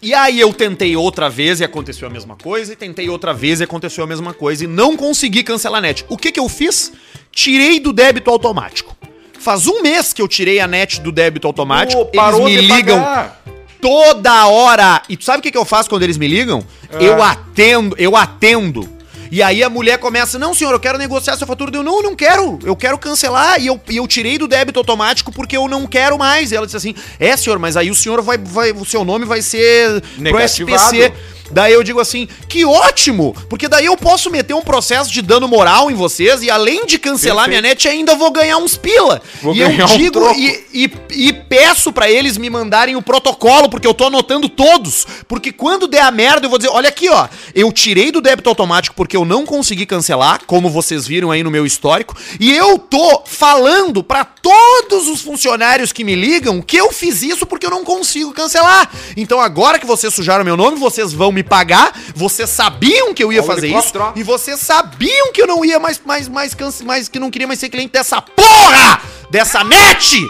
E 0.00 0.12
aí 0.12 0.38
eu 0.38 0.52
tentei 0.52 0.94
outra 0.96 1.30
vez 1.30 1.60
e 1.60 1.64
aconteceu 1.64 2.06
a 2.06 2.10
mesma 2.10 2.36
coisa, 2.36 2.72
e 2.72 2.76
tentei 2.76 3.08
outra 3.08 3.32
vez 3.32 3.60
e 3.60 3.64
aconteceu 3.64 4.04
a 4.04 4.06
mesma 4.06 4.34
coisa, 4.34 4.64
e 4.64 4.66
não 4.66 4.96
consegui 4.96 5.42
cancelar 5.42 5.78
a 5.78 5.80
net. 5.80 6.04
O 6.08 6.16
que 6.16 6.30
que 6.30 6.38
eu 6.38 6.48
fiz? 6.48 6.92
Tirei 7.32 7.80
do 7.80 7.92
débito 7.92 8.30
automático. 8.30 8.94
Faz 9.44 9.66
um 9.66 9.82
mês 9.82 10.14
que 10.14 10.22
eu 10.22 10.26
tirei 10.26 10.58
a 10.58 10.66
net 10.66 11.02
do 11.02 11.12
débito 11.12 11.46
automático, 11.46 12.06
Pô, 12.06 12.10
eles 12.14 12.40
me 12.40 12.56
ligam 12.62 12.98
pagar. 12.98 13.42
toda 13.78 14.46
hora. 14.46 15.02
E 15.06 15.18
tu 15.18 15.24
sabe 15.24 15.40
o 15.40 15.42
que, 15.42 15.52
que 15.52 15.58
eu 15.58 15.66
faço 15.66 15.90
quando 15.90 16.02
eles 16.02 16.16
me 16.16 16.26
ligam? 16.26 16.64
Eu 16.98 17.22
atendo, 17.22 17.94
eu 17.98 18.16
atendo. 18.16 18.88
E 19.30 19.42
aí 19.42 19.62
a 19.62 19.68
mulher 19.68 19.98
começa, 19.98 20.38
não 20.38 20.54
senhor, 20.54 20.72
eu 20.72 20.80
quero 20.80 20.96
negociar 20.96 21.34
essa 21.34 21.44
fatura. 21.44 21.76
Eu, 21.76 21.82
não, 21.82 22.02
não 22.02 22.14
quero, 22.14 22.58
eu 22.64 22.74
quero 22.74 22.96
cancelar. 22.96 23.60
E 23.60 23.66
eu, 23.66 23.78
e 23.90 23.96
eu 23.98 24.06
tirei 24.08 24.38
do 24.38 24.48
débito 24.48 24.78
automático 24.78 25.30
porque 25.30 25.56
eu 25.56 25.68
não 25.68 25.86
quero 25.86 26.16
mais. 26.16 26.50
E 26.50 26.56
ela 26.56 26.64
disse 26.64 26.76
assim, 26.78 26.94
é 27.20 27.36
senhor, 27.36 27.58
mas 27.58 27.76
aí 27.76 27.90
o 27.90 27.94
senhor 27.94 28.22
vai, 28.22 28.38
vai 28.38 28.72
o 28.72 28.84
seu 28.84 29.04
nome 29.04 29.26
vai 29.26 29.42
ser 29.42 30.00
pro 30.00 30.22
Negativado. 30.22 30.96
SPC. 30.96 31.12
Daí 31.50 31.72
eu 31.72 31.82
digo 31.82 32.00
assim, 32.00 32.26
que 32.48 32.64
ótimo, 32.64 33.34
porque 33.48 33.68
daí 33.68 33.86
eu 33.86 33.96
posso 33.96 34.30
meter 34.30 34.54
um 34.54 34.62
processo 34.62 35.10
de 35.12 35.22
dano 35.22 35.46
moral 35.46 35.90
em 35.90 35.94
vocês 35.94 36.42
e 36.42 36.50
além 36.50 36.86
de 36.86 36.98
cancelar 36.98 37.44
Perfeito. 37.44 37.62
minha 37.62 37.74
net, 37.74 37.88
ainda 37.88 38.14
vou 38.14 38.30
ganhar 38.30 38.56
uns 38.56 38.76
pila. 38.76 39.20
Vou 39.42 39.54
e 39.54 39.60
eu 39.60 39.68
um 39.68 39.86
digo, 39.96 40.20
troco. 40.20 40.38
e, 40.38 40.64
e, 40.72 40.90
e 41.28 41.32
peço 41.32 41.92
pra 41.92 42.10
eles 42.10 42.36
me 42.36 42.48
mandarem 42.48 42.96
o 42.96 43.02
protocolo, 43.02 43.68
porque 43.68 43.86
eu 43.86 43.94
tô 43.94 44.06
anotando 44.06 44.48
todos. 44.48 45.06
Porque 45.28 45.52
quando 45.52 45.86
der 45.86 46.00
a 46.02 46.10
merda, 46.10 46.46
eu 46.46 46.50
vou 46.50 46.58
dizer: 46.58 46.70
olha 46.70 46.88
aqui, 46.88 47.08
ó. 47.08 47.28
Eu 47.54 47.70
tirei 47.72 48.10
do 48.10 48.20
débito 48.20 48.48
automático 48.48 48.94
porque 48.96 49.16
eu 49.16 49.24
não 49.24 49.44
consegui 49.44 49.86
cancelar, 49.86 50.40
como 50.46 50.70
vocês 50.70 51.06
viram 51.06 51.30
aí 51.30 51.42
no 51.42 51.50
meu 51.50 51.66
histórico. 51.66 52.16
E 52.40 52.52
eu 52.52 52.78
tô 52.78 53.22
falando 53.26 54.02
pra 54.02 54.24
todos 54.24 55.08
os 55.08 55.20
funcionários 55.20 55.92
que 55.92 56.04
me 56.04 56.14
ligam 56.14 56.60
que 56.62 56.76
eu 56.76 56.92
fiz 56.92 57.22
isso 57.22 57.46
porque 57.46 57.66
eu 57.66 57.70
não 57.70 57.84
consigo 57.84 58.32
cancelar. 58.32 58.90
Então 59.16 59.40
agora 59.40 59.78
que 59.78 59.86
vocês 59.86 60.12
sujaram 60.14 60.44
meu 60.44 60.56
nome, 60.56 60.78
vocês 60.78 61.12
vão 61.12 61.30
me 61.34 61.42
pagar. 61.42 61.92
Vocês 62.14 62.48
sabiam 62.48 63.12
que 63.12 63.22
eu 63.22 63.30
ia 63.32 63.42
Olha 63.42 63.46
fazer 63.46 63.68
isso. 63.68 63.92
E 64.16 64.22
vocês 64.22 64.58
sabiam 64.60 65.30
que 65.32 65.42
eu 65.42 65.46
não 65.46 65.62
ia 65.64 65.78
mais, 65.78 66.00
mais, 66.04 66.28
mais, 66.28 66.54
canse, 66.54 66.84
mais 66.84 67.08
que 67.08 67.18
não 67.18 67.30
queria 67.30 67.46
mais 67.46 67.60
ser 67.60 67.68
cliente 67.68 67.92
dessa 67.92 68.22
porra! 68.22 69.02
Dessa 69.30 69.62
net! 69.64 70.16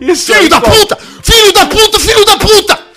Isso 0.00 0.32
Filho 0.32 0.48
da 0.48 0.60
puta! 0.60 0.96
Filho 1.22 1.52
da 1.52 1.66
puta! 1.66 1.98
Filho 1.98 2.24
da 2.24 2.38
puta! 2.38 2.78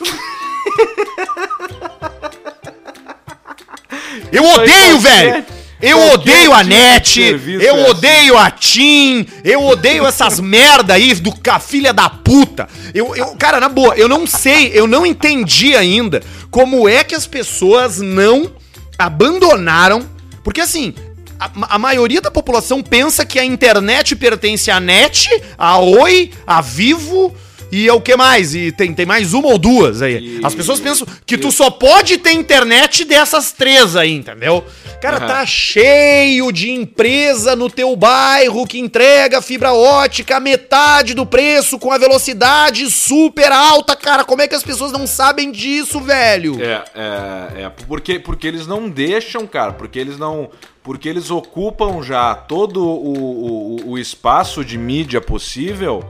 Eu 4.32 4.46
odeio, 4.46 5.00
velho! 5.00 5.44
Eu 5.82 5.98
Qualquer 5.98 6.14
odeio 6.14 6.54
a 6.54 6.58
tipo 6.64 6.70
net, 6.70 7.20
eu 7.22 7.62
é 7.62 7.70
assim. 7.82 7.90
odeio 7.90 8.38
a 8.38 8.52
TIM, 8.52 9.26
eu 9.44 9.64
odeio 9.66 10.06
essas 10.06 10.40
merda 10.40 10.94
aí 10.94 11.14
do 11.16 11.32
ca- 11.36 11.60
filha 11.60 11.92
da 11.92 12.08
puta. 12.10 12.70
Eu, 12.94 13.16
eu, 13.16 13.36
cara, 13.36 13.60
na 13.60 13.68
boa, 13.68 13.96
eu 13.96 14.08
não 14.08 14.28
sei, 14.28 14.72
eu 14.76 14.86
não 14.86 15.06
entendi 15.06 15.76
ainda 15.76 16.22
como 16.52 16.88
é 16.88 17.04
que 17.04 17.16
as 17.16 17.26
pessoas 17.26 18.00
não 18.00 18.52
abandonaram. 18.98 20.08
Porque 20.44 20.62
assim, 20.62 20.94
a, 21.40 21.50
a 21.76 21.80
maioria 21.80 22.22
da 22.22 22.32
população 22.32 22.82
pensa 22.82 23.26
que 23.26 23.40
a 23.40 23.44
internet 23.46 24.16
pertence 24.16 24.70
à 24.72 24.80
net, 24.80 25.30
a 25.58 25.80
Oi, 25.80 26.32
a 26.46 26.62
Vivo. 26.62 27.36
E 27.72 27.88
é 27.88 27.94
o 27.94 28.02
que 28.02 28.16
mais? 28.18 28.54
E 28.54 28.72
tem, 28.72 28.94
tem 28.94 29.06
mais 29.06 29.34
uma 29.34 29.48
ou 29.48 29.58
duas 29.58 30.02
aí. 30.02 30.40
E- 30.40 30.42
As 30.46 30.54
pessoas 30.54 30.80
pensam 30.80 31.08
que 31.26 31.38
tu 31.38 31.52
só 31.52 31.70
pode 31.70 32.18
ter 32.18 32.32
internet 32.34 33.06
dessas 33.06 33.52
três 33.52 33.96
aí, 33.96 34.12
entendeu? 34.12 34.64
Cara, 35.02 35.18
Aham. 35.18 35.28
tá 35.28 35.46
cheio 35.46 36.52
de 36.52 36.70
empresa 36.70 37.56
no 37.56 37.70
teu 37.70 37.96
bairro 37.96 38.68
que 38.68 38.78
entrega 38.80 39.42
fibra 39.42 39.74
ótica 39.74 40.38
a 40.38 40.40
metade 40.40 41.14
do 41.14 41.26
preço 41.26 41.80
com 41.80 41.92
a 41.92 41.98
velocidade 41.98 42.90
super 42.92 43.52
alta, 43.52 43.96
cara. 43.96 44.24
Como 44.24 44.42
é 44.42 44.48
que 44.48 44.56
as 44.56 44.64
pessoas 44.64 44.92
não 44.92 45.08
sabem 45.08 45.52
disso, 45.52 46.00
velho? 46.02 46.62
É, 46.62 46.84
é, 46.94 47.64
é 47.64 47.70
porque, 47.88 48.20
porque 48.20 48.46
eles 48.48 48.68
não 48.68 48.90
deixam, 48.90 49.48
cara, 49.48 49.74
porque 49.74 49.98
eles 49.98 50.18
não. 50.20 50.50
Porque 50.84 51.08
eles 51.08 51.30
ocupam 51.30 52.02
já 52.02 52.34
todo 52.34 52.84
o, 52.84 53.78
o, 53.86 53.90
o 53.92 53.98
espaço 54.00 54.66
de 54.66 54.78
mídia 54.80 55.22
possível 55.22 56.04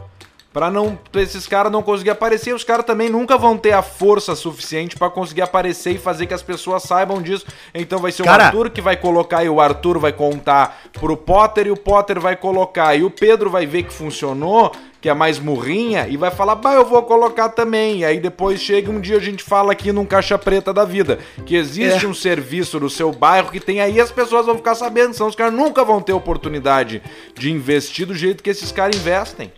pra 0.53 0.69
não 0.69 0.97
pra 1.11 1.21
esses 1.21 1.47
caras 1.47 1.71
não 1.71 1.81
conseguir 1.81 2.09
aparecer. 2.09 2.53
Os 2.53 2.63
caras 2.63 2.85
também 2.85 3.09
nunca 3.09 3.37
vão 3.37 3.57
ter 3.57 3.71
a 3.71 3.81
força 3.81 4.35
suficiente 4.35 4.95
pra 4.97 5.09
conseguir 5.09 5.41
aparecer 5.41 5.91
e 5.91 5.97
fazer 5.97 6.25
que 6.25 6.33
as 6.33 6.43
pessoas 6.43 6.83
saibam 6.83 7.21
disso. 7.21 7.45
Então 7.73 7.99
vai 7.99 8.11
ser 8.11 8.23
Cara- 8.23 8.43
o 8.43 8.45
Arthur 8.47 8.69
que 8.69 8.81
vai 8.81 8.97
colocar 8.97 9.43
e 9.43 9.49
o 9.49 9.61
Arthur 9.61 9.99
vai 9.99 10.11
contar 10.13 10.81
pro 10.93 11.15
Potter 11.17 11.67
e 11.67 11.71
o 11.71 11.77
Potter 11.77 12.19
vai 12.19 12.35
colocar 12.35 12.95
e 12.95 13.03
o 13.03 13.09
Pedro 13.09 13.49
vai 13.49 13.65
ver 13.65 13.83
que 13.83 13.93
funcionou. 13.93 14.71
Que 15.01 15.09
é 15.09 15.15
mais 15.15 15.39
murrinha, 15.39 16.07
e 16.07 16.15
vai 16.15 16.29
falar, 16.29 16.53
bah, 16.53 16.75
eu 16.75 16.85
vou 16.85 17.01
colocar 17.01 17.49
também. 17.49 18.01
E 18.01 18.05
aí 18.05 18.19
depois 18.19 18.61
chega 18.61 18.91
um 18.91 18.99
dia 19.01 19.17
a 19.17 19.19
gente 19.19 19.41
fala 19.43 19.71
aqui 19.71 19.91
num 19.91 20.05
caixa 20.05 20.37
preta 20.37 20.71
da 20.71 20.85
vida. 20.85 21.17
Que 21.43 21.55
existe 21.55 22.05
É. 22.05 22.07
um 22.07 22.13
serviço 22.13 22.79
no 22.79 22.87
seu 22.87 23.11
bairro 23.11 23.49
que 23.49 23.59
tem 23.59 23.81
aí, 23.81 23.99
as 23.99 24.11
pessoas 24.11 24.45
vão 24.45 24.57
ficar 24.57 24.75
sabendo. 24.75 25.15
Senão 25.15 25.27
os 25.27 25.35
caras 25.35 25.55
nunca 25.55 25.83
vão 25.83 25.99
ter 26.03 26.13
oportunidade 26.13 27.01
de 27.35 27.51
investir 27.51 28.05
do 28.05 28.13
jeito 28.13 28.43
que 28.43 28.49
esses 28.51 28.71
caras 28.71 28.95
investem. 28.95 29.51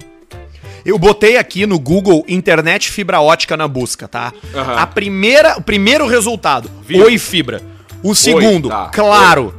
Eu 0.86 1.00
botei 1.00 1.38
aqui 1.38 1.66
no 1.66 1.80
Google 1.80 2.26
internet 2.28 2.90
fibra 2.92 3.22
ótica 3.22 3.56
na 3.56 3.68
busca, 3.68 4.08
tá? 4.08 4.34
Aham. 4.54 4.76
A 4.76 4.88
primeira, 4.88 5.58
o 5.58 5.62
primeiro 5.62 6.08
resultado, 6.08 6.70
Vivo. 6.86 7.06
Oi 7.06 7.18
Fibra. 7.18 7.62
O 8.02 8.14
segundo, 8.14 8.68
tá. 8.70 8.90
Claro. 8.94 9.56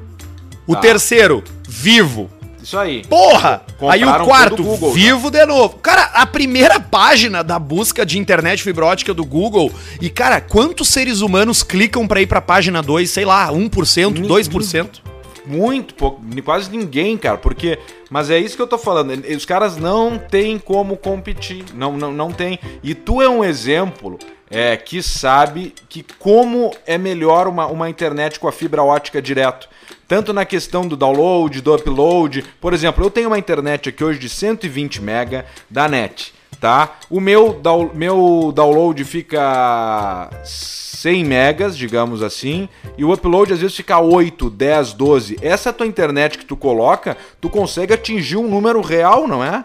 O 0.66 0.74
Tá. 0.74 0.80
terceiro, 0.80 1.42
Vivo. 1.66 2.30
Isso 2.62 2.78
aí. 2.78 3.04
Porra! 3.06 3.62
Compraram 3.78 3.92
Aí 3.92 4.04
o 4.22 4.24
quarto, 4.24 4.62
Google, 4.62 4.92
vivo 4.94 5.30
de 5.30 5.44
novo. 5.44 5.76
Cara, 5.82 6.04
a 6.14 6.24
primeira 6.24 6.80
página 6.80 7.44
da 7.44 7.58
busca 7.58 8.06
de 8.06 8.18
internet 8.18 8.62
fibra 8.62 8.86
ótica 8.86 9.12
do 9.12 9.22
Google. 9.22 9.70
E, 10.00 10.08
cara, 10.08 10.40
quantos 10.40 10.88
seres 10.88 11.20
humanos 11.20 11.62
clicam 11.62 12.06
pra 12.08 12.22
ir 12.22 12.26
pra 12.26 12.40
página 12.40 12.80
2? 12.82 13.10
Sei 13.10 13.26
lá, 13.26 13.52
1%, 13.52 14.26
2%? 14.26 15.02
Muito 15.46 15.94
pouco, 15.94 16.22
quase 16.42 16.70
ninguém, 16.70 17.16
cara, 17.18 17.36
porque. 17.36 17.78
Mas 18.10 18.30
é 18.30 18.38
isso 18.38 18.56
que 18.56 18.62
eu 18.62 18.66
tô 18.66 18.78
falando. 18.78 19.12
Os 19.36 19.44
caras 19.44 19.76
não 19.76 20.18
têm 20.18 20.58
como 20.58 20.96
competir. 20.96 21.64
Não, 21.74 21.96
não, 21.96 22.12
não 22.12 22.30
tem. 22.30 22.58
E 22.82 22.94
tu 22.94 23.20
é 23.20 23.28
um 23.28 23.44
exemplo 23.44 24.18
é, 24.50 24.76
que 24.76 25.02
sabe 25.02 25.74
que 25.88 26.04
como 26.18 26.72
é 26.86 26.96
melhor 26.96 27.48
uma, 27.48 27.66
uma 27.66 27.90
internet 27.90 28.38
com 28.38 28.48
a 28.48 28.52
fibra 28.52 28.82
ótica 28.82 29.20
direto. 29.20 29.68
Tanto 30.06 30.32
na 30.32 30.44
questão 30.44 30.86
do 30.86 30.96
download, 30.96 31.60
do 31.60 31.74
upload. 31.74 32.44
Por 32.60 32.72
exemplo, 32.72 33.04
eu 33.04 33.10
tenho 33.10 33.28
uma 33.28 33.38
internet 33.38 33.88
aqui 33.88 34.04
hoje 34.04 34.18
de 34.18 34.28
120 34.28 35.02
mega 35.02 35.46
da 35.68 35.88
net, 35.88 36.32
tá? 36.60 36.96
O 37.10 37.20
meu, 37.20 37.54
down- 37.54 37.90
meu 37.94 38.52
download 38.54 39.02
fica 39.04 40.30
100 40.44 41.24
megas, 41.24 41.76
digamos 41.76 42.22
assim, 42.22 42.68
e 42.96 43.04
o 43.04 43.12
upload 43.12 43.52
às 43.52 43.60
vezes 43.60 43.76
fica 43.76 43.98
8, 43.98 44.48
10, 44.50 44.92
12. 44.92 45.36
Essa 45.42 45.72
tua 45.72 45.86
internet 45.86 46.38
que 46.38 46.44
tu 46.44 46.56
coloca, 46.56 47.16
tu 47.40 47.48
consegue 47.50 47.92
atingir 47.92 48.36
um 48.36 48.48
número 48.48 48.80
real, 48.80 49.26
não 49.28 49.42
é? 49.44 49.62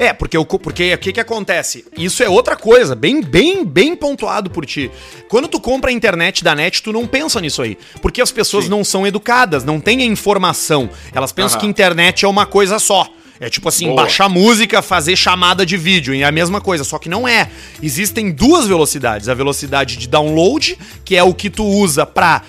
É, 0.00 0.12
porque 0.12 0.38
o 0.38 0.44
porque 0.44 0.96
que 0.96 1.12
que 1.12 1.18
acontece? 1.18 1.84
Isso 1.96 2.22
é 2.22 2.28
outra 2.28 2.54
coisa, 2.54 2.94
bem 2.94 3.20
bem 3.20 3.64
bem 3.64 3.96
pontuado 3.96 4.48
por 4.48 4.64
ti. 4.64 4.88
Quando 5.28 5.48
tu 5.48 5.58
compra 5.58 5.90
a 5.90 5.92
internet 5.92 6.44
da 6.44 6.54
net, 6.54 6.80
tu 6.84 6.92
não 6.92 7.04
pensa 7.04 7.40
nisso 7.40 7.60
aí, 7.62 7.76
porque 8.00 8.22
as 8.22 8.30
pessoas 8.30 8.66
Sim. 8.66 8.70
não 8.70 8.84
são 8.84 9.04
educadas, 9.04 9.64
não 9.64 9.80
têm 9.80 10.02
a 10.02 10.04
informação. 10.04 10.88
Elas 11.12 11.32
pensam 11.32 11.58
Aham. 11.58 11.60
que 11.62 11.66
internet 11.66 12.24
é 12.24 12.28
uma 12.28 12.46
coisa 12.46 12.78
só. 12.78 13.08
É 13.40 13.48
tipo 13.48 13.68
assim, 13.68 13.86
Boa. 13.86 14.02
baixar 14.02 14.28
música, 14.28 14.82
fazer 14.82 15.16
chamada 15.16 15.64
de 15.64 15.76
vídeo, 15.76 16.14
e 16.14 16.22
é 16.22 16.24
a 16.24 16.32
mesma 16.32 16.60
coisa, 16.60 16.82
só 16.82 16.98
que 16.98 17.08
não 17.08 17.26
é. 17.26 17.48
Existem 17.82 18.32
duas 18.32 18.66
velocidades, 18.66 19.28
a 19.28 19.34
velocidade 19.34 19.96
de 19.96 20.08
download, 20.08 20.76
que 21.04 21.14
é 21.16 21.22
o 21.22 21.32
que 21.32 21.48
tu 21.48 21.64
usa 21.64 22.04
pra 22.04 22.42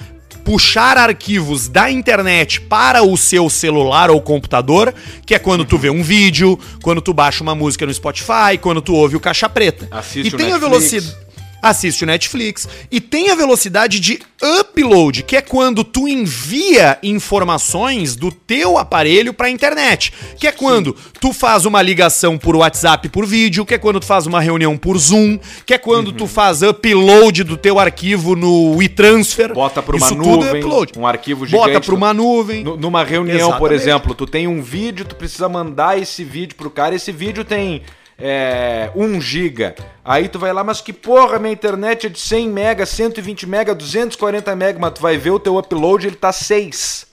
puxar 0.43 0.97
arquivos 0.97 1.67
da 1.67 1.91
internet 1.91 2.59
para 2.61 3.03
o 3.03 3.15
seu 3.15 3.49
celular 3.51 4.09
ou 4.09 4.19
computador, 4.19 4.93
que 5.23 5.35
é 5.35 5.39
quando 5.39 5.63
tu 5.63 5.77
vê 5.77 5.91
um 5.91 6.01
vídeo, 6.01 6.59
quando 6.81 7.01
tu 7.01 7.13
baixa 7.13 7.43
uma 7.43 7.53
música 7.53 7.85
no 7.85 7.93
Spotify, 7.93 8.57
quando 8.59 8.81
tu 8.81 8.95
ouve 8.95 9.15
o 9.15 9.19
Caixa 9.19 9.47
Preta. 9.47 9.87
Assiste 9.91 10.33
e 10.33 10.37
tem 10.37 10.47
a 10.47 10.57
Netflix. 10.57 10.91
velocidade 10.91 11.28
assiste 11.61 12.03
o 12.03 12.07
Netflix 12.07 12.67
e 12.91 12.99
tem 13.01 13.29
a 13.29 13.35
velocidade 13.35 13.99
de 13.99 14.19
upload, 14.59 15.23
que 15.23 15.35
é 15.35 15.41
quando 15.41 15.83
tu 15.83 16.07
envia 16.07 16.97
informações 17.03 18.15
do 18.15 18.31
teu 18.31 18.77
aparelho 18.77 19.33
para 19.33 19.47
a 19.47 19.49
internet, 19.49 20.13
que 20.37 20.47
é 20.47 20.51
quando 20.51 20.95
tu 21.19 21.33
faz 21.33 21.65
uma 21.65 21.81
ligação 21.81 22.37
por 22.37 22.55
WhatsApp 22.55 23.09
por 23.09 23.25
vídeo, 23.25 23.65
que 23.65 23.73
é 23.73 23.77
quando 23.77 23.99
tu 23.99 24.05
faz 24.05 24.25
uma 24.25 24.39
reunião 24.39 24.77
por 24.77 24.97
Zoom, 24.97 25.37
que 25.65 25.73
é 25.73 25.77
quando 25.77 26.07
Uhum. 26.09 26.13
tu 26.13 26.27
faz 26.27 26.61
upload 26.61 27.43
do 27.43 27.57
teu 27.57 27.79
arquivo 27.79 28.35
no 28.35 28.75
WeTransfer. 28.77 29.53
Bota 29.53 29.81
uma 29.81 30.07
tudo 30.07 30.23
é 30.23 30.25
nuvem, 30.25 30.61
upload. 30.63 30.91
um 30.97 31.05
arquivo 31.07 31.45
gigante. 31.45 31.67
Bota 31.67 31.81
pra 31.81 31.95
uma 31.95 32.13
nuvem. 32.13 32.63
Nu- 32.63 32.77
Numa 32.77 33.03
reunião, 33.03 33.49
por 33.57 33.71
Exatamente. 33.71 33.81
exemplo, 33.81 34.15
tu 34.15 34.25
tem 34.25 34.47
um 34.47 34.61
vídeo, 34.61 35.03
tu 35.05 35.15
precisa 35.15 35.49
mandar 35.49 35.99
esse 36.01 36.23
vídeo 36.23 36.55
pro 36.55 36.69
cara, 36.69 36.95
esse 36.95 37.11
vídeo 37.11 37.43
tem 37.43 37.81
é, 38.19 38.91
1 38.95 39.21
giga. 39.21 39.75
Aí 40.03 40.27
tu 40.27 40.39
vai 40.39 40.51
lá, 40.51 40.63
mas 40.63 40.81
que 40.81 40.91
porra, 40.91 41.39
minha 41.39 41.53
internet 41.53 42.07
é 42.07 42.09
de 42.09 42.19
100 42.19 42.49
mega, 42.49 42.85
120 42.85 43.47
mega, 43.47 43.75
240 43.75 44.55
mega, 44.55 44.79
mas 44.79 44.93
tu 44.93 45.01
vai 45.01 45.17
ver 45.17 45.31
o 45.31 45.39
teu 45.39 45.57
upload, 45.57 46.07
ele 46.07 46.15
tá 46.15 46.31
6. 46.31 47.07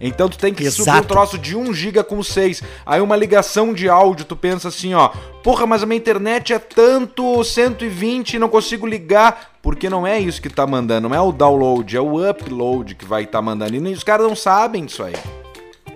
Então 0.00 0.28
tu 0.28 0.38
tem 0.38 0.52
que 0.52 0.68
subir 0.70 0.90
um 0.90 0.94
Exato. 0.94 1.08
troço 1.08 1.38
de 1.38 1.56
1 1.56 1.72
giga 1.72 2.02
com 2.02 2.22
6. 2.22 2.62
Aí 2.84 3.00
uma 3.00 3.16
ligação 3.16 3.72
de 3.72 3.88
áudio, 3.88 4.24
tu 4.24 4.36
pensa 4.36 4.68
assim, 4.68 4.94
ó, 4.94 5.08
porra, 5.42 5.66
mas 5.66 5.82
a 5.82 5.86
minha 5.86 5.98
internet 5.98 6.52
é 6.52 6.58
tanto 6.58 7.42
120 7.42 8.34
e 8.34 8.38
não 8.38 8.48
consigo 8.48 8.86
ligar. 8.86 9.50
Porque 9.62 9.90
não 9.90 10.06
é 10.06 10.18
isso 10.18 10.40
que 10.40 10.48
tá 10.48 10.66
mandando, 10.66 11.08
não 11.08 11.14
é 11.14 11.20
o 11.20 11.32
download, 11.32 11.94
é 11.94 12.00
o 12.00 12.28
upload 12.30 12.94
que 12.94 13.04
vai 13.04 13.24
estar 13.24 13.42
mandando. 13.42 13.74
E 13.76 13.92
os 13.92 14.02
caras 14.02 14.26
não 14.26 14.34
sabem 14.34 14.86
disso 14.86 15.02
aí. 15.02 15.14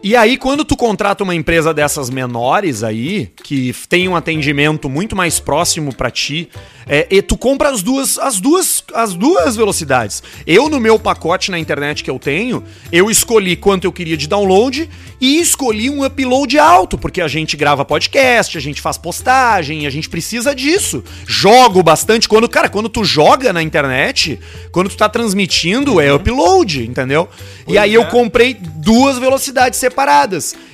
E 0.06 0.14
aí, 0.14 0.36
quando 0.36 0.66
tu 0.66 0.76
contrata 0.76 1.24
uma 1.24 1.34
empresa 1.34 1.72
dessas 1.72 2.10
menores 2.10 2.84
aí, 2.84 3.30
que 3.42 3.74
tem 3.88 4.06
um 4.06 4.14
atendimento 4.14 4.86
muito 4.86 5.16
mais 5.16 5.40
próximo 5.40 5.94
pra 5.94 6.10
ti, 6.10 6.50
é, 6.86 7.06
e 7.10 7.22
tu 7.22 7.38
compra 7.38 7.70
as 7.70 7.82
duas, 7.82 8.18
as 8.18 8.38
duas, 8.38 8.84
as 8.92 9.14
duas 9.14 9.56
velocidades. 9.56 10.22
Eu, 10.46 10.68
no 10.68 10.78
meu 10.78 10.98
pacote 10.98 11.50
na 11.50 11.58
internet 11.58 12.04
que 12.04 12.10
eu 12.10 12.18
tenho, 12.18 12.62
eu 12.92 13.10
escolhi 13.10 13.56
quanto 13.56 13.84
eu 13.86 13.92
queria 13.92 14.14
de 14.14 14.28
download 14.28 14.90
e 15.18 15.40
escolhi 15.40 15.88
um 15.88 16.04
upload 16.04 16.58
alto, 16.58 16.98
porque 16.98 17.22
a 17.22 17.28
gente 17.28 17.56
grava 17.56 17.82
podcast, 17.82 18.58
a 18.58 18.60
gente 18.60 18.82
faz 18.82 18.98
postagem, 18.98 19.86
a 19.86 19.90
gente 19.90 20.10
precisa 20.10 20.54
disso. 20.54 21.02
Jogo 21.26 21.82
bastante. 21.82 22.28
Quando, 22.28 22.46
cara, 22.46 22.68
quando 22.68 22.90
tu 22.90 23.04
joga 23.04 23.54
na 23.54 23.62
internet, 23.62 24.38
quando 24.70 24.90
tu 24.90 24.98
tá 24.98 25.08
transmitindo, 25.08 25.98
é 25.98 26.12
upload, 26.12 26.84
entendeu? 26.84 27.26
e 27.60 27.64
Pois 27.64 27.78
aí 27.78 27.94
é. 27.94 27.96
eu 27.96 28.04
comprei 28.08 28.52
duas 28.52 29.18
velocidades 29.18 29.78
separadas. 29.78 29.93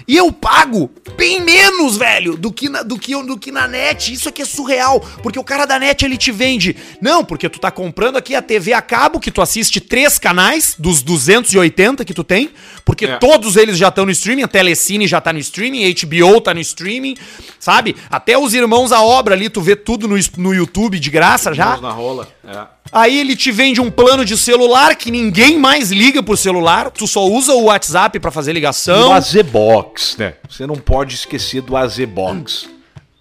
E 0.08 0.16
eu 0.16 0.32
pago 0.32 0.90
bem 1.16 1.40
menos, 1.40 1.96
velho, 1.96 2.36
do 2.36 2.50
que, 2.52 2.68
na, 2.68 2.82
do, 2.82 2.98
que, 2.98 3.14
do 3.22 3.38
que 3.38 3.52
na 3.52 3.68
net. 3.68 4.12
Isso 4.12 4.28
aqui 4.28 4.42
é 4.42 4.44
surreal. 4.44 5.00
Porque 5.22 5.38
o 5.38 5.44
cara 5.44 5.64
da 5.66 5.78
net, 5.78 6.04
ele 6.04 6.16
te 6.16 6.32
vende. 6.32 6.76
Não, 7.00 7.24
porque 7.24 7.48
tu 7.48 7.60
tá 7.60 7.70
comprando 7.70 8.16
aqui 8.16 8.34
a 8.34 8.42
TV 8.42 8.72
a 8.72 8.82
cabo, 8.82 9.20
que 9.20 9.30
tu 9.30 9.40
assiste 9.40 9.80
três 9.80 10.18
canais 10.18 10.74
dos 10.78 11.02
280 11.02 12.04
que 12.04 12.12
tu 12.14 12.24
tem. 12.24 12.50
Porque 12.84 13.04
É. 13.06 13.16
todos 13.18 13.56
eles 13.56 13.76
já 13.78 13.88
estão 13.88 14.04
no 14.04 14.10
streaming. 14.10 14.42
A 14.42 14.48
Telecine 14.48 15.06
já 15.06 15.20
tá 15.20 15.32
no 15.32 15.38
streaming, 15.38 15.92
HBO 15.92 16.40
tá 16.40 16.52
no 16.52 16.60
streaming, 16.60 17.16
sabe? 17.58 17.94
Até 18.10 18.36
os 18.36 18.52
irmãos 18.54 18.90
a 18.90 19.02
obra 19.02 19.34
ali, 19.34 19.48
tu 19.48 19.60
vê 19.60 19.76
tudo 19.76 20.08
no, 20.08 20.16
no 20.38 20.54
YouTube 20.54 20.98
de 20.98 21.10
graça 21.10 21.54
já. 21.54 21.66
Mãos 21.72 21.82
na 21.82 21.92
rola. 21.92 22.28
É. 22.46 22.79
Aí 22.92 23.18
ele 23.20 23.36
te 23.36 23.52
vende 23.52 23.80
um 23.80 23.90
plano 23.90 24.24
de 24.24 24.36
celular 24.36 24.96
que 24.96 25.10
ninguém 25.10 25.58
mais 25.58 25.90
liga 25.92 26.22
por 26.22 26.36
celular, 26.36 26.90
tu 26.90 27.06
só 27.06 27.24
usa 27.26 27.52
o 27.52 27.64
WhatsApp 27.64 28.18
pra 28.18 28.30
fazer 28.30 28.50
o 28.50 28.54
ligação. 28.54 29.12
AZ 29.12 29.32
Box, 29.42 30.16
né? 30.18 30.34
Você 30.48 30.66
não 30.66 30.74
pode 30.76 31.14
esquecer 31.14 31.62
do 31.62 31.76
AZ 31.76 31.98
Box. 32.06 32.68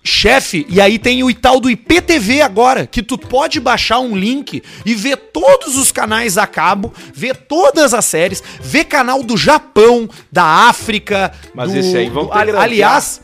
Chefe, 0.02 0.66
e 0.70 0.80
aí 0.80 0.98
tem 0.98 1.24
o 1.24 1.34
tal 1.36 1.60
do 1.60 1.70
IPTV 1.70 2.42
agora, 2.42 2.88
que 2.88 3.04
tu 3.04 3.18
pode 3.18 3.60
baixar 3.60 4.00
um 4.00 4.16
link 4.16 4.64
e 4.86 4.96
ver 4.96 5.18
todos 5.18 5.76
os 5.78 5.92
canais 5.92 6.38
a 6.38 6.48
cabo, 6.48 6.92
ver 7.14 7.36
todas 7.36 7.94
as 7.94 8.06
séries, 8.06 8.42
ver 8.62 8.86
canal 8.86 9.22
do 9.22 9.36
Japão, 9.38 10.10
da 10.32 10.44
África, 10.44 11.32
Mas 11.54 11.74
do, 11.74 11.78
esse 11.80 11.96
aí 11.98 12.10
vão 12.10 12.26
do- 12.26 12.32
ter 12.32 12.56
aliás, 12.56 13.22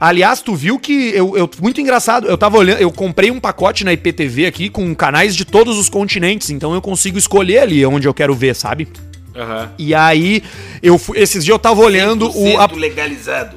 aliás, 0.00 0.40
tu 0.40 0.54
viu 0.54 0.78
que 0.78 1.10
eu, 1.14 1.36
eu 1.36 1.48
muito 1.60 1.80
engraçado, 1.80 2.26
eu 2.26 2.36
tava 2.38 2.58
olhando, 2.58 2.80
eu 2.80 2.90
comprei 2.90 3.30
um 3.30 3.40
pacote 3.40 3.84
na 3.84 3.92
IPTV 3.92 4.46
aqui 4.46 4.68
com 4.68 4.94
canais 4.94 5.34
de 5.34 5.44
todos 5.44 5.78
os 5.78 5.88
continentes, 5.88 6.50
então 6.50 6.74
eu 6.74 6.82
consigo 6.82 7.16
escolher 7.18 7.58
ali 7.58 7.84
onde 7.86 8.06
eu 8.08 8.14
quero 8.14 8.34
ver, 8.34 8.54
sabe? 8.54 8.88
Aham. 9.36 9.70
E 9.78 9.94
aí, 9.94 10.42
eu 10.82 10.96
fui- 10.98 11.18
esses 11.18 11.44
dias 11.44 11.54
eu 11.54 11.58
tava 11.58 11.80
olhando 11.80 12.30
o 12.30 12.58
a- 12.60 12.68
legalizado. 12.74 13.56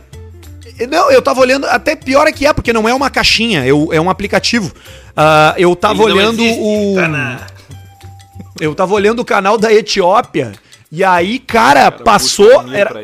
não, 0.90 1.12
eu 1.12 1.22
tava 1.22 1.40
olhando, 1.42 1.66
até 1.68 1.96
pior 1.96 2.28
é 2.28 2.32
que 2.32 2.46
é, 2.48 2.54
porque 2.54 2.74
não 2.74 2.88
é 2.90 2.94
uma 2.94 3.10
caixinha, 3.10 3.66
eu- 3.66 3.90
é 3.92 4.00
um 4.02 4.10
aplicativo. 4.10 4.72
Ah, 5.16 5.54
eu 5.58 5.76
tava 5.76 6.04
olhando 6.04 6.44
o. 6.44 6.96
Eu 8.60 8.74
tava 8.74 8.94
olhando 8.96 9.20
o 9.20 9.26
canal 9.26 9.58
da 9.58 9.72
Etiópia. 9.72 10.52
E 10.90 11.04
aí, 11.04 11.38
cara, 11.38 11.92
passou. 11.92 12.64
Era, 12.74 13.04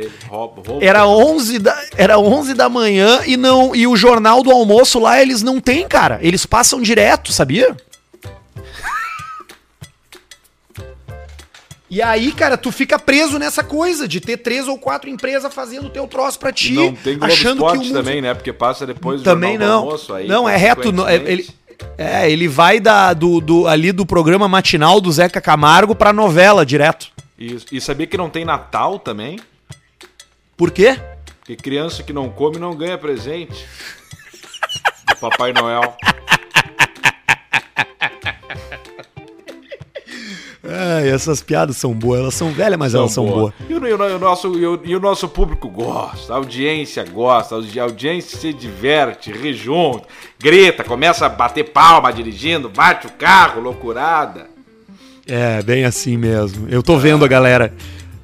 era 0.79 1.05
11 1.05 1.59
da, 1.59 1.83
era 1.97 2.17
11 2.17 2.53
da 2.53 2.69
manhã 2.69 3.21
e 3.25 3.35
não 3.35 3.75
e 3.75 3.85
o 3.85 3.95
jornal 3.95 4.41
do 4.41 4.49
almoço 4.51 4.99
lá 4.99 5.21
eles 5.21 5.41
não 5.43 5.59
têm, 5.59 5.85
cara. 5.87 6.17
Eles 6.21 6.45
passam 6.45 6.81
direto, 6.81 7.33
sabia? 7.33 7.75
E 11.89 12.01
aí, 12.01 12.31
cara, 12.31 12.57
tu 12.57 12.71
fica 12.71 12.97
preso 12.97 13.37
nessa 13.37 13.63
coisa 13.63 14.07
de 14.07 14.19
ter 14.19 14.37
três 14.37 14.67
ou 14.67 14.79
quatro 14.79 15.07
empresas 15.09 15.53
fazendo 15.53 15.85
o 15.87 15.89
teu 15.91 16.07
troço 16.07 16.39
pra 16.39 16.51
ti, 16.51 16.73
Não 16.73 16.93
tem 16.95 17.17
Globo 17.19 17.31
achando 17.31 17.57
que 17.57 17.63
o 17.63 17.67
Esporte 17.67 17.87
mundo 17.89 17.93
também, 18.03 18.21
né? 18.21 18.33
Porque 18.33 18.51
passa 18.51 18.87
depois 18.87 19.21
do 19.21 19.23
também 19.25 19.51
Jornal 19.51 19.67
do 19.67 19.73
não. 19.73 19.83
Almoço, 19.89 20.13
aí, 20.13 20.27
não, 20.27 20.49
é 20.49 20.57
reto. 20.57 20.91
no- 20.91 21.07
é- 21.07 21.15
ele, 21.17 21.47
é, 21.95 22.31
ele 22.31 22.47
vai 22.47 22.79
da, 22.79 23.13
do, 23.13 23.39
do- 23.39 23.67
ali 23.67 23.91
do 23.91 24.07
programa 24.07 24.47
matinal 24.47 24.99
do 24.99 25.11
Zeca 25.11 25.39
Camargo 25.39 25.93
pra 25.93 26.11
novela 26.11 26.65
direto. 26.65 27.11
Isso. 27.37 27.65
E 27.71 27.81
sabia 27.81 28.07
que 28.07 28.17
não 28.17 28.29
tem 28.29 28.45
Natal 28.45 28.99
também? 28.99 29.39
Por 30.55 30.71
quê? 30.71 30.99
Porque 31.39 31.55
criança 31.55 32.03
que 32.03 32.13
não 32.13 32.29
come 32.29 32.57
não 32.57 32.75
ganha 32.75 32.97
presente. 32.97 33.65
Do 35.09 35.15
Papai 35.17 35.51
Noel. 35.53 35.95
Ai, 40.65 41.09
essas 41.09 41.41
piadas 41.41 41.75
são 41.75 41.93
boas. 41.93 42.21
Elas 42.21 42.33
são 42.35 42.51
velhas, 42.51 42.79
mas 42.79 42.95
elas 42.95 43.11
são 43.11 43.25
boa. 43.25 43.35
boas. 43.37 43.53
E 43.69 43.73
o, 43.73 43.85
e 43.85 43.93
o- 43.93 44.19
nosso, 44.19 44.57
e, 44.57 44.65
o, 44.65 44.81
e 44.85 44.95
o 44.95 44.99
nosso 44.99 45.27
público 45.27 45.67
gosta, 45.69 46.31
a 46.33 46.37
audiência 46.37 47.03
gosta, 47.03 47.55
a 47.55 47.83
audiência 47.83 48.37
se 48.39 48.53
diverte, 48.53 49.29
ri 49.31 49.53
junto, 49.53 50.07
grita, 50.39 50.83
começa 50.83 51.25
a 51.25 51.29
bater 51.29 51.65
palma 51.71 52.13
dirigindo, 52.13 52.69
bate 52.69 53.07
o 53.07 53.11
carro, 53.11 53.59
loucurada. 53.59 54.52
É, 55.27 55.61
bem 55.61 55.85
assim 55.85 56.17
mesmo. 56.17 56.67
Eu 56.69 56.83
tô 56.83 56.97
vendo 56.97 57.23
a 57.23 57.27
galera. 57.27 57.73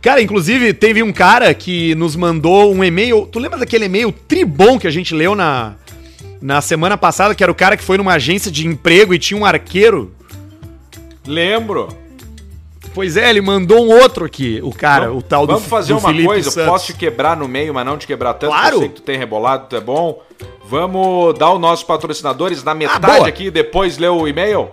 Cara, 0.01 0.21
inclusive, 0.21 0.73
teve 0.73 1.03
um 1.03 1.11
cara 1.11 1.53
que 1.53 1.93
nos 1.95 2.15
mandou 2.15 2.73
um 2.73 2.83
e-mail. 2.83 3.27
Tu 3.31 3.39
lembra 3.39 3.57
daquele 3.59 3.85
e-mail 3.85 4.11
tribom 4.11 4.79
que 4.79 4.87
a 4.87 4.91
gente 4.91 5.13
leu 5.13 5.35
na, 5.35 5.73
na 6.41 6.61
semana 6.61 6.97
passada, 6.97 7.35
que 7.35 7.43
era 7.43 7.51
o 7.51 7.55
cara 7.55 7.75
que 7.75 7.83
foi 7.83 7.97
numa 7.97 8.13
agência 8.13 8.51
de 8.51 8.65
emprego 8.65 9.13
e 9.13 9.19
tinha 9.19 9.39
um 9.39 9.45
arqueiro? 9.45 10.13
Lembro. 11.25 11.89
Pois 12.93 13.15
é, 13.17 13.29
ele 13.29 13.39
mandou 13.41 13.85
um 13.85 13.89
outro 14.01 14.25
aqui, 14.25 14.59
o 14.63 14.71
cara, 14.71 15.13
o 15.13 15.21
tal 15.21 15.45
do 15.45 15.53
Vamos 15.53 15.67
fazer 15.69 15.93
do 15.93 15.99
uma 15.99 16.09
Felipe 16.09 16.25
coisa, 16.27 16.49
Santos. 16.49 16.69
posso 16.69 16.85
te 16.87 16.93
quebrar 16.95 17.37
no 17.37 17.47
meio, 17.47 17.71
mas 17.73 17.85
não 17.85 17.97
te 17.97 18.07
quebrar 18.07 18.33
tanto, 18.33 18.49
Claro. 18.51 18.75
eu 18.77 18.79
sei 18.79 18.89
que 18.89 18.95
tu 18.95 19.01
tem 19.03 19.17
rebolado, 19.17 19.67
tu 19.69 19.75
é 19.75 19.79
bom. 19.79 20.21
Vamos 20.65 21.37
dar 21.37 21.53
os 21.53 21.59
nossos 21.61 21.83
patrocinadores 21.85 22.63
na 22.63 22.73
metade 22.73 23.25
Ah, 23.25 23.27
aqui 23.27 23.45
e 23.45 23.51
depois 23.51 23.97
ler 23.99 24.09
o 24.09 24.27
e-mail? 24.27 24.69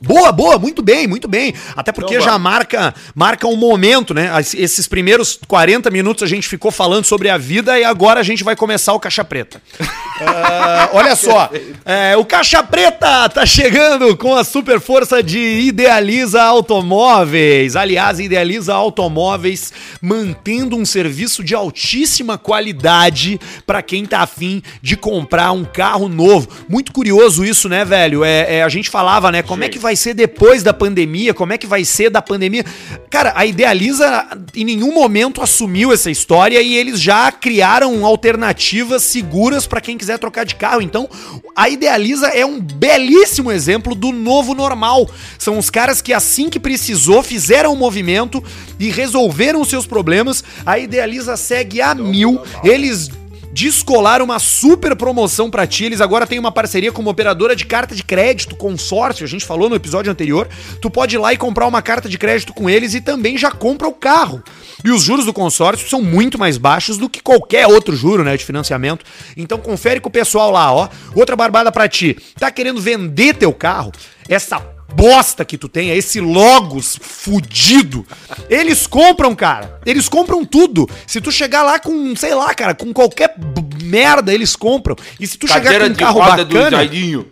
Boa, 0.00 0.30
boa, 0.30 0.58
muito 0.58 0.80
bem, 0.80 1.06
muito 1.06 1.26
bem. 1.26 1.52
Até 1.76 1.90
porque 1.90 2.14
Então 2.14 2.24
já 2.24 2.38
marca, 2.38 2.94
marca 3.14 3.46
um 3.48 3.56
momento, 3.56 4.14
né? 4.14 4.30
Esses 4.54 4.86
primeiros 4.86 5.38
40 5.48 5.90
minutos 5.90 6.22
a 6.22 6.26
gente 6.26 6.46
ficou 6.46 6.70
falando 6.70 7.04
sobre 7.04 7.28
a 7.28 7.36
vida 7.36 7.78
e 7.78 7.84
agora 7.84 8.20
a 8.20 8.22
gente 8.22 8.44
vai 8.44 8.54
começar 8.54 8.92
o 8.92 9.00
Caixa 9.00 9.24
Preta. 9.24 9.60
Ah, 10.20 10.90
olha 10.94 11.14
só, 11.14 11.48
é, 11.84 12.16
o 12.16 12.24
Caixa 12.24 12.60
Preta 12.60 13.28
tá 13.28 13.46
chegando 13.46 14.16
com 14.16 14.34
a 14.34 14.42
super 14.42 14.80
força 14.80 15.22
de 15.22 15.38
Idealiza 15.38 16.42
Automóveis. 16.42 17.76
Aliás, 17.76 18.18
Idealiza 18.18 18.74
Automóveis 18.74 19.72
mantendo 20.02 20.76
um 20.76 20.84
serviço 20.84 21.44
de 21.44 21.54
altíssima 21.54 22.36
qualidade 22.36 23.38
para 23.64 23.80
quem 23.80 24.04
tá 24.04 24.22
afim 24.22 24.60
de 24.82 24.96
comprar 24.96 25.52
um 25.52 25.64
carro 25.64 26.08
novo. 26.08 26.48
Muito 26.68 26.92
curioso 26.92 27.44
isso, 27.44 27.68
né, 27.68 27.84
velho? 27.84 28.24
É, 28.24 28.56
é, 28.56 28.62
a 28.64 28.68
gente 28.68 28.90
falava, 28.90 29.30
né? 29.30 29.40
Como 29.42 29.62
é 29.62 29.68
que 29.68 29.78
vai 29.78 29.87
ser 29.96 30.14
depois 30.14 30.62
da 30.62 30.72
pandemia? 30.72 31.34
Como 31.34 31.52
é 31.52 31.58
que 31.58 31.66
vai 31.66 31.84
ser 31.84 32.10
da 32.10 32.22
pandemia? 32.22 32.64
Cara, 33.10 33.32
a 33.34 33.46
Idealiza 33.46 34.26
em 34.54 34.64
nenhum 34.64 34.92
momento 34.92 35.42
assumiu 35.42 35.92
essa 35.92 36.10
história 36.10 36.60
e 36.60 36.76
eles 36.76 37.00
já 37.00 37.30
criaram 37.32 38.04
alternativas 38.04 39.02
seguras 39.02 39.66
para 39.66 39.80
quem 39.80 39.98
quiser 39.98 40.18
trocar 40.18 40.44
de 40.44 40.54
carro. 40.54 40.82
Então, 40.82 41.08
a 41.54 41.68
Idealiza 41.68 42.28
é 42.28 42.44
um 42.44 42.60
belíssimo 42.60 43.50
exemplo 43.50 43.94
do 43.94 44.12
novo 44.12 44.54
normal. 44.54 45.08
São 45.38 45.58
os 45.58 45.70
caras 45.70 46.02
que 46.02 46.12
assim 46.12 46.48
que 46.48 46.60
precisou 46.60 47.22
fizeram 47.22 47.72
o 47.72 47.76
movimento 47.76 48.42
e 48.78 48.90
resolveram 48.90 49.60
os 49.60 49.68
seus 49.68 49.86
problemas. 49.86 50.42
A 50.64 50.78
Idealiza 50.78 51.36
segue 51.36 51.80
a 51.80 51.94
mil. 51.94 52.40
Eles 52.62 53.10
descolar 53.58 54.22
uma 54.22 54.38
super 54.38 54.94
promoção 54.94 55.50
pra 55.50 55.66
ti. 55.66 55.84
Eles 55.84 56.00
agora 56.00 56.28
têm 56.28 56.38
uma 56.38 56.52
parceria 56.52 56.92
com 56.92 57.02
uma 57.02 57.10
operadora 57.10 57.56
de 57.56 57.66
carta 57.66 57.92
de 57.92 58.04
crédito, 58.04 58.54
consórcio, 58.54 59.24
a 59.24 59.28
gente 59.28 59.44
falou 59.44 59.68
no 59.68 59.74
episódio 59.74 60.12
anterior. 60.12 60.48
Tu 60.80 60.88
pode 60.88 61.16
ir 61.16 61.18
lá 61.18 61.32
e 61.32 61.36
comprar 61.36 61.66
uma 61.66 61.82
carta 61.82 62.08
de 62.08 62.16
crédito 62.16 62.54
com 62.54 62.70
eles 62.70 62.94
e 62.94 63.00
também 63.00 63.36
já 63.36 63.50
compra 63.50 63.88
o 63.88 63.92
carro. 63.92 64.40
E 64.84 64.92
os 64.92 65.02
juros 65.02 65.24
do 65.24 65.32
consórcio 65.32 65.88
são 65.88 66.00
muito 66.00 66.38
mais 66.38 66.56
baixos 66.56 66.98
do 66.98 67.08
que 67.08 67.20
qualquer 67.20 67.66
outro 67.66 67.96
juro, 67.96 68.22
né, 68.22 68.36
de 68.36 68.44
financiamento. 68.44 69.04
Então 69.36 69.58
confere 69.58 69.98
com 69.98 70.08
o 70.08 70.12
pessoal 70.12 70.52
lá, 70.52 70.72
ó. 70.72 70.88
Outra 71.16 71.34
barbada 71.34 71.72
pra 71.72 71.88
ti. 71.88 72.16
Tá 72.38 72.52
querendo 72.52 72.80
vender 72.80 73.34
teu 73.34 73.52
carro? 73.52 73.90
Essa 74.28 74.77
bosta 74.94 75.44
que 75.44 75.56
tu 75.58 75.68
tem, 75.68 75.90
é 75.90 75.96
esse 75.96 76.20
Logos 76.20 76.98
fudido. 77.00 78.06
Eles 78.48 78.86
compram, 78.86 79.34
cara. 79.34 79.78
Eles 79.86 80.08
compram 80.08 80.44
tudo. 80.44 80.88
Se 81.06 81.20
tu 81.20 81.30
chegar 81.30 81.62
lá 81.62 81.78
com, 81.78 82.14
sei 82.16 82.34
lá, 82.34 82.52
cara, 82.54 82.74
com 82.74 82.92
qualquer 82.92 83.34
merda, 83.82 84.32
eles 84.32 84.56
compram. 84.56 84.96
E 85.20 85.26
se 85.26 85.36
tu 85.38 85.46
chegar 85.46 85.70
com 85.80 85.86
um 85.92 85.94
carro 85.94 86.18
bacana, 86.54 86.70
Jairinho. 86.78 87.26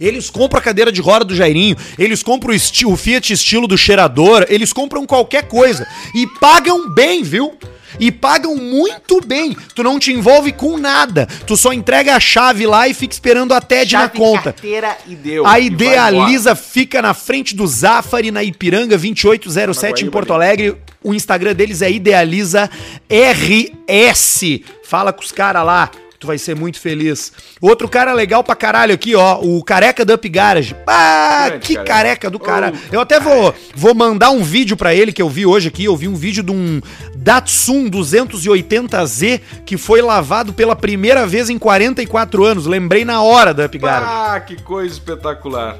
eles 0.00 0.30
compram 0.30 0.58
a 0.60 0.62
cadeira 0.62 0.92
de 0.92 1.00
roda 1.00 1.24
do 1.24 1.34
Jairinho, 1.34 1.76
eles 1.98 2.22
compram 2.22 2.52
o, 2.52 2.54
esti- 2.54 2.86
o 2.86 2.96
Fiat 2.96 3.32
estilo 3.32 3.66
do 3.66 3.76
cheirador, 3.76 4.46
eles 4.48 4.72
compram 4.72 5.04
qualquer 5.06 5.48
coisa. 5.48 5.86
E 6.14 6.26
pagam 6.40 6.88
bem, 6.94 7.22
viu? 7.22 7.56
E 7.98 8.10
pagam 8.12 8.56
muito 8.56 9.20
bem. 9.24 9.56
Tu 9.74 9.82
não 9.82 9.98
te 9.98 10.12
envolve 10.12 10.52
com 10.52 10.76
nada. 10.78 11.26
Tu 11.46 11.56
só 11.56 11.72
entrega 11.72 12.14
a 12.14 12.20
chave 12.20 12.66
lá 12.66 12.88
e 12.88 12.94
fica 12.94 13.12
esperando 13.12 13.52
a 13.52 13.60
TED 13.60 13.94
na 13.94 14.08
conta. 14.08 14.52
carteira 14.52 14.96
e 15.06 15.14
deu. 15.14 15.46
A 15.46 15.58
Idealiza 15.58 16.54
fica 16.54 17.02
na 17.02 17.14
frente 17.14 17.54
do 17.54 17.66
Zafari, 17.66 18.30
na 18.30 18.42
Ipiranga 18.42 18.96
2807 18.96 20.04
em 20.04 20.10
Porto 20.10 20.32
Alegre. 20.32 20.76
O 21.02 21.14
Instagram 21.14 21.54
deles 21.54 21.82
é 21.82 21.90
Idealiza 21.90 22.68
RS. 23.08 24.60
Fala 24.84 25.12
com 25.12 25.22
os 25.22 25.32
caras 25.32 25.64
lá. 25.64 25.90
Tu 26.18 26.26
vai 26.26 26.36
ser 26.36 26.56
muito 26.56 26.80
feliz. 26.80 27.32
Outro 27.60 27.88
cara 27.88 28.12
legal 28.12 28.42
pra 28.42 28.56
caralho 28.56 28.92
aqui, 28.92 29.14
ó. 29.14 29.38
O 29.40 29.62
careca 29.62 30.04
da 30.04 30.14
Up 30.14 30.28
Garage. 30.28 30.74
Ah, 30.84 31.44
Grande 31.48 31.66
que 31.66 31.74
careca. 31.74 31.92
careca 31.94 32.30
do 32.30 32.40
cara. 32.40 32.72
Eu 32.90 33.00
até 33.00 33.20
vou, 33.20 33.54
vou 33.74 33.94
mandar 33.94 34.30
um 34.30 34.42
vídeo 34.42 34.76
pra 34.76 34.92
ele 34.92 35.12
que 35.12 35.22
eu 35.22 35.28
vi 35.30 35.46
hoje 35.46 35.68
aqui. 35.68 35.84
Eu 35.84 35.96
vi 35.96 36.08
um 36.08 36.16
vídeo 36.16 36.42
de 36.42 36.50
um 36.50 36.80
Datsun 37.14 37.88
280Z 37.88 39.40
que 39.64 39.76
foi 39.76 40.02
lavado 40.02 40.52
pela 40.52 40.74
primeira 40.74 41.24
vez 41.24 41.48
em 41.50 41.58
44 41.58 42.44
anos. 42.44 42.66
Lembrei 42.66 43.04
na 43.04 43.22
hora 43.22 43.54
da 43.54 43.66
Up 43.66 43.78
Garage. 43.78 44.06
Ah, 44.12 44.40
que 44.40 44.60
coisa 44.62 44.92
espetacular. 44.92 45.76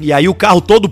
E 0.00 0.12
aí 0.12 0.28
o 0.28 0.34
carro 0.34 0.60
todo 0.60 0.88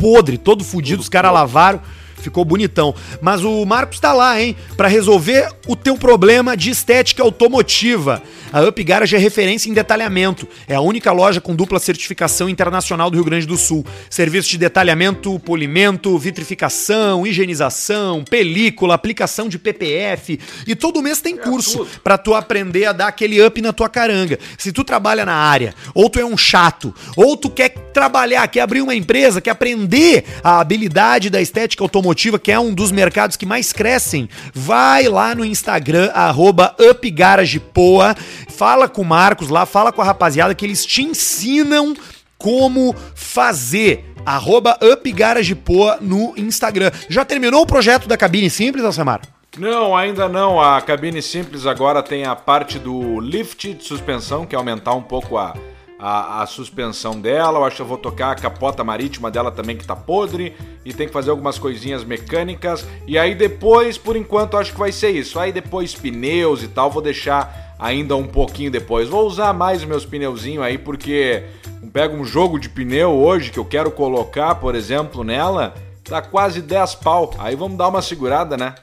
podre, 0.00 0.36
todo 0.36 0.64
fudido, 0.64 1.00
os 1.02 1.08
caras 1.08 1.32
lavaram, 1.32 1.80
ficou 2.20 2.44
bonitão. 2.44 2.94
Mas 3.20 3.44
o 3.44 3.64
Marcos 3.64 4.00
tá 4.00 4.12
lá, 4.12 4.40
hein, 4.40 4.56
Pra 4.76 4.88
resolver 4.88 5.48
o 5.66 5.74
teu 5.74 5.96
problema 5.96 6.56
de 6.56 6.70
estética 6.70 7.22
automotiva. 7.22 8.22
A 8.50 8.62
Up 8.62 8.82
Garage 8.82 9.14
é 9.14 9.18
referência 9.18 9.68
em 9.68 9.74
detalhamento. 9.74 10.48
É 10.66 10.74
a 10.74 10.80
única 10.80 11.12
loja 11.12 11.40
com 11.40 11.54
dupla 11.54 11.78
certificação 11.78 12.48
internacional 12.48 13.10
do 13.10 13.16
Rio 13.16 13.24
Grande 13.24 13.46
do 13.46 13.58
Sul. 13.58 13.84
Serviços 14.08 14.50
de 14.50 14.56
detalhamento, 14.56 15.38
polimento, 15.40 16.18
vitrificação, 16.18 17.26
higienização, 17.26 18.24
película, 18.24 18.94
aplicação 18.94 19.48
de 19.48 19.58
PPF 19.58 20.40
e 20.66 20.74
todo 20.74 21.02
mês 21.02 21.20
tem 21.20 21.36
curso 21.36 21.86
pra 22.02 22.16
tu 22.16 22.34
aprender 22.34 22.86
a 22.86 22.92
dar 22.92 23.08
aquele 23.08 23.44
up 23.44 23.60
na 23.60 23.72
tua 23.72 23.88
caranga. 23.88 24.38
Se 24.56 24.72
tu 24.72 24.82
trabalha 24.82 25.26
na 25.26 25.34
área, 25.34 25.74
ou 25.94 26.08
tu 26.08 26.18
é 26.18 26.24
um 26.24 26.36
chato, 26.36 26.94
ou 27.16 27.36
tu 27.36 27.50
quer 27.50 27.70
trabalhar, 27.92 28.46
quer 28.48 28.60
abrir 28.60 28.80
uma 28.80 28.94
empresa, 28.94 29.40
quer 29.40 29.50
aprender 29.50 30.24
a 30.42 30.60
habilidade 30.60 31.28
da 31.28 31.40
estética 31.40 31.84
automotiva, 31.84 32.38
que 32.38 32.50
é 32.50 32.58
um 32.58 32.72
dos 32.72 32.90
mercados 32.90 33.36
que 33.36 33.44
mais 33.44 33.72
crescem, 33.72 34.28
vai 34.54 35.08
lá 35.08 35.34
no 35.34 35.44
Instagram, 35.44 36.10
arroba 36.14 36.74
UpGaragePoa, 36.78 38.16
fala 38.58 38.88
com 38.88 39.02
o 39.02 39.04
Marcos 39.04 39.50
lá, 39.50 39.64
fala 39.64 39.92
com 39.92 40.02
a 40.02 40.04
rapaziada 40.04 40.52
que 40.52 40.66
eles 40.66 40.84
te 40.84 41.00
ensinam 41.00 41.94
como 42.36 42.92
fazer. 43.14 44.04
Arroba 44.26 44.76
UpGaragePoa 44.82 45.98
no 46.00 46.34
Instagram. 46.36 46.90
Já 47.08 47.24
terminou 47.24 47.62
o 47.62 47.66
projeto 47.66 48.08
da 48.08 48.16
cabine 48.16 48.50
simples, 48.50 48.84
Alcemar? 48.84 49.20
Não, 49.56 49.96
ainda 49.96 50.28
não. 50.28 50.60
A 50.60 50.80
cabine 50.80 51.22
simples 51.22 51.66
agora 51.66 52.02
tem 52.02 52.24
a 52.24 52.34
parte 52.34 52.80
do 52.80 53.20
lift 53.20 53.74
de 53.74 53.84
suspensão, 53.84 54.44
que 54.44 54.56
é 54.56 54.58
aumentar 54.58 54.94
um 54.94 55.02
pouco 55.02 55.38
a, 55.38 55.54
a, 55.98 56.42
a, 56.42 56.46
suspensão 56.46 57.20
dela. 57.20 57.58
Eu 57.58 57.64
acho 57.64 57.76
que 57.76 57.82
eu 57.82 57.86
vou 57.86 57.98
tocar 57.98 58.30
a 58.30 58.34
capota 58.34 58.84
marítima 58.84 59.30
dela 59.30 59.50
também, 59.50 59.76
que 59.76 59.86
tá 59.86 59.96
podre. 59.96 60.54
E 60.84 60.92
tem 60.92 61.06
que 61.06 61.12
fazer 61.12 61.30
algumas 61.30 61.58
coisinhas 61.58 62.04
mecânicas. 62.04 62.86
E 63.06 63.18
aí 63.18 63.34
depois, 63.34 63.98
por 63.98 64.16
enquanto, 64.16 64.56
acho 64.56 64.72
que 64.72 64.78
vai 64.78 64.92
ser 64.92 65.10
isso. 65.10 65.38
Aí 65.38 65.50
depois 65.50 65.94
pneus 65.94 66.62
e 66.62 66.68
tal, 66.68 66.90
vou 66.90 67.02
deixar 67.02 67.74
ainda 67.78 68.16
um 68.16 68.26
pouquinho 68.26 68.70
depois. 68.70 69.08
Vou 69.08 69.26
usar 69.26 69.52
mais 69.52 69.84
meus 69.84 70.04
pneuzinhos 70.04 70.64
aí, 70.64 70.78
porque 70.78 71.44
pega 71.92 72.14
um 72.14 72.24
jogo 72.24 72.58
de 72.58 72.68
pneu 72.68 73.10
hoje 73.10 73.50
que 73.50 73.58
eu 73.58 73.64
quero 73.64 73.90
colocar, 73.90 74.54
por 74.56 74.74
exemplo, 74.74 75.24
nela, 75.24 75.74
tá 76.04 76.22
quase 76.22 76.62
10 76.62 76.94
pau. 76.96 77.34
Aí 77.38 77.56
vamos 77.56 77.76
dar 77.76 77.88
uma 77.88 78.02
segurada, 78.02 78.56
né? 78.56 78.74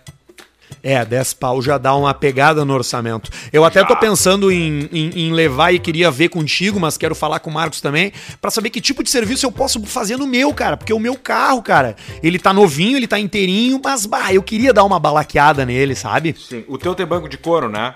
É, 0.86 1.03
10 1.03 1.33
pau 1.33 1.63
já 1.63 1.79
dá 1.79 1.95
uma 1.95 2.13
pegada 2.13 2.63
no 2.63 2.71
orçamento. 2.71 3.31
Eu 3.51 3.65
até 3.65 3.79
já. 3.79 3.88
tô 3.88 3.95
pensando 3.95 4.51
em, 4.51 4.88
em, 4.93 5.09
em, 5.15 5.33
levar 5.33 5.73
e 5.73 5.79
queria 5.79 6.11
ver 6.11 6.29
contigo, 6.29 6.79
mas 6.79 6.95
quero 6.95 7.15
falar 7.15 7.39
com 7.39 7.49
o 7.49 7.53
Marcos 7.53 7.81
também, 7.81 8.13
para 8.39 8.51
saber 8.51 8.69
que 8.69 8.79
tipo 8.79 9.01
de 9.01 9.09
serviço 9.09 9.47
eu 9.47 9.51
posso 9.51 9.83
fazer 9.83 10.15
no 10.15 10.27
meu, 10.27 10.53
cara. 10.53 10.77
Porque 10.77 10.93
o 10.93 10.99
meu 10.99 11.15
carro, 11.15 11.63
cara, 11.63 11.95
ele 12.21 12.38
tá 12.38 12.53
novinho, 12.53 12.97
ele 12.97 13.07
tá 13.07 13.17
inteirinho, 13.17 13.81
mas, 13.83 14.05
bah, 14.05 14.31
eu 14.31 14.43
queria 14.43 14.71
dar 14.71 14.83
uma 14.83 14.99
balaqueada 14.99 15.65
nele, 15.65 15.95
sabe? 15.95 16.36
Sim. 16.38 16.63
O 16.67 16.77
teu 16.77 16.93
tem 16.93 17.03
banco 17.03 17.27
de 17.27 17.39
couro, 17.39 17.67
né? 17.67 17.95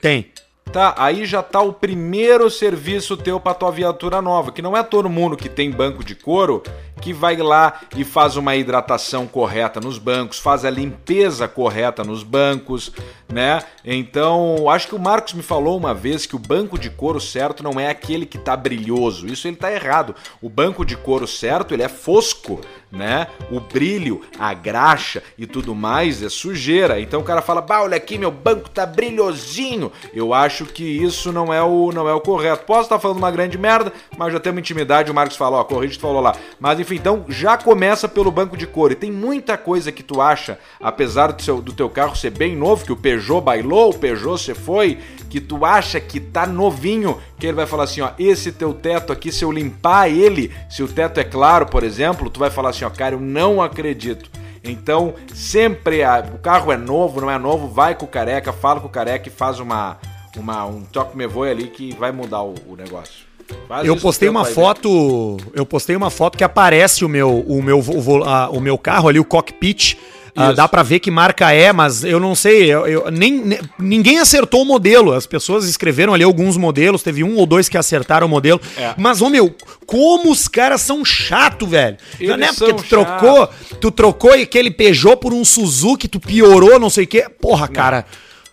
Tem. 0.00 0.26
Tá, 0.72 0.94
aí 0.98 1.24
já 1.24 1.42
tá 1.42 1.60
o 1.62 1.72
primeiro 1.72 2.50
serviço 2.50 3.16
teu 3.16 3.40
pra 3.40 3.54
tua 3.54 3.70
viatura 3.70 4.20
nova, 4.20 4.52
que 4.52 4.60
não 4.60 4.76
é 4.76 4.82
todo 4.82 5.08
mundo 5.08 5.36
que 5.36 5.48
tem 5.48 5.70
banco 5.70 6.04
de 6.04 6.14
couro 6.14 6.62
que 7.00 7.12
vai 7.12 7.36
lá 7.36 7.80
e 7.96 8.04
faz 8.04 8.36
uma 8.36 8.54
hidratação 8.54 9.26
correta 9.26 9.80
nos 9.80 9.98
bancos, 9.98 10.38
faz 10.38 10.64
a 10.64 10.70
limpeza 10.70 11.48
correta 11.48 12.04
nos 12.04 12.22
bancos, 12.22 12.92
né? 13.32 13.62
Então, 13.84 14.68
acho 14.68 14.88
que 14.88 14.94
o 14.94 14.98
Marcos 14.98 15.32
me 15.32 15.42
falou 15.42 15.76
uma 15.78 15.94
vez 15.94 16.26
que 16.26 16.36
o 16.36 16.40
banco 16.40 16.78
de 16.78 16.90
couro 16.90 17.20
certo 17.20 17.62
não 17.62 17.78
é 17.78 17.88
aquele 17.88 18.26
que 18.26 18.36
tá 18.36 18.56
brilhoso. 18.56 19.26
Isso 19.26 19.46
ele 19.48 19.56
tá 19.56 19.72
errado. 19.72 20.14
O 20.42 20.48
banco 20.48 20.84
de 20.84 20.96
couro 20.96 21.26
certo, 21.26 21.72
ele 21.72 21.82
é 21.82 21.88
fosco, 21.88 22.60
né? 22.90 23.26
O 23.50 23.60
brilho, 23.60 24.22
a 24.38 24.54
graxa 24.54 25.22
e 25.36 25.46
tudo 25.46 25.74
mais 25.74 26.22
é 26.22 26.28
sujeira. 26.28 27.00
Então 27.00 27.20
o 27.20 27.24
cara 27.24 27.42
fala: 27.42 27.60
"Bah, 27.60 27.82
olha 27.82 27.96
aqui, 27.96 28.18
meu 28.18 28.30
banco 28.30 28.70
tá 28.70 28.86
brilhosinho". 28.86 29.92
Eu 30.14 30.32
acho 30.32 30.64
que 30.66 30.84
isso 30.84 31.32
não 31.32 31.52
é 31.52 31.62
o 31.62 31.92
não 31.92 32.08
é 32.08 32.14
o 32.14 32.20
correto. 32.20 32.64
Posso 32.64 32.82
estar 32.82 32.98
falando 32.98 33.18
uma 33.18 33.30
grande 33.30 33.58
merda, 33.58 33.92
mas 34.16 34.32
já 34.32 34.40
temos 34.40 34.60
intimidade, 34.60 35.10
o 35.10 35.14
Marcos 35.14 35.36
falou, 35.36 35.60
ó, 35.60 35.64
corrige, 35.64 35.98
falou 35.98 36.20
lá. 36.20 36.34
Mas 36.58 36.80
enfim, 36.80 36.96
então 36.96 37.24
já 37.28 37.56
começa 37.56 38.08
pelo 38.08 38.30
banco 38.30 38.56
de 38.56 38.66
couro. 38.66 38.92
E 38.92 38.96
tem 38.96 39.10
muita 39.10 39.56
coisa 39.56 39.92
que 39.92 40.02
tu 40.02 40.20
acha, 40.20 40.58
apesar 40.80 41.32
do, 41.32 41.42
seu, 41.42 41.60
do 41.60 41.72
teu 41.72 41.88
carro 41.88 42.16
ser 42.16 42.30
bem 42.30 42.56
novo, 42.56 42.84
que 42.84 42.92
o 42.92 42.96
Peugeot 42.96 43.40
bailou, 43.40 43.90
o 43.90 43.98
Peugeot 43.98 44.38
você 44.38 44.54
foi, 44.54 44.98
que 45.28 45.40
tu 45.40 45.64
acha 45.64 46.00
que 46.00 46.20
tá 46.20 46.46
novinho, 46.46 47.18
que 47.38 47.46
ele 47.46 47.56
vai 47.56 47.66
falar 47.66 47.84
assim, 47.84 48.00
ó, 48.00 48.10
esse 48.18 48.52
teu 48.52 48.72
teto 48.72 49.12
aqui, 49.12 49.30
se 49.30 49.44
eu 49.44 49.52
limpar 49.52 50.08
ele, 50.08 50.52
se 50.68 50.82
o 50.82 50.88
teto 50.88 51.20
é 51.20 51.24
claro, 51.24 51.66
por 51.66 51.82
exemplo, 51.82 52.30
tu 52.30 52.40
vai 52.40 52.50
falar 52.50 52.70
assim, 52.70 52.77
ó, 52.84 52.90
cara, 52.90 53.14
eu 53.14 53.20
não 53.20 53.62
acredito. 53.62 54.30
Então, 54.62 55.14
sempre 55.34 56.02
a, 56.02 56.24
o 56.34 56.38
carro 56.38 56.72
é 56.72 56.76
novo, 56.76 57.20
não 57.20 57.30
é 57.30 57.38
novo, 57.38 57.68
vai 57.68 57.94
com 57.94 58.04
o 58.04 58.08
careca, 58.08 58.52
fala 58.52 58.80
com 58.80 58.86
o 58.86 58.90
careca 58.90 59.28
e 59.28 59.32
faz 59.32 59.60
uma, 59.60 59.98
uma 60.36 60.64
um 60.66 60.82
toque 60.82 61.16
me 61.16 61.26
voe 61.26 61.50
ali 61.50 61.68
que 61.68 61.94
vai 61.94 62.12
mudar 62.12 62.42
o, 62.42 62.54
o 62.66 62.76
negócio. 62.76 63.26
Faz 63.66 63.86
eu 63.86 63.96
postei 63.96 64.28
uma 64.28 64.44
foto, 64.44 65.36
ver. 65.38 65.52
eu 65.54 65.64
postei 65.64 65.96
uma 65.96 66.10
foto 66.10 66.36
que 66.36 66.44
aparece 66.44 67.02
o 67.02 67.08
meu 67.08 67.40
o 67.40 67.62
meu 67.62 67.80
o, 67.80 68.24
a, 68.24 68.50
o 68.50 68.60
meu 68.60 68.76
carro 68.76 69.08
ali, 69.08 69.18
o 69.18 69.24
cockpit 69.24 69.96
Uh, 70.38 70.54
dá 70.54 70.68
para 70.68 70.82
ver 70.82 71.00
que 71.00 71.10
marca 71.10 71.50
é, 71.52 71.72
mas 71.72 72.04
eu 72.04 72.20
não 72.20 72.34
sei, 72.34 72.72
eu, 72.72 72.86
eu 72.86 73.10
nem, 73.10 73.58
ninguém 73.78 74.18
acertou 74.18 74.62
o 74.62 74.64
modelo. 74.64 75.12
As 75.12 75.26
pessoas 75.26 75.68
escreveram 75.68 76.14
ali 76.14 76.22
alguns 76.22 76.56
modelos, 76.56 77.02
teve 77.02 77.24
um 77.24 77.36
ou 77.36 77.46
dois 77.46 77.68
que 77.68 77.76
acertaram 77.76 78.26
o 78.26 78.30
modelo. 78.30 78.60
É. 78.76 78.94
Mas, 78.96 79.20
ô 79.20 79.28
meu, 79.28 79.54
como 79.86 80.30
os 80.30 80.46
caras 80.46 80.80
são 80.82 81.04
chato, 81.04 81.66
velho. 81.66 81.96
Eles 82.20 82.36
não 82.38 82.46
é 82.46 82.52
porque 82.52 82.74
tu 82.74 82.82
trocou, 82.84 83.48
tu 83.80 83.90
trocou 83.90 84.32
aquele 84.32 84.70
Peugeot 84.70 85.16
por 85.16 85.32
um 85.32 85.44
Suzuki, 85.44 86.06
tu 86.06 86.20
piorou, 86.20 86.78
não 86.78 86.90
sei 86.90 87.04
o 87.04 87.08
quê. 87.08 87.26
Porra, 87.40 87.66
não. 87.66 87.72
cara. 87.72 88.06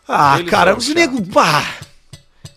Ah, 0.07 0.37
Eles 0.39 0.49
cara, 0.49 0.75
os 0.75 0.87
nego. 0.93 1.21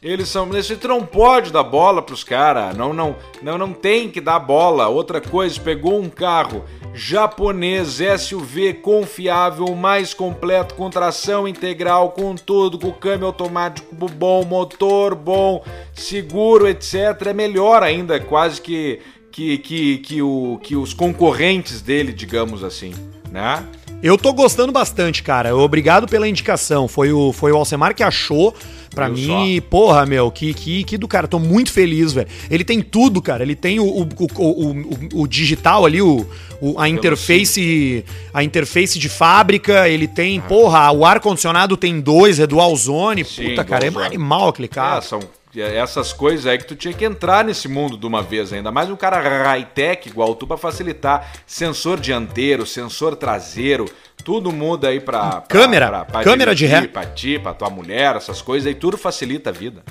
Eles 0.03 0.29
são. 0.29 0.47
Você 0.47 0.79
não 0.87 1.05
pode 1.05 1.53
dar 1.53 1.65
bola 1.65 2.01
pros 2.01 2.23
caras. 2.23 2.77
Não, 2.77 2.93
não, 2.93 3.17
não, 3.43 3.59
não 3.59 3.73
tem 3.73 4.09
que 4.09 4.21
dar 4.21 4.39
bola. 4.39 4.89
Outra 4.89 5.21
coisa, 5.21 5.61
pegou 5.61 6.01
um 6.01 6.09
carro 6.09 6.65
japonês 6.95 7.99
SUV 8.19 8.75
confiável, 8.75 9.75
mais 9.75 10.13
completo, 10.15 10.75
com 10.75 10.91
tração 10.91 11.47
integral, 11.47 12.11
com 12.11 12.35
tudo, 12.35 12.79
com 12.79 12.93
câmbio 12.93 13.27
automático 13.27 13.95
bom, 13.95 14.45
motor 14.45 15.15
bom, 15.15 15.65
seguro, 15.95 16.67
etc. 16.67 16.95
É 17.27 17.33
melhor 17.33 17.83
ainda, 17.83 18.19
quase 18.19 18.61
que 18.61 19.01
que, 19.39 19.59
que, 19.59 19.99
que, 19.99 20.21
o, 20.21 20.59
que 20.61 20.75
os 20.75 20.93
concorrentes 20.93 21.81
dele, 21.81 22.13
digamos 22.13 22.65
assim, 22.65 22.93
né? 23.31 23.65
Eu 24.03 24.19
tô 24.19 24.33
gostando 24.33 24.73
bastante, 24.73 25.23
cara. 25.23 25.55
Obrigado 25.57 26.09
pela 26.09 26.29
indicação. 26.29 26.89
Foi 26.89 27.13
o, 27.13 27.33
foi 27.33 27.53
o 27.53 27.57
Alcemar 27.57 27.95
que 27.95 28.03
achou. 28.03 28.55
Pra 28.99 29.09
mim, 29.09 29.61
só. 29.61 29.67
porra, 29.71 30.05
meu, 30.05 30.29
que, 30.29 30.53
que, 30.53 30.83
que 30.83 30.99
do 30.99 31.07
cara. 31.07 31.29
Tô 31.29 31.39
muito 31.39 31.71
feliz, 31.71 32.13
velho. 32.13 32.27
Ele 32.51 32.65
tem 32.65 32.83
tudo, 32.83 33.23
cara. 33.23 33.45
Ele 33.45 33.55
tem 33.55 33.79
o, 33.79 33.85
o, 33.85 34.09
o, 34.35 34.71
o, 34.71 35.23
o 35.23 35.27
digital 35.29 35.87
ali, 35.87 36.03
o, 36.03 36.27
o, 36.61 36.81
a 36.81 36.89
interface 36.89 38.05
a 38.35 38.43
interface 38.43 38.99
de 38.99 39.09
fábrica. 39.09 39.89
Ele 39.89 40.09
tem, 40.09 40.41
ah. 40.41 40.43
porra, 40.43 40.91
o 40.91 41.05
ar-condicionado 41.05 41.77
tem 41.77 42.01
dois, 42.01 42.41
é 42.41 42.47
dual 42.47 42.75
zone. 42.75 43.25
Sim, 43.25 43.51
Puta, 43.51 43.65
cara, 43.65 43.87
é 43.87 43.91
um 43.91 43.99
animal 44.01 44.49
aquele 44.49 44.67
cara. 44.67 44.99
É, 44.99 45.01
são 45.03 45.21
essas 45.61 46.13
coisas 46.13 46.47
aí 46.47 46.59
que 46.59 46.67
tu 46.67 46.77
tinha 46.77 46.95
que 46.95 47.05
entrar 47.05 47.45
nesse 47.45 47.69
mundo 47.69 47.97
de 47.97 48.07
uma 48.07 48.23
vez 48.23 48.53
ainda 48.53 48.71
mais 48.71 48.91
um 48.91 48.97
cara 48.97 49.21
high-tech 49.21 50.09
igual 50.09 50.35
tu 50.35 50.47
para 50.47 50.57
facilitar 50.57 51.33
sensor 51.47 52.01
dianteiro, 52.01 52.67
sensor 52.67 53.17
traseiro, 53.17 53.87
tudo 54.25 54.53
muda 54.53 54.89
aí 54.89 55.01
pra, 55.01 55.41
pra 55.41 55.41
câmera, 55.43 55.89
pra, 55.89 56.05
pra 56.05 56.25
câmera 56.25 56.55
de 56.55 56.67
ré, 56.67 56.87
pra 56.87 57.07
ti, 57.07 57.39
pra 57.39 57.55
tua 57.55 57.71
mulher, 57.71 58.17
essas 58.17 58.43
coisas 58.43 58.67
aí 58.67 58.75
tudo 58.75 58.99
facilita 58.99 59.51
a 59.51 59.53
vida. 59.53 59.83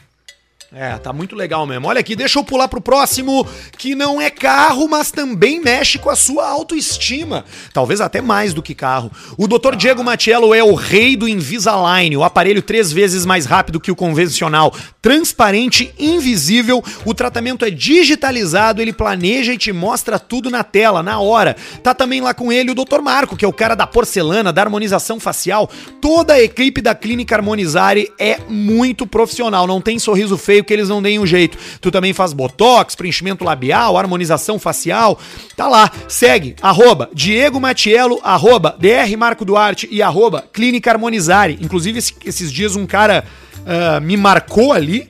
É, 0.73 0.97
tá 0.97 1.13
muito 1.13 1.33
legal 1.33 1.65
mesmo. 1.65 1.87
Olha 1.87 2.01
aqui, 2.01 2.13
deixa 2.13 2.37
eu 2.37 2.43
pular 2.43 2.67
pro 2.67 2.81
próximo, 2.81 3.47
que 3.77 3.95
não 3.95 4.19
é 4.19 4.29
carro, 4.29 4.85
mas 4.89 5.11
também 5.11 5.61
mexe 5.61 5.97
com 5.97 6.09
a 6.09 6.15
sua 6.15 6.45
autoestima. 6.45 7.45
Talvez 7.71 8.01
até 8.01 8.19
mais 8.19 8.53
do 8.53 8.61
que 8.61 8.75
carro. 8.75 9.09
O 9.37 9.47
Dr. 9.47 9.77
Diego 9.77 10.03
Matiello 10.03 10.53
é 10.53 10.61
o 10.61 10.73
rei 10.73 11.15
do 11.15 11.25
Invisalign, 11.25 12.17
o 12.17 12.23
aparelho 12.23 12.61
três 12.61 12.91
vezes 12.91 13.25
mais 13.25 13.45
rápido 13.45 13.79
que 13.79 13.89
o 13.89 13.95
convencional, 13.95 14.75
transparente, 15.01 15.93
invisível. 15.97 16.83
O 17.05 17.13
tratamento 17.13 17.63
é 17.63 17.69
digitalizado, 17.69 18.81
ele 18.81 18.91
planeja 18.91 19.53
e 19.53 19.57
te 19.57 19.71
mostra 19.71 20.19
tudo 20.19 20.49
na 20.49 20.65
tela, 20.65 21.01
na 21.01 21.17
hora. 21.17 21.55
Tá 21.81 21.93
também 21.93 22.19
lá 22.19 22.33
com 22.33 22.51
ele 22.51 22.71
o 22.71 22.75
Dr. 22.75 22.99
Marco, 23.01 23.37
que 23.37 23.45
é 23.45 23.47
o 23.47 23.53
cara 23.53 23.73
da 23.73 23.87
porcelana, 23.87 24.51
da 24.51 24.63
harmonização 24.63 25.17
facial. 25.17 25.69
Toda 26.01 26.33
a 26.33 26.41
equipe 26.41 26.81
da 26.81 26.93
Clínica 26.93 27.35
Harmonizare 27.35 28.11
é 28.19 28.37
muito 28.49 29.07
profissional, 29.07 29.65
não 29.65 29.79
tem 29.79 29.97
sorriso 29.97 30.37
feio 30.37 30.56
que 30.63 30.73
eles 30.73 30.89
não 30.89 31.01
deem 31.01 31.19
um 31.19 31.25
jeito. 31.25 31.57
Tu 31.79 31.91
também 31.91 32.13
faz 32.13 32.33
botox, 32.33 32.95
preenchimento 32.95 33.43
labial, 33.43 33.97
harmonização 33.97 34.59
facial. 34.59 35.19
Tá 35.55 35.67
lá, 35.67 35.91
segue, 36.07 36.55
arroba 36.61 37.09
Diego 37.13 37.59
Matiello, 37.59 38.19
arroba 38.23 38.75
DR 38.79 39.15
Marco 39.17 39.45
Duarte 39.45 39.87
e 39.91 40.01
arroba 40.01 40.43
Clínica 40.51 40.91
Harmonizare. 40.91 41.57
Inclusive, 41.61 41.99
esses 42.25 42.51
dias 42.51 42.75
um 42.75 42.85
cara 42.85 43.23
uh, 43.59 44.01
me 44.01 44.17
marcou 44.17 44.73
ali. 44.73 45.09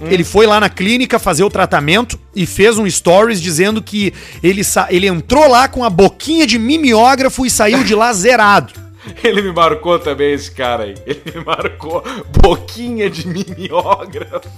Ele 0.00 0.24
foi 0.24 0.46
lá 0.46 0.58
na 0.58 0.68
clínica 0.68 1.16
fazer 1.18 1.44
o 1.44 1.50
tratamento 1.50 2.18
e 2.34 2.44
fez 2.44 2.76
um 2.76 2.90
stories 2.90 3.40
dizendo 3.40 3.80
que 3.80 4.12
ele, 4.42 4.62
ele 4.88 5.06
entrou 5.06 5.46
lá 5.48 5.68
com 5.68 5.84
a 5.84 5.90
boquinha 5.90 6.44
de 6.44 6.58
mimeógrafo 6.58 7.46
e 7.46 7.50
saiu 7.50 7.84
de 7.84 7.94
lá 7.94 8.12
zerado. 8.12 8.72
Ele 9.22 9.42
me 9.42 9.52
marcou 9.52 9.98
também, 9.98 10.32
esse 10.32 10.50
cara 10.50 10.84
aí. 10.84 10.94
Ele 11.06 11.22
me 11.34 11.44
marcou 11.44 12.02
boquinha 12.40 13.10
de 13.10 13.26
mimeógrafo. 13.26 14.48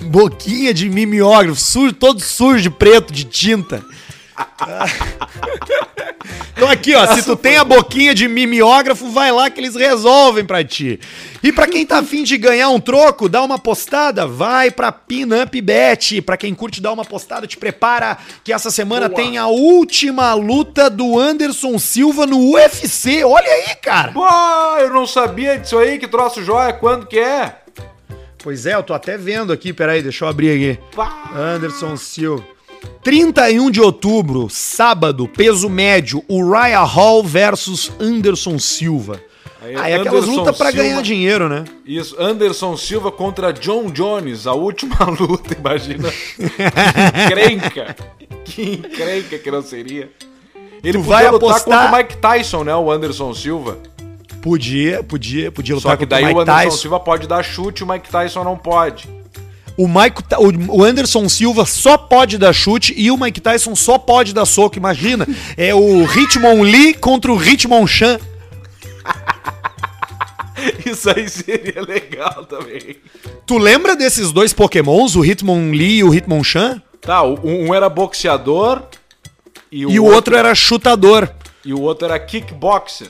Boquinha 0.00 0.72
de 0.74 0.88
mimeógrafo, 0.88 1.60
sujo, 1.60 1.92
todo 1.92 2.20
sujo 2.20 2.60
de 2.60 2.70
preto, 2.70 3.12
de 3.12 3.24
tinta. 3.24 3.84
então 6.56 6.68
aqui, 6.68 6.94
ó, 6.94 7.14
se 7.14 7.22
tu 7.22 7.36
tem 7.36 7.56
a 7.56 7.64
boquinha 7.64 8.14
de 8.14 8.28
mimeógrafo, 8.28 9.10
vai 9.10 9.30
lá 9.30 9.50
que 9.50 9.60
eles 9.60 9.74
resolvem 9.74 10.44
pra 10.44 10.64
ti. 10.64 10.98
E 11.42 11.52
pra 11.52 11.66
quem 11.66 11.84
tá 11.84 11.98
afim 11.98 12.22
de 12.22 12.38
ganhar 12.38 12.70
um 12.70 12.80
troco, 12.80 13.28
dá 13.28 13.42
uma 13.42 13.58
postada, 13.58 14.26
vai 14.26 14.70
pra 14.70 14.90
Pinup 14.90 15.60
Bet. 15.60 16.22
Pra 16.22 16.36
quem 16.36 16.54
curte 16.54 16.80
dar 16.80 16.92
uma 16.92 17.04
postada, 17.04 17.46
te 17.46 17.56
prepara 17.56 18.16
que 18.42 18.52
essa 18.52 18.70
semana 18.70 19.08
Boa. 19.08 19.20
tem 19.20 19.36
a 19.36 19.46
última 19.46 20.32
luta 20.34 20.88
do 20.88 21.18
Anderson 21.18 21.78
Silva 21.78 22.26
no 22.26 22.54
UFC. 22.54 23.24
Olha 23.24 23.50
aí, 23.50 23.74
cara. 23.76 24.12
Boa, 24.12 24.78
eu 24.80 24.90
não 24.90 25.06
sabia 25.06 25.58
disso 25.58 25.78
aí, 25.78 25.98
que 25.98 26.08
troço 26.08 26.42
joia, 26.42 26.72
quando 26.72 27.06
que 27.06 27.18
é? 27.18 27.56
Pois 28.42 28.66
é, 28.66 28.74
eu 28.74 28.82
tô 28.82 28.94
até 28.94 29.16
vendo 29.16 29.52
aqui, 29.52 29.72
peraí, 29.72 30.02
deixa 30.02 30.24
eu 30.24 30.28
abrir 30.28 30.50
aqui. 30.50 30.78
Anderson 31.34 31.96
Silva. 31.96 32.53
31 33.02 33.70
de 33.70 33.80
outubro, 33.80 34.48
sábado, 34.50 35.28
peso 35.28 35.68
médio, 35.68 36.22
Uriah 36.28 36.84
Hall 36.84 37.22
versus 37.22 37.92
Anderson 38.00 38.58
Silva. 38.58 39.20
Aí, 39.62 39.74
Aí 39.76 39.94
aquelas 39.94 40.24
Anderson 40.24 40.40
lutas 40.40 40.56
pra 40.58 40.70
Silva- 40.70 40.82
ganhar 40.82 41.02
dinheiro, 41.02 41.48
né? 41.48 41.64
Isso, 41.86 42.14
Anderson 42.20 42.76
Silva 42.76 43.10
contra 43.10 43.50
John 43.52 43.90
Jones, 43.90 44.46
a 44.46 44.52
última 44.52 44.96
luta, 45.18 45.56
imagina. 45.58 46.10
que 46.10 47.24
encrenca. 47.24 47.96
Que 48.44 48.62
encrenca 48.74 49.38
que 49.38 49.50
não 49.50 49.62
seria. 49.62 50.10
Ele 50.82 50.98
Tu 50.98 51.02
vai 51.02 51.30
lutar 51.30 51.50
apostar- 51.50 51.64
contra 51.64 51.92
o 51.94 51.96
Mike 51.96 52.16
Tyson, 52.18 52.64
né? 52.64 52.74
O 52.74 52.90
Anderson 52.90 53.32
Silva. 53.32 53.78
Podia, 54.42 55.02
podia, 55.02 55.50
podia 55.50 55.74
lutar 55.74 55.92
Só 55.92 55.96
que 55.96 56.04
daí 56.04 56.24
o 56.24 56.36
o 56.36 56.40
Anderson 56.40 56.64
Tyson. 56.64 56.76
Silva 56.76 57.00
pode 57.00 57.26
dar 57.26 57.42
chute, 57.42 57.82
o 57.82 57.86
Mike 57.86 58.10
Tyson 58.10 58.44
não 58.44 58.58
pode. 58.58 59.08
O, 59.76 59.88
Mike, 59.88 60.22
o- 60.68 60.84
Anderson 60.84 61.28
Silva 61.28 61.66
só 61.66 61.98
pode 61.98 62.38
dar 62.38 62.52
chute 62.52 62.94
e 62.96 63.10
o 63.10 63.16
Mike 63.18 63.40
Tyson 63.40 63.74
só 63.74 63.98
pode 63.98 64.32
dar 64.32 64.46
soco. 64.46 64.76
Imagina, 64.78 65.26
é 65.56 65.74
o 65.74 66.04
Hitmon 66.04 66.62
Lee 66.62 66.94
contra 66.94 67.32
o 67.32 67.42
Hitmon 67.42 67.86
Chan. 67.86 68.18
Isso 70.86 71.10
aí 71.10 71.28
seria 71.28 71.82
legal 71.82 72.44
também. 72.46 72.96
Tu 73.46 73.58
lembra 73.58 73.94
desses 73.96 74.30
dois 74.32 74.52
pokémons, 74.52 75.16
o 75.16 75.24
Hitmon 75.24 75.72
Lee 75.72 75.98
e 75.98 76.04
o 76.04 76.14
Hitmonchan? 76.14 76.80
Tá, 77.00 77.22
um, 77.22 77.74
era 77.74 77.88
boxeador 77.88 78.82
e 79.70 79.84
o, 79.84 79.90
E 79.90 80.00
o 80.00 80.04
outro 80.04 80.34
era 80.36 80.54
chutador. 80.54 81.28
e 81.64 81.74
o 81.74 81.80
outro 81.82 82.06
era 82.06 82.18
kickboxer. 82.18 83.08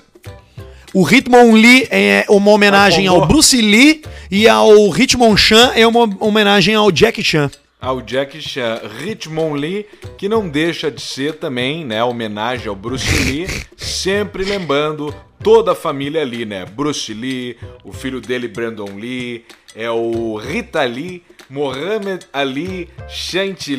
O 0.95 1.03
Hitmon 1.05 1.55
Lee 1.55 1.89
é 1.91 2.25
uma 2.29 2.53
homenagem 2.53 3.09
ao 3.09 3.17
Taekwondo. 3.17 3.33
Bruce 3.35 3.61
Lee 3.61 4.03
e 4.31 4.49
ao 4.49 4.97
Hitmonchan 4.97 5.73
é 5.75 5.85
uma 5.85 6.09
homenagem 6.21 6.77
ao 6.77 6.89
Jackie 6.93 7.25
Chan. 7.25 7.51
ao 7.81 8.01
Jack 8.01 8.41
Chan, 8.41 8.81
Richmond 9.01 9.61
Lee, 9.61 9.87
que 10.17 10.29
não 10.29 10.49
deixa 10.49 10.93
de 10.93 11.03
ser 11.03 11.35
também, 11.35 11.85
né, 11.85 12.03
homenagem 12.03 12.69
ao 12.69 12.77
Bruce 12.77 13.11
Lee, 13.25 13.47
sempre 13.77 14.45
lembrando 14.45 15.13
toda 15.43 15.73
a 15.73 15.75
família 15.75 16.23
ali, 16.23 16.47
né? 16.47 16.65
Bruce 16.65 17.13
Lee, 17.13 17.57
o 17.85 17.93
filho 17.93 18.21
dele 18.21 18.47
Brandon 18.47 18.97
Lee, 18.97 19.45
é 19.75 19.91
o 19.91 20.37
Rita 20.37 20.83
Lee, 20.85 21.25
Mohamed 21.51 22.25
Ali, 22.33 22.89
Shanti 23.09 23.77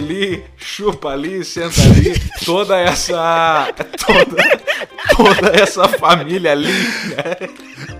Lee, 0.00 0.44
Chupa 0.56 1.14
Lee, 1.14 1.44
Senta 1.44 1.82
Lee, 1.94 2.14
toda 2.44 2.78
essa 2.78 3.68
toda, 4.06 4.60
toda 5.16 5.48
essa 5.62 5.86
família 5.88 6.52
ali, 6.52 6.72
né? 6.72 7.93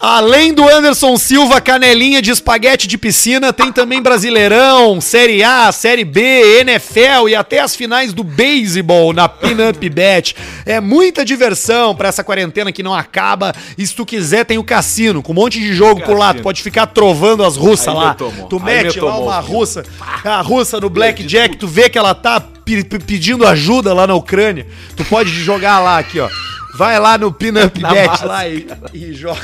Além 0.00 0.54
do 0.54 0.62
Anderson 0.68 1.16
Silva, 1.16 1.60
canelinha 1.60 2.22
de 2.22 2.30
espaguete 2.30 2.86
de 2.86 2.96
piscina, 2.96 3.52
tem 3.52 3.72
também 3.72 4.00
Brasileirão, 4.00 5.00
Série 5.00 5.42
A, 5.42 5.72
Série 5.72 6.04
B, 6.04 6.20
NFL 6.60 7.28
e 7.28 7.34
até 7.34 7.58
as 7.58 7.74
finais 7.74 8.12
do 8.12 8.22
beisebol 8.22 9.12
na 9.12 9.28
Pinup 9.28 9.88
Bet. 9.90 10.36
É 10.64 10.80
muita 10.80 11.24
diversão 11.24 11.96
pra 11.96 12.08
essa 12.08 12.22
quarentena 12.22 12.70
que 12.70 12.80
não 12.82 12.94
acaba. 12.94 13.52
E 13.76 13.84
se 13.84 13.92
tu 13.92 14.06
quiser, 14.06 14.44
tem 14.44 14.56
o 14.56 14.62
cassino, 14.62 15.20
com 15.20 15.32
um 15.32 15.34
monte 15.34 15.58
de 15.58 15.72
jogo 15.74 16.00
por 16.02 16.16
lá. 16.16 16.32
Tu 16.32 16.42
pode 16.42 16.62
ficar 16.62 16.86
trovando 16.86 17.42
as 17.42 17.56
russas 17.56 17.92
lá. 17.92 18.14
Tu 18.48 18.60
mete 18.60 18.94
me 19.00 19.00
lá 19.00 19.18
uma 19.18 19.40
russa, 19.40 19.84
a 20.24 20.40
russa 20.42 20.80
no 20.80 20.88
Blackjack, 20.88 21.56
tu 21.56 21.66
vê 21.66 21.88
que 21.88 21.98
ela 21.98 22.14
tá 22.14 22.38
pe- 22.40 22.84
pe- 22.84 23.00
pedindo 23.00 23.44
ajuda 23.44 23.92
lá 23.92 24.06
na 24.06 24.14
Ucrânia. 24.14 24.64
Tu 24.96 25.04
pode 25.06 25.30
jogar 25.30 25.80
lá 25.80 25.98
aqui, 25.98 26.20
ó. 26.20 26.28
Vai 26.76 27.00
lá 27.00 27.18
no 27.18 27.32
Pinup 27.32 27.80
Bet 27.92 28.24
lá 28.24 28.48
e, 28.48 28.64
e 28.94 29.12
joga. 29.12 29.40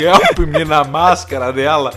Help-me 0.00 0.64
na 0.64 0.84
máscara 0.84 1.52
dela. 1.52 1.92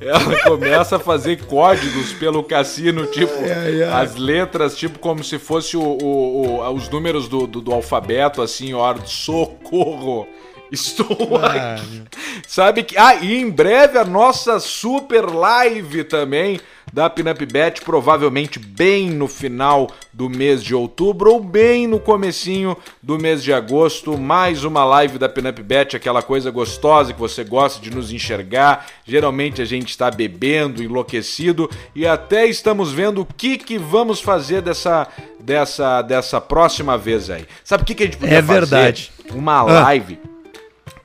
Ela 0.00 0.40
começa 0.42 0.96
a 0.96 1.00
fazer 1.00 1.44
códigos 1.44 2.12
pelo 2.12 2.42
cassino, 2.44 3.06
tipo, 3.06 3.32
Ai, 3.42 3.82
ai. 3.82 4.04
as 4.04 4.14
letras, 4.16 4.76
tipo, 4.76 4.98
como 4.98 5.22
se 5.24 5.38
fosse 5.38 5.76
o, 5.76 5.80
o- 5.82 6.58
o- 6.60 6.70
os 6.74 6.88
números 6.88 7.28
do, 7.28 7.46
do, 7.46 7.60
do 7.60 7.72
alfabeto, 7.72 8.40
assim, 8.40 8.72
ó, 8.72 8.94
socorro. 9.04 10.26
Estou 10.72 11.36
aqui. 11.42 12.02
Sabe 12.46 12.84
que. 12.84 12.96
Ah, 12.96 13.16
e 13.16 13.34
em 13.40 13.50
breve 13.50 13.98
a 13.98 14.04
nossa 14.04 14.60
super 14.60 15.22
live 15.28 16.04
também 16.04 16.60
da 16.92 17.08
Pinup 17.08 17.44
Bet, 17.46 17.82
provavelmente 17.82 18.58
bem 18.58 19.10
no 19.10 19.28
final 19.28 19.90
do 20.12 20.28
mês 20.28 20.62
de 20.62 20.74
outubro 20.74 21.32
ou 21.32 21.42
bem 21.42 21.86
no 21.86 22.00
comecinho 22.00 22.76
do 23.02 23.18
mês 23.18 23.42
de 23.42 23.52
agosto, 23.52 24.18
mais 24.18 24.64
uma 24.64 24.84
live 24.84 25.18
da 25.18 25.28
Pinup 25.28 25.62
Bet, 25.62 25.96
aquela 25.96 26.22
coisa 26.22 26.50
gostosa 26.50 27.12
que 27.12 27.20
você 27.20 27.44
gosta 27.44 27.80
de 27.80 27.90
nos 27.90 28.12
enxergar. 28.12 28.86
Geralmente 29.06 29.62
a 29.62 29.64
gente 29.64 29.90
está 29.90 30.10
bebendo, 30.10 30.82
enlouquecido 30.82 31.70
e 31.94 32.06
até 32.06 32.46
estamos 32.46 32.92
vendo 32.92 33.22
o 33.22 33.26
que 33.26 33.56
que 33.56 33.78
vamos 33.78 34.20
fazer 34.20 34.62
dessa 34.62 35.06
dessa 35.38 36.02
dessa 36.02 36.40
próxima 36.40 36.98
vez 36.98 37.30
aí. 37.30 37.46
Sabe 37.64 37.82
o 37.82 37.86
que 37.86 37.94
que 37.94 38.02
a 38.02 38.06
gente 38.06 38.18
podia 38.18 38.38
É 38.38 38.42
verdade. 38.42 39.12
fazer? 39.16 39.38
Uma 39.38 39.62
live 39.62 40.18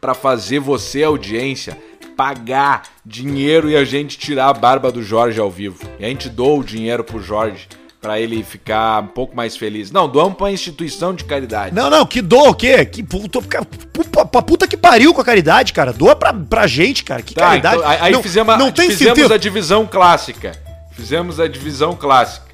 pra 0.01 0.13
fazer 0.13 0.59
você, 0.59 1.03
audiência, 1.03 1.77
pagar 2.16 2.84
dinheiro 3.05 3.70
e 3.70 3.76
a 3.76 3.84
gente 3.84 4.18
tirar 4.18 4.47
a 4.49 4.53
barba 4.53 4.91
do 4.91 5.03
Jorge 5.03 5.39
ao 5.39 5.49
vivo. 5.51 5.80
E 5.99 6.05
a 6.05 6.07
gente 6.07 6.30
doa 6.30 6.59
o 6.59 6.63
dinheiro 6.63 7.03
pro 7.03 7.22
Jorge 7.22 7.68
pra 8.01 8.20
ele 8.20 8.43
ficar 8.43 9.01
um 9.03 9.07
pouco 9.07 9.36
mais 9.36 9.57
feliz. 9.57 9.91
Não, 9.91 10.07
doamos 10.07 10.38
pra 10.38 10.51
instituição 10.51 11.13
de 11.13 11.24
caridade. 11.24 11.74
Não, 11.74 11.89
não, 11.89 12.05
que 12.05 12.22
doa 12.22 12.49
o 12.49 12.53
quê? 12.53 12.86
Que 12.86 13.01
puta, 13.01 13.39
pra 13.41 14.41
puta 14.41 14.68
que 14.68 14.78
pariu 14.78 15.13
com 15.13 15.22
a 15.22 15.26
caridade, 15.26 15.74
cara. 15.74 15.91
Doa 15.91 16.16
pra, 16.16 16.32
pra 16.34 16.68
gente, 16.68 17.03
cara. 17.03 17.22
Que 17.24 17.34
Tá, 17.34 17.47
caridade. 17.49 17.78
então, 17.78 17.89
aí 17.89 18.11
não, 18.11 18.22
fizemos, 18.22 18.53
a, 18.53 18.57
não 18.57 18.72
tem 18.72 18.89
fizemos 18.91 19.16
sentido. 19.18 19.34
a 19.34 19.38
divisão 19.38 19.88
clássica. 19.88 20.51
Fizemos 20.91 21.39
a 21.39 21.47
divisão 21.47 21.95
clássica. 21.95 22.45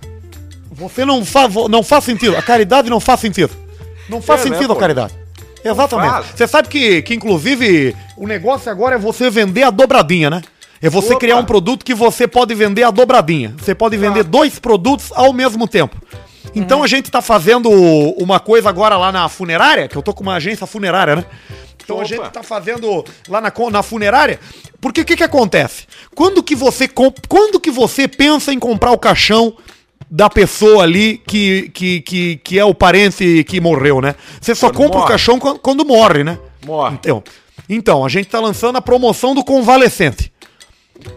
Você 0.72 1.03
não 1.05 1.24
faz, 1.26 1.53
não 1.70 1.84
faz 1.84 2.03
sentido. 2.05 2.36
A 2.38 2.41
caridade 2.41 2.89
não 2.89 2.99
faz 2.99 3.20
sentido. 3.20 3.51
Não 4.09 4.22
faz 4.22 4.41
É, 4.41 4.49
né, 4.49 4.55
sentido 4.55 4.72
a 4.72 4.76
pô? 4.76 4.80
caridade. 4.80 5.14
Exatamente. 5.64 6.12
faz. 6.12 6.26
Você 6.36 6.47
sabe 6.47 6.68
que, 6.68 7.01
que, 7.01 7.14
inclusive, 7.14 7.95
o 8.18 8.28
negócio 8.28 8.72
agora 8.72 8.95
é 8.95 8.97
você 8.99 9.30
vender 9.30 9.64
a 9.64 9.70
dobradinha, 9.70 10.30
né? 10.30 10.41
É 10.82 10.89
você 10.89 11.12
Opa. 11.12 11.20
criar 11.20 11.38
um 11.38 11.45
produto 11.45 11.86
que 11.86 11.93
você 11.93 12.28
pode 12.28 12.55
vender 12.55 12.84
a 12.84 12.89
dobradinha. 12.91 13.53
Você 13.59 13.76
pode 13.76 13.95
vender 13.97 14.24
dois 14.24 14.57
produtos 14.57 15.12
ao 15.14 15.32
mesmo 15.32 15.68
tempo. 15.68 15.95
Então 16.55 16.80
Uhum. 16.80 16.84
a 16.84 16.88
gente 16.88 17.12
tá 17.12 17.22
fazendo 17.22 17.70
uma 17.70 18.39
coisa 18.39 18.68
agora 18.70 18.97
lá 18.97 19.12
na 19.12 19.30
funerária, 19.30 19.88
que 19.88 19.95
eu 19.95 20.01
tô 20.01 20.14
com 20.14 20.24
uma 20.24 20.36
agência 20.36 20.66
funerária, 20.66 21.16
né? 21.18 21.26
Então 21.84 21.97
a 21.97 21.99
Opa. 21.99 22.07
gente 22.07 22.30
tá 22.32 22.41
fazendo 22.41 23.05
lá 23.30 23.39
na, 23.39 23.53
na 23.72 23.84
funerária. 23.84 24.39
Porque 24.82 25.01
o 25.01 25.05
que 25.05 25.16
que 25.16 25.24
acontece? 25.24 25.86
Quando 26.16 26.41
que 26.41 26.55
você 26.55 26.88
quando 26.88 27.59
que 27.59 27.70
você 27.70 28.07
pensa 28.07 28.51
em 28.51 28.57
comprar 28.57 28.91
o 28.91 28.97
caixão 28.97 29.53
da 30.14 30.30
pessoa 30.30 30.84
ali 30.84 31.22
que, 31.26 31.70
que, 31.74 32.01
que, 32.01 32.36
que 32.43 32.59
é 32.59 32.66
o 32.66 32.74
parente 32.76 33.45
que 33.45 33.62
morreu, 33.62 34.01
né? 34.01 34.14
Você 34.41 34.53
só 34.53 34.68
Quando 34.68 34.76
compra 34.78 34.97
o 34.97 34.99
morre. 34.99 35.12
caixão 35.12 35.39
quando, 35.39 35.59
quando 35.59 35.86
morre, 35.86 36.24
né? 36.24 36.38
Morre. 36.66 36.95
Então, 36.99 37.24
então, 37.70 38.05
a 38.05 38.09
gente 38.09 38.28
tá 38.28 38.39
lançando 38.39 38.76
a 38.78 38.82
promoção 38.82 39.34
do 39.34 39.41
convalescente. 39.43 40.32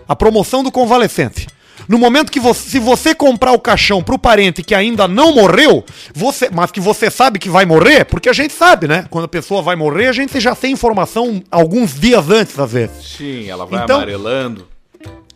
A 0.09 0.15
promoção 0.15 0.63
do 0.63 0.71
convalescente. 0.71 1.49
No 1.89 1.99
momento 1.99 2.31
que 2.31 2.39
você, 2.41 2.71
se 2.71 2.79
você 2.79 3.15
comprar 3.15 3.51
o 3.53 3.59
caixão 3.59 4.01
pro 4.03 4.17
parente 4.19 4.63
que 4.63 4.75
ainda 4.75 5.07
não 5.09 5.35
morreu, 5.35 5.85
você, 6.15 6.49
mas 6.51 6.71
que 6.71 6.81
você 6.81 7.11
sabe 7.11 7.39
que 7.39 7.49
vai 7.51 7.67
morrer, 7.67 8.05
porque 8.05 8.29
a 8.29 8.33
gente 8.33 8.55
sabe, 8.55 8.87
né? 8.87 9.05
Quando 9.11 9.25
a 9.25 9.29
pessoa 9.29 9.61
vai 9.61 9.75
morrer, 9.77 10.07
a 10.07 10.13
gente 10.13 10.39
já 10.41 10.55
tem 10.55 10.73
informação 10.73 11.43
alguns 11.51 11.99
dias 11.99 12.31
antes, 12.31 12.59
às 12.59 12.73
vezes. 12.73 13.05
Sim, 13.19 13.51
ela 13.51 13.67
vai 13.67 13.83
Então- 13.83 13.97
amarelando. 13.97 14.67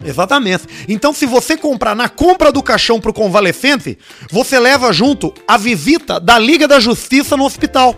Exatamente. 0.05 0.65
Então, 0.89 1.13
se 1.13 1.27
você 1.27 1.57
comprar 1.57 1.95
na 1.95 2.09
compra 2.09 2.53
do 2.53 2.63
caixão 2.63 3.01
pro 3.01 3.13
convalescente, 3.13 3.99
você 4.31 4.59
leva 4.59 4.93
junto 4.93 5.35
a 5.47 5.57
visita 5.57 6.21
da 6.21 6.39
Liga 6.39 6.69
da 6.69 6.79
Justiça 6.79 7.37
no 7.37 7.45
hospital. 7.45 7.97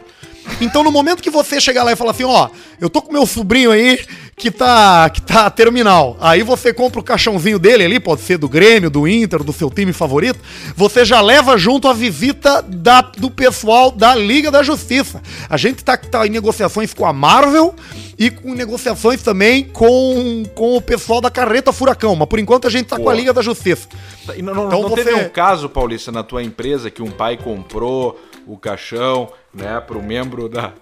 Então, 0.61 0.83
no 0.83 0.91
momento 0.91 1.23
que 1.23 1.31
você 1.31 1.61
chegar 1.61 1.85
lá 1.85 1.93
e 1.93 1.97
falar 1.97 2.13
assim, 2.13 2.25
ó, 2.25 2.49
eu 2.81 2.89
tô 2.89 3.03
com 3.03 3.13
meu 3.13 3.27
sobrinho 3.27 3.71
aí 3.71 3.99
que 4.41 4.51
tá, 4.51 5.09
que 5.11 5.21
tá 5.21 5.51
terminal. 5.51 6.17
Aí 6.19 6.43
você 6.43 6.73
compra 6.73 6.99
o 6.99 7.05
caixãozinho 7.05 7.59
dele 7.59 7.85
ali, 7.85 8.01
pode 8.01 8.23
ser 8.23 8.39
do 8.39 8.49
Grêmio, 8.49 8.89
do 8.89 9.07
Inter, 9.07 9.45
do 9.45 9.53
seu 9.53 9.71
time 9.71 9.93
favorito. 9.93 10.41
Você 10.75 11.05
já 11.05 11.21
leva 11.21 11.59
junto 11.59 11.87
a 11.87 11.93
visita 11.93 12.63
da, 12.63 13.03
do 13.03 13.31
pessoal 13.31 13.91
da 13.91 14.15
Liga 14.15 14.51
da 14.51 14.63
Justiça. 14.63 15.23
A 15.49 15.59
gente 15.59 15.85
tá, 15.85 15.97
tá 15.97 16.27
em 16.27 16.31
negociações 16.31 16.95
com 16.95 17.05
a 17.05 17.13
Marvel 17.13 17.75
e 18.21 18.31
com 18.31 18.53
negociações 18.53 19.23
também 19.23 19.65
com, 19.65 20.43
com 20.55 20.77
o 20.77 20.81
pessoal 20.83 21.23
da 21.23 21.31
Carreta 21.31 21.73
Furacão. 21.73 22.15
Mas 22.15 22.29
por 22.29 22.39
enquanto 22.39 22.67
a 22.67 22.71
gente 22.71 22.87
tá 22.87 22.99
com 22.99 23.09
a. 23.09 23.15
Liga 23.15 23.33
da 23.33 23.41
Justiça. 23.41 23.89
E 24.37 24.43
não 24.43 24.55
não, 24.55 24.67
Então 24.67 24.83
não 24.83 24.89
você- 24.91 25.03
teve 25.05 25.17
um 25.25 25.29
caso, 25.31 25.71
Paulista, 25.71 26.13
na 26.13 26.23
tua 26.23 26.43
empresa 26.43 26.91
que 26.91 27.01
um 27.03 27.11
pai 27.11 27.39
comprou 27.39 28.21
o 28.47 28.59
caixão, 28.59 29.33
né, 29.55 29.81
pro 29.81 30.03
membro 30.03 30.49
da, 30.51 30.73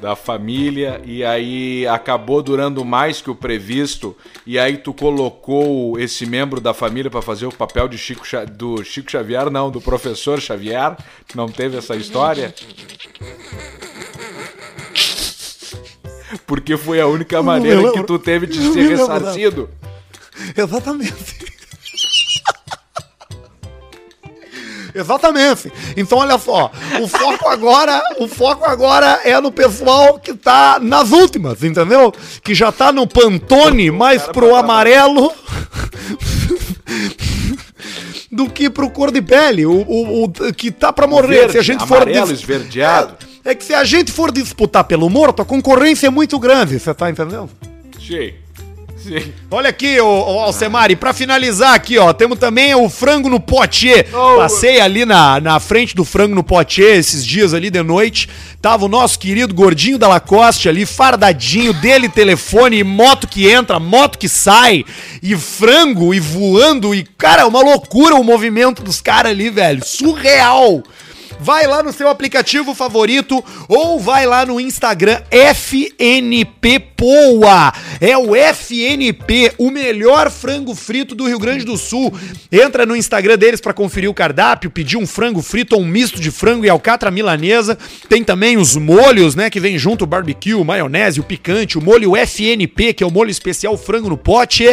da 0.00 0.16
família 0.16 1.00
e 1.04 1.22
aí 1.24 1.86
acabou 1.86 2.42
durando 2.42 2.82
mais 2.84 3.20
que 3.20 3.30
o 3.30 3.34
previsto 3.34 4.16
e 4.46 4.58
aí 4.58 4.76
tu 4.78 4.92
colocou 4.94 5.98
esse 5.98 6.24
membro 6.24 6.60
da 6.62 6.72
família 6.72 7.10
pra 7.10 7.20
fazer 7.22 7.46
o 7.46 7.52
papel 7.52 7.88
de 7.88 7.98
Chico 7.98 8.24
do 8.52 8.82
Chico 8.84 9.10
Xavier, 9.10 9.50
não, 9.50 9.70
do 9.70 9.80
professor 9.82 10.40
Xavier? 10.40 10.96
Não 11.34 11.46
teve 11.48 11.76
essa 11.76 11.94
história? 11.94 12.54
Porque 16.46 16.76
foi 16.76 17.00
a 17.00 17.06
única 17.06 17.42
maneira 17.42 17.92
que 17.92 18.02
tu 18.02 18.18
teve 18.18 18.46
de 18.46 18.72
ser 18.72 18.88
ressarcido. 18.96 19.70
Exatamente. 20.56 21.14
Exatamente. 24.94 25.72
Então, 25.96 26.18
olha 26.18 26.38
só, 26.38 26.70
o 27.00 27.08
foco 27.08 27.48
agora, 27.48 28.00
o 28.20 28.28
foco 28.28 28.64
agora 28.64 29.20
é 29.24 29.40
no 29.40 29.50
pessoal 29.50 30.20
que 30.20 30.32
tá 30.34 30.78
nas 30.80 31.10
últimas, 31.10 31.64
entendeu? 31.64 32.12
Que 32.44 32.54
já 32.54 32.70
tá 32.70 32.92
no 32.92 33.04
Pantone, 33.04 33.90
mais 33.90 34.22
pro 34.22 34.54
amarelo 34.54 35.32
do 38.30 38.48
que 38.48 38.70
pro 38.70 38.88
cor 38.88 39.10
de 39.10 39.20
pele, 39.20 39.66
o, 39.66 39.72
o, 39.72 40.24
o 40.26 40.30
que 40.52 40.70
tá 40.70 40.92
pra 40.92 41.08
morrer. 41.08 41.38
Verde, 41.38 41.52
se 41.52 41.58
a 41.58 41.62
gente 41.62 41.84
for 41.86 42.02
amarelo, 42.02 42.28
dis- 42.28 42.38
esverdeado. 42.40 43.16
É, 43.44 43.54
que 43.54 43.64
se 43.64 43.74
a 43.74 43.84
gente 43.84 44.10
for 44.10 44.32
disputar 44.32 44.84
pelo 44.84 45.10
morto, 45.10 45.42
a 45.42 45.44
concorrência 45.44 46.06
é 46.06 46.10
muito 46.10 46.38
grande, 46.38 46.78
você 46.78 46.94
tá 46.94 47.10
entendendo? 47.10 47.50
Cheio. 47.98 48.44
Sim. 49.04 49.34
Olha 49.50 49.68
aqui, 49.68 50.00
ô, 50.00 50.06
ô 50.06 50.40
Alcemari, 50.40 50.96
pra 50.96 51.12
finalizar 51.12 51.74
aqui, 51.74 51.98
ó, 51.98 52.10
temos 52.14 52.38
também 52.38 52.74
o 52.74 52.88
frango 52.88 53.28
no 53.28 53.38
potier. 53.38 54.08
Oh. 54.10 54.38
Passei 54.38 54.80
ali 54.80 55.04
na, 55.04 55.38
na 55.42 55.60
frente 55.60 55.94
do 55.94 56.06
frango 56.06 56.34
no 56.34 56.42
potier 56.42 56.96
esses 56.96 57.22
dias 57.22 57.52
ali 57.52 57.68
de 57.68 57.82
noite. 57.82 58.30
Tava 58.62 58.86
o 58.86 58.88
nosso 58.88 59.18
querido 59.18 59.52
gordinho 59.52 59.98
da 59.98 60.08
Lacoste 60.08 60.70
ali, 60.70 60.86
fardadinho, 60.86 61.74
dele 61.74 62.08
telefone, 62.08 62.78
e 62.78 62.84
moto 62.84 63.28
que 63.28 63.46
entra, 63.46 63.78
moto 63.78 64.18
que 64.18 64.26
sai, 64.28 64.86
e 65.22 65.36
frango, 65.36 66.14
e 66.14 66.20
voando, 66.20 66.94
e, 66.94 67.04
cara, 67.04 67.42
é 67.42 67.44
uma 67.44 67.60
loucura 67.60 68.14
o 68.14 68.24
movimento 68.24 68.82
dos 68.82 69.02
caras 69.02 69.32
ali, 69.32 69.50
velho. 69.50 69.84
Surreal. 69.84 70.82
Vai 71.40 71.66
lá 71.66 71.82
no 71.82 71.92
seu 71.92 72.08
aplicativo 72.08 72.74
favorito 72.74 73.44
ou 73.68 73.98
vai 73.98 74.26
lá 74.26 74.46
no 74.46 74.60
Instagram 74.60 75.20
FNP 75.30 76.78
Poa. 76.96 77.72
É 78.00 78.16
o 78.16 78.34
FNP, 78.34 79.52
o 79.58 79.70
melhor 79.70 80.30
frango 80.30 80.74
frito 80.74 81.14
do 81.14 81.26
Rio 81.26 81.38
Grande 81.38 81.64
do 81.64 81.76
Sul. 81.76 82.12
Entra 82.50 82.86
no 82.86 82.96
Instagram 82.96 83.36
deles 83.36 83.60
pra 83.60 83.74
conferir 83.74 84.08
o 84.08 84.14
cardápio, 84.14 84.70
pedir 84.70 84.96
um 84.96 85.06
frango 85.06 85.42
frito 85.42 85.74
ou 85.74 85.82
um 85.82 85.86
misto 85.86 86.20
de 86.20 86.30
frango 86.30 86.64
e 86.64 86.68
alcatra 86.70 87.10
milanesa. 87.10 87.76
Tem 88.08 88.24
também 88.24 88.56
os 88.56 88.76
molhos, 88.76 89.34
né, 89.34 89.50
que 89.50 89.60
vem 89.60 89.76
junto 89.78 90.04
o 90.04 90.06
barbecue, 90.06 90.54
o 90.54 90.64
maionese, 90.64 91.20
o 91.20 91.24
picante, 91.24 91.76
o 91.76 91.82
molho 91.82 92.16
FNP, 92.16 92.94
que 92.94 93.04
é 93.04 93.06
o 93.06 93.10
molho 93.10 93.30
especial 93.30 93.76
frango 93.76 94.08
no 94.08 94.16
pote. 94.16 94.64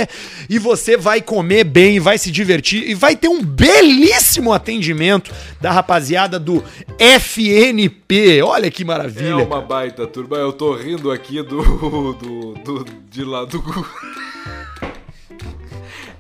E 0.49 0.59
você 0.59 0.95
vai 0.95 1.21
comer 1.21 1.63
bem, 1.63 1.99
vai 1.99 2.17
se 2.17 2.31
divertir 2.31 2.87
e 2.87 2.93
vai 2.93 3.15
ter 3.15 3.27
um 3.27 3.43
belíssimo 3.43 4.53
atendimento 4.53 5.31
da 5.59 5.71
rapaziada 5.71 6.39
do 6.39 6.50
FNP. 6.97 8.41
Olha 8.41 8.69
que 8.71 8.83
É 8.83 8.85
maravilha. 8.85 9.37
uma 9.37 9.61
baita 9.61 10.07
turma. 10.07 10.37
Eu 10.37 10.51
tô 10.51 10.73
rindo 10.73 11.11
aqui 11.11 11.41
do. 11.41 12.13
do. 12.13 12.53
do 12.55 12.85
de 13.09 13.23
lá 13.23 13.45
do. 13.45 13.61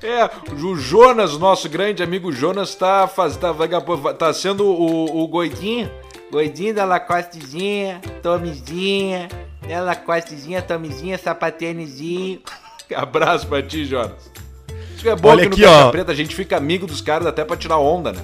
É, 0.03 0.27
o 0.51 0.75
Jonas, 0.75 1.37
nosso 1.37 1.69
grande 1.69 2.01
amigo 2.01 2.31
Jonas, 2.31 2.73
tá, 2.73 3.07
faz, 3.07 3.37
tá, 3.37 3.53
tá 4.17 4.33
sendo 4.33 4.65
o, 4.65 5.23
o 5.23 5.27
Goidinho. 5.27 5.91
Goidinho 6.31 6.73
da 6.73 6.85
Lacostezinha, 6.85 8.01
Tomizinha, 8.23 9.29
né, 9.61 9.79
Lacostezinha, 9.79 10.59
Tomizinha, 10.59 11.19
sapatênisinho. 11.19 12.39
Abraço 12.95 13.45
pra 13.47 13.61
ti, 13.61 13.85
Jonas. 13.85 14.31
Isso 14.95 15.07
é 15.07 15.15
bom 15.15 15.29
Olha 15.29 15.43
que 15.43 15.49
no 15.49 15.53
aqui, 15.53 15.61
Caixa 15.63 15.87
ó. 15.87 15.91
Preta 15.91 16.11
a 16.11 16.15
gente 16.15 16.35
fica 16.35 16.57
amigo 16.57 16.87
dos 16.87 17.01
caras 17.01 17.27
até 17.27 17.45
pra 17.45 17.55
tirar 17.55 17.77
onda, 17.77 18.11
né? 18.11 18.21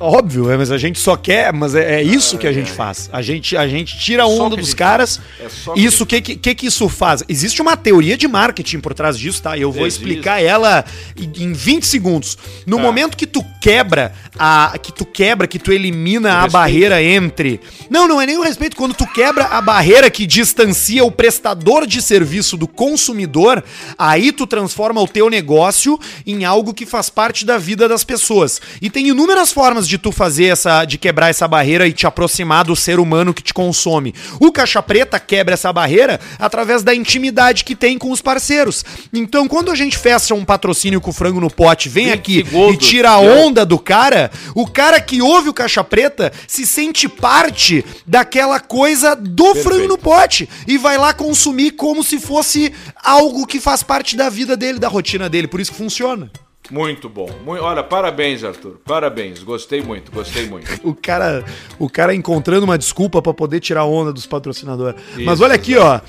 Óbvio, 0.00 0.50
é, 0.50 0.56
mas 0.56 0.70
a 0.72 0.76
gente 0.78 0.98
só 0.98 1.16
quer, 1.16 1.52
mas 1.52 1.74
é, 1.74 2.00
é 2.00 2.02
isso 2.02 2.36
que 2.36 2.46
a 2.46 2.52
gente 2.52 2.70
faz. 2.70 3.08
A 3.12 3.22
gente, 3.22 3.56
a 3.56 3.66
gente 3.68 3.96
tira 3.98 4.24
a 4.24 4.26
Só 4.26 4.32
onda 4.46 4.56
a 4.56 4.58
dos 4.58 4.74
caras. 4.74 5.20
É 5.40 5.46
Isso, 5.78 6.02
o 6.02 6.06
que, 6.06 6.20
que, 6.20 6.54
que 6.54 6.66
isso 6.66 6.88
faz? 6.88 7.22
Existe 7.28 7.62
uma 7.62 7.76
teoria 7.76 8.16
de 8.16 8.26
marketing 8.26 8.80
por 8.80 8.92
trás 8.92 9.18
disso, 9.18 9.40
tá? 9.42 9.56
E 9.56 9.62
eu 9.62 9.70
vou 9.70 9.86
Existe. 9.86 10.02
explicar 10.04 10.42
ela 10.42 10.84
em 11.16 11.44
em 11.44 11.52
20 11.52 11.86
segundos. 11.86 12.36
No 12.66 12.76
Tá. 12.76 12.82
momento 12.82 13.16
que 13.16 13.26
tu 13.26 13.44
quebra 13.60 14.12
a 14.38 14.76
que 14.82 14.92
tu 14.92 15.04
quebra, 15.04 15.46
que 15.46 15.58
tu 15.58 15.72
elimina 15.72 16.28
a 16.30 16.34
respeito. 16.42 16.52
barreira 16.52 17.02
entre 17.02 17.60
Não, 17.88 18.08
não 18.08 18.20
é 18.20 18.26
nem 18.26 18.36
o 18.36 18.42
respeito, 18.42 18.76
quando 18.76 18.94
tu 18.94 19.06
quebra 19.06 19.44
a 19.46 19.60
barreira 19.60 20.10
que 20.10 20.26
distancia 20.26 21.04
o 21.04 21.10
prestador 21.10 21.86
de 21.86 22.02
serviço 22.02 22.56
do 22.56 22.66
consumidor, 22.66 23.62
aí 23.96 24.32
tu 24.32 24.46
transforma 24.46 25.00
o 25.00 25.06
teu 25.08 25.30
negócio 25.30 25.98
em 26.26 26.44
algo 26.44 26.74
que 26.74 26.84
faz 26.86 27.08
parte 27.08 27.44
da 27.44 27.58
vida 27.58 27.88
das 27.88 28.02
pessoas. 28.04 28.60
E 28.82 28.90
tem 28.90 29.08
inúmeras 29.08 29.52
formas 29.52 29.83
de 29.88 29.98
tu 29.98 30.12
fazer 30.12 30.46
essa 30.46 30.84
de 30.84 30.98
quebrar 30.98 31.28
essa 31.28 31.46
barreira 31.46 31.86
e 31.86 31.92
te 31.92 32.06
aproximar 32.06 32.64
do 32.64 32.76
ser 32.76 32.98
humano 32.98 33.34
que 33.34 33.42
te 33.42 33.54
consome. 33.54 34.14
O 34.40 34.52
Caixa 34.52 34.82
Preta 34.82 35.18
quebra 35.18 35.54
essa 35.54 35.72
barreira 35.72 36.20
através 36.38 36.82
da 36.82 36.94
intimidade 36.94 37.64
que 37.64 37.74
tem 37.74 37.98
com 37.98 38.10
os 38.10 38.20
parceiros. 38.20 38.84
Então, 39.12 39.48
quando 39.48 39.70
a 39.70 39.74
gente 39.74 39.96
fecha 39.96 40.34
um 40.34 40.44
patrocínio 40.44 41.00
com 41.00 41.10
o 41.10 41.12
frango 41.12 41.40
no 41.40 41.50
pote, 41.50 41.88
vem 41.88 42.06
20 42.06 42.14
aqui 42.14 42.44
e 42.72 42.76
tira 42.76 43.10
a 43.10 43.18
onda 43.18 43.64
do 43.64 43.78
cara, 43.78 44.30
o 44.54 44.66
cara 44.66 45.00
que 45.00 45.20
ouve 45.22 45.48
o 45.48 45.54
Caixa 45.54 45.82
Preta 45.82 46.32
se 46.46 46.66
sente 46.66 47.08
parte 47.08 47.84
daquela 48.06 48.60
coisa 48.60 49.14
do 49.14 49.44
Perfeito. 49.44 49.68
frango 49.68 49.88
no 49.88 49.98
pote 49.98 50.48
e 50.66 50.78
vai 50.78 50.98
lá 50.98 51.12
consumir 51.12 51.72
como 51.72 52.02
se 52.02 52.18
fosse 52.18 52.72
algo 53.02 53.46
que 53.46 53.60
faz 53.60 53.82
parte 53.82 54.16
da 54.16 54.28
vida 54.28 54.56
dele, 54.56 54.78
da 54.78 54.88
rotina 54.88 55.28
dele. 55.28 55.48
Por 55.48 55.60
isso 55.60 55.72
que 55.72 55.78
funciona. 55.78 56.30
Muito 56.70 57.08
bom. 57.08 57.28
Mui- 57.44 57.60
Olha, 57.60 57.82
parabéns, 57.82 58.42
Arthur. 58.42 58.76
Parabéns. 58.84 59.42
Gostei 59.42 59.82
muito, 59.82 60.10
gostei 60.10 60.46
muito. 60.46 60.66
O 60.82 60.94
cara, 60.94 61.44
o 61.78 61.88
cara 61.90 62.14
encontrando 62.14 62.64
uma 62.64 62.78
desculpa 62.78 63.20
pra 63.20 63.34
poder 63.34 63.60
tirar 63.60 63.80
a 63.82 63.84
onda 63.84 64.12
dos 64.12 64.26
patrocinadores. 64.26 65.00
Mas 65.16 65.34
Isso, 65.34 65.44
olha 65.44 65.54
aqui, 65.54 65.76
ó. 65.76 66.00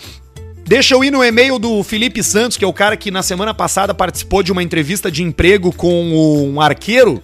Deixa 0.68 0.96
eu 0.96 1.04
ir 1.04 1.12
no 1.12 1.24
e-mail 1.24 1.60
do 1.60 1.84
Felipe 1.84 2.24
Santos, 2.24 2.58
que 2.58 2.66
é 2.66 2.68
o 2.68 2.74
cara 2.74 2.98
que 2.98 3.12
na 3.12 3.22
semana 3.22 3.54
passada 3.54 3.94
participou 3.94 4.42
de 4.42 4.52
uma 4.52 4.64
entrevista 4.64 5.12
de 5.12 5.22
emprego 5.22 5.72
com 5.72 6.04
um 6.48 6.60
arqueiro. 6.60 7.22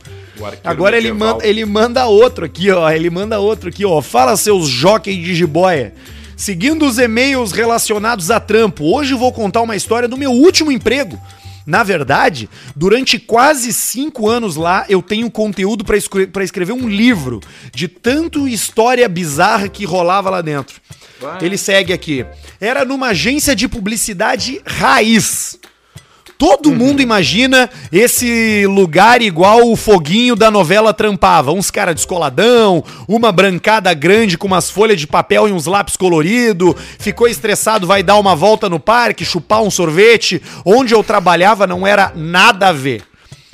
Agora 0.64 0.98
ele 0.98 1.12
manda, 1.14 1.48
ele 1.48 1.66
manda 1.66 2.06
outro 2.06 2.46
aqui, 2.46 2.70
ó. 2.70 2.90
Ele 2.92 3.10
manda 3.10 3.40
outro 3.40 3.70
aqui, 3.70 3.84
ó. 3.86 4.02
Fala 4.02 4.36
seus 4.38 4.68
jockey 4.68 5.16
de 5.16 5.34
jiboia. 5.34 5.94
Seguindo 6.36 6.86
os 6.86 6.98
e-mails 6.98 7.52
relacionados 7.52 8.30
a 8.32 8.40
trampo, 8.40 8.84
hoje 8.96 9.14
vou 9.14 9.32
contar 9.32 9.62
uma 9.62 9.76
história 9.76 10.08
do 10.08 10.18
meu 10.18 10.32
último 10.32 10.72
emprego. 10.72 11.20
Na 11.66 11.84
verdade, 11.84 12.50
durante 12.76 13.20
quase 13.20 13.72
cinco 13.72 14.28
anos 14.28 14.56
lá, 14.56 14.86
eu 14.90 15.02
tenho 15.02 15.30
conteúdo 15.30 15.84
pra 15.86 15.96
escre- 15.98 16.30
escrever 16.44 16.74
um 16.74 16.88
livro 16.90 17.40
de 17.74 17.88
tanto 17.88 18.48
história 18.48 19.08
bizarra 19.08 19.68
que 19.70 19.86
rolava 19.86 20.30
lá 20.30 20.42
dentro. 20.42 20.82
Vai. 21.20 21.38
Ele 21.44 21.58
segue 21.58 21.94
aqui. 21.94 22.26
Era 22.60 22.84
numa 22.84 23.10
agência 23.10 23.56
de 23.56 23.68
publicidade 23.68 24.60
raiz. 24.66 25.60
Todo 26.42 26.74
mundo 26.74 27.04
imagina 27.04 27.70
esse 27.92 28.66
lugar 28.66 29.22
igual 29.22 29.70
o 29.70 29.76
foguinho 29.76 30.36
da 30.36 30.50
novela 30.50 30.92
Trampava. 30.92 31.52
Uns 31.52 31.70
caras 31.70 31.94
descoladão, 31.94 32.84
uma 33.08 33.32
brancada 33.32 33.94
grande 33.94 34.40
com 34.40 34.48
umas 34.48 34.68
folhas 34.68 35.00
de 35.00 35.06
papel 35.06 35.48
e 35.48 35.52
uns 35.52 35.68
lápis 35.68 35.96
colorido. 35.96 36.76
Ficou 36.98 37.28
estressado, 37.28 37.86
vai 37.86 38.02
dar 38.02 38.18
uma 38.18 38.36
volta 38.36 38.68
no 38.68 38.80
parque, 38.80 39.24
chupar 39.24 39.62
um 39.62 39.70
sorvete. 39.70 40.42
Onde 40.66 40.96
eu 40.96 41.04
trabalhava 41.04 41.68
não 41.68 41.86
era 41.86 42.12
nada 42.16 42.70
a 42.70 42.74
ver. 42.74 43.04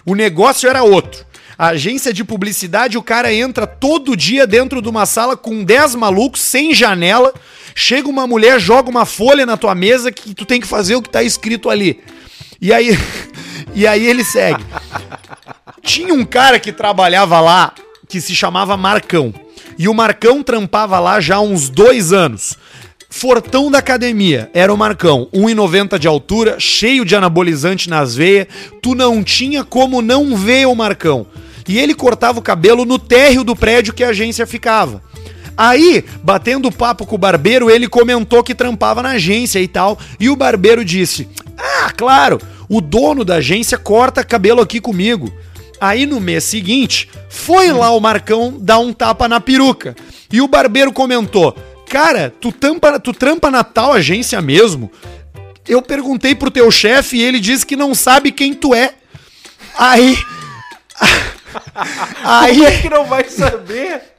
O 0.05 0.15
negócio 0.15 0.69
era 0.69 0.81
outro. 0.81 1.25
A 1.57 1.67
agência 1.71 2.13
de 2.13 2.23
publicidade, 2.23 2.97
o 2.97 3.03
cara 3.03 3.33
entra 3.33 3.67
todo 3.67 4.15
dia 4.15 4.47
dentro 4.47 4.81
de 4.81 4.87
uma 4.87 5.05
sala 5.05 5.35
com 5.35 5.61
10 5.61 5.95
malucos, 5.95 6.39
sem 6.39 6.73
janela. 6.73 7.33
Chega 7.75 8.07
uma 8.07 8.25
mulher, 8.25 8.61
joga 8.61 8.89
uma 8.89 9.05
folha 9.05 9.45
na 9.45 9.57
tua 9.57 9.75
mesa 9.75 10.09
que 10.09 10.33
tu 10.33 10.45
tem 10.45 10.61
que 10.61 10.67
fazer 10.67 10.95
o 10.95 11.01
que 11.01 11.09
tá 11.09 11.21
escrito 11.21 11.69
ali. 11.69 12.01
E 12.61 12.73
aí, 12.73 12.97
e 13.73 13.87
aí 13.87 14.05
ele 14.05 14.23
segue. 14.23 14.63
Tinha 15.81 16.13
um 16.13 16.25
cara 16.25 16.59
que 16.59 16.71
trabalhava 16.71 17.39
lá 17.39 17.73
que 18.07 18.21
se 18.21 18.35
chamava 18.35 18.77
Marcão. 18.77 19.33
E 19.77 19.87
o 19.87 19.93
Marcão 19.93 20.41
trampava 20.41 20.99
lá 20.99 21.19
já 21.19 21.35
há 21.35 21.41
uns 21.41 21.69
dois 21.69 22.11
anos. 22.11 22.57
Fortão 23.09 23.71
da 23.71 23.77
academia, 23.77 24.49
era 24.53 24.73
o 24.73 24.77
Marcão, 24.77 25.29
1,90 25.33 25.97
de 25.97 26.07
altura, 26.07 26.59
cheio 26.59 27.05
de 27.05 27.15
anabolizante 27.15 27.89
nas 27.89 28.13
veias, 28.13 28.47
tu 28.81 28.93
não 28.93 29.23
tinha 29.23 29.63
como 29.63 30.01
não 30.01 30.35
ver 30.35 30.67
o 30.67 30.75
Marcão. 30.75 31.25
E 31.67 31.79
ele 31.79 31.93
cortava 31.93 32.39
o 32.39 32.41
cabelo 32.41 32.85
no 32.85 32.99
térreo 32.99 33.43
do 33.43 33.55
prédio 33.55 33.93
que 33.93 34.03
a 34.03 34.09
agência 34.09 34.45
ficava. 34.45 35.01
Aí, 35.55 36.03
batendo 36.21 36.71
papo 36.71 37.05
com 37.05 37.15
o 37.15 37.17
barbeiro, 37.17 37.69
ele 37.69 37.87
comentou 37.87 38.43
que 38.43 38.53
trampava 38.53 39.01
na 39.01 39.11
agência 39.11 39.59
e 39.59 39.67
tal, 39.67 39.97
e 40.19 40.29
o 40.29 40.35
barbeiro 40.35 40.85
disse: 40.85 41.27
Ah, 41.57 41.91
claro, 41.95 42.39
o 42.69 42.79
dono 42.79 43.25
da 43.25 43.35
agência 43.35 43.77
corta 43.77 44.23
cabelo 44.23 44.61
aqui 44.61 44.79
comigo. 44.79 45.33
Aí 45.79 46.05
no 46.05 46.19
mês 46.19 46.43
seguinte, 46.43 47.09
foi 47.29 47.71
lá 47.71 47.91
o 47.91 47.99
Marcão 47.99 48.55
dar 48.59 48.79
um 48.79 48.93
tapa 48.93 49.27
na 49.27 49.39
peruca. 49.39 49.95
E 50.31 50.41
o 50.41 50.47
barbeiro 50.47 50.91
comentou: 50.91 51.55
Cara, 51.89 52.33
tu, 52.41 52.51
tampa, 52.51 52.99
tu 52.99 53.13
trampa 53.13 53.49
na 53.51 53.63
tal 53.63 53.93
agência 53.93 54.41
mesmo? 54.41 54.91
Eu 55.67 55.81
perguntei 55.81 56.33
pro 56.33 56.51
teu 56.51 56.71
chefe 56.71 57.17
e 57.17 57.21
ele 57.21 57.39
disse 57.39 57.65
que 57.65 57.75
não 57.75 57.93
sabe 57.93 58.31
quem 58.31 58.53
tu 58.53 58.73
é. 58.73 58.93
Aí. 59.77 60.17
Como 61.53 62.23
Aí. 62.23 62.65
é 62.65 62.81
que 62.81 62.89
não 62.89 63.05
vai 63.05 63.25
saber? 63.29 64.16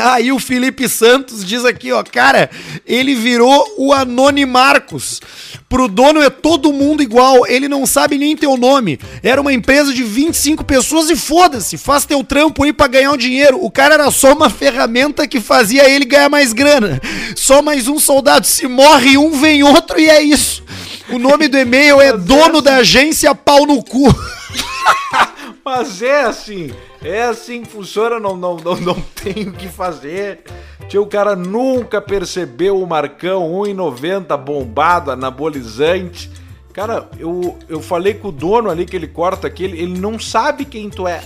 Aí 0.12 0.32
o 0.32 0.38
Felipe 0.38 0.88
Santos 0.88 1.44
diz 1.44 1.64
aqui, 1.64 1.92
ó, 1.92 2.02
cara, 2.02 2.50
ele 2.86 3.14
virou 3.14 3.74
o 3.76 3.92
Anoni 3.92 4.46
Marcos. 4.46 5.20
Pro 5.68 5.86
dono 5.86 6.20
é 6.20 6.30
todo 6.30 6.72
mundo 6.72 7.02
igual, 7.02 7.46
ele 7.46 7.68
não 7.68 7.86
sabe 7.86 8.18
nem 8.18 8.36
teu 8.36 8.56
nome. 8.56 8.98
Era 9.22 9.40
uma 9.40 9.52
empresa 9.52 9.92
de 9.92 10.02
25 10.02 10.64
pessoas 10.64 11.10
e 11.10 11.16
foda-se, 11.16 11.78
faz 11.78 12.04
teu 12.04 12.24
trampo 12.24 12.64
aí 12.64 12.72
pra 12.72 12.88
ganhar 12.88 13.12
um 13.12 13.16
dinheiro. 13.16 13.62
O 13.62 13.70
cara 13.70 13.94
era 13.94 14.10
só 14.10 14.32
uma 14.32 14.50
ferramenta 14.50 15.28
que 15.28 15.40
fazia 15.40 15.88
ele 15.88 16.04
ganhar 16.04 16.28
mais 16.28 16.52
grana. 16.52 17.00
Só 17.36 17.62
mais 17.62 17.86
um 17.86 17.98
soldado, 17.98 18.46
se 18.46 18.66
morre 18.66 19.16
um, 19.16 19.30
vem 19.30 19.62
outro 19.62 20.00
e 20.00 20.08
é 20.08 20.20
isso. 20.20 20.64
O 21.10 21.18
nome 21.18 21.48
do 21.48 21.58
e-mail 21.58 22.00
é 22.00 22.16
dono 22.16 22.60
da 22.60 22.76
agência 22.76 23.34
pau 23.34 23.66
no 23.66 23.82
cu. 23.82 24.06
Mas 25.64 26.02
é 26.02 26.22
assim, 26.22 26.72
é 27.02 27.22
assim 27.22 27.62
que 27.62 27.70
funciona, 27.70 28.18
não, 28.18 28.36
não, 28.36 28.56
não, 28.56 28.76
não 28.76 28.94
tem 29.14 29.48
o 29.48 29.52
que 29.52 29.68
fazer. 29.68 30.40
Tio, 30.88 31.02
o 31.02 31.06
cara 31.06 31.36
nunca 31.36 32.00
percebeu 32.00 32.80
o 32.80 32.86
Marcão 32.86 33.52
1,90 33.52 34.36
bombado, 34.36 35.10
anabolizante. 35.10 36.30
Cara, 36.72 37.08
eu, 37.18 37.58
eu 37.68 37.80
falei 37.80 38.14
com 38.14 38.28
o 38.28 38.32
dono 38.32 38.70
ali 38.70 38.84
que 38.86 38.96
ele 38.96 39.06
corta 39.06 39.46
aqui, 39.46 39.64
ele, 39.64 39.80
ele 39.80 39.98
não 39.98 40.18
sabe 40.18 40.64
quem 40.64 40.90
tu 40.90 41.06
é. 41.06 41.22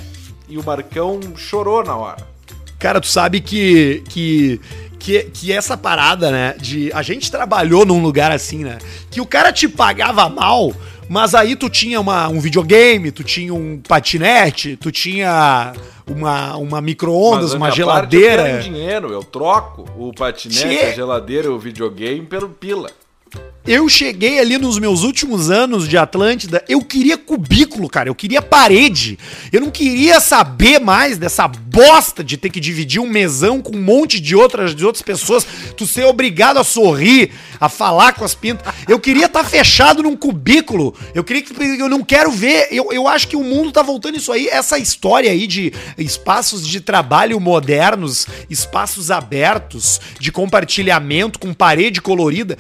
E 0.49 0.59
o 0.59 0.65
Marcão 0.65 1.21
chorou 1.37 1.83
na 1.85 1.97
hora. 1.97 2.35
Cara, 2.79 3.01
tu 3.01 3.07
sabe 3.07 3.41
que, 3.41 4.03
que, 4.09 4.61
que, 4.99 5.23
que 5.25 5.53
essa 5.53 5.77
parada, 5.77 6.31
né? 6.31 6.55
De. 6.59 6.93
A 6.93 7.03
gente 7.03 7.31
trabalhou 7.31 7.87
num 7.87 8.03
lugar 8.03 8.31
assim, 8.31 8.65
né? 8.65 8.79
Que 9.11 9.21
o 9.21 9.27
cara 9.27 9.53
te 9.53 9.67
pagava 9.69 10.29
mal, 10.29 10.75
mas 11.09 11.35
aí 11.35 11.57
tu 11.57 11.69
tinha 11.69 12.01
uma, 12.01 12.29
um 12.29 12.41
videogame, 12.41 13.11
tu 13.11 13.23
tinha 13.23 13.53
um 13.55 13.81
patinete, 13.87 14.77
tu 14.77 14.91
tinha 14.91 15.73
uma, 16.07 16.57
uma 16.57 16.81
micro-ondas, 16.81 17.53
uma 17.53 17.71
geladeira. 17.71 18.43
Parte 18.43 18.55
eu 18.55 18.73
dinheiro, 18.73 19.13
eu 19.13 19.23
troco 19.23 19.85
o 19.97 20.13
patinete, 20.13 20.61
Tchê. 20.61 20.87
a 20.87 20.93
geladeira 20.93 21.47
e 21.49 21.51
o 21.51 21.59
videogame 21.59 22.25
pelo 22.27 22.49
pila. 22.49 22.91
Eu 23.67 23.89
cheguei 23.89 24.39
ali 24.39 24.59
nos 24.59 24.79
meus 24.79 25.03
últimos 25.03 25.51
anos 25.51 25.89
de 25.89 25.97
Atlântida, 25.97 26.63
eu 26.69 26.83
queria 26.83 27.17
cubículo, 27.17 27.89
cara, 27.89 28.11
eu 28.11 28.15
queria 28.15 28.43
parede. 28.43 29.19
Eu 29.51 29.63
não 29.63 29.71
queria 29.71 30.21
saber 30.21 30.79
mais 30.79 31.17
dessa 31.17 31.49
bosta 31.49 32.23
de 32.23 32.37
ter 32.37 32.51
que 32.51 32.61
dividir 32.61 33.01
um 33.01 33.09
mesão 33.09 33.63
com 33.63 33.75
um 33.75 33.81
monte 33.81 34.21
de 34.21 34.37
outras, 34.37 34.75
de 34.75 34.85
outras 34.85 35.01
pessoas, 35.03 35.47
tu 35.79 35.87
ser 35.87 36.05
obrigado 36.05 36.59
a 36.59 36.65
sorrir, 36.65 37.31
a 37.59 37.71
falar 37.71 38.13
com 38.13 38.23
as 38.23 38.35
pintas. 38.35 38.71
Eu 38.87 39.01
queria 39.01 39.25
estar 39.25 39.43
fechado 39.43 40.03
num 40.03 40.15
cubículo. 40.15 40.95
Eu 41.15 41.25
queria 41.25 41.41
que 41.41 41.81
eu 41.81 41.89
não 41.89 42.05
quero 42.05 42.31
ver. 42.31 42.69
Eu, 42.71 42.93
eu 42.93 43.09
acho 43.09 43.27
que 43.27 43.37
o 43.37 43.43
mundo 43.43 43.73
tá 43.73 43.81
voltando 43.81 44.19
isso 44.19 44.31
aí, 44.31 44.47
essa 44.47 44.79
história 44.79 45.31
aí 45.31 45.47
de 45.47 45.73
espaços 45.97 46.69
de 46.69 46.83
trabalho 46.83 47.41
modernos, 47.41 48.27
espaços 48.51 49.11
abertos, 49.11 50.03
de 50.21 50.31
compartilhamento 50.31 51.39
com 51.39 51.55
parede 51.55 52.03
colorida. 52.03 52.59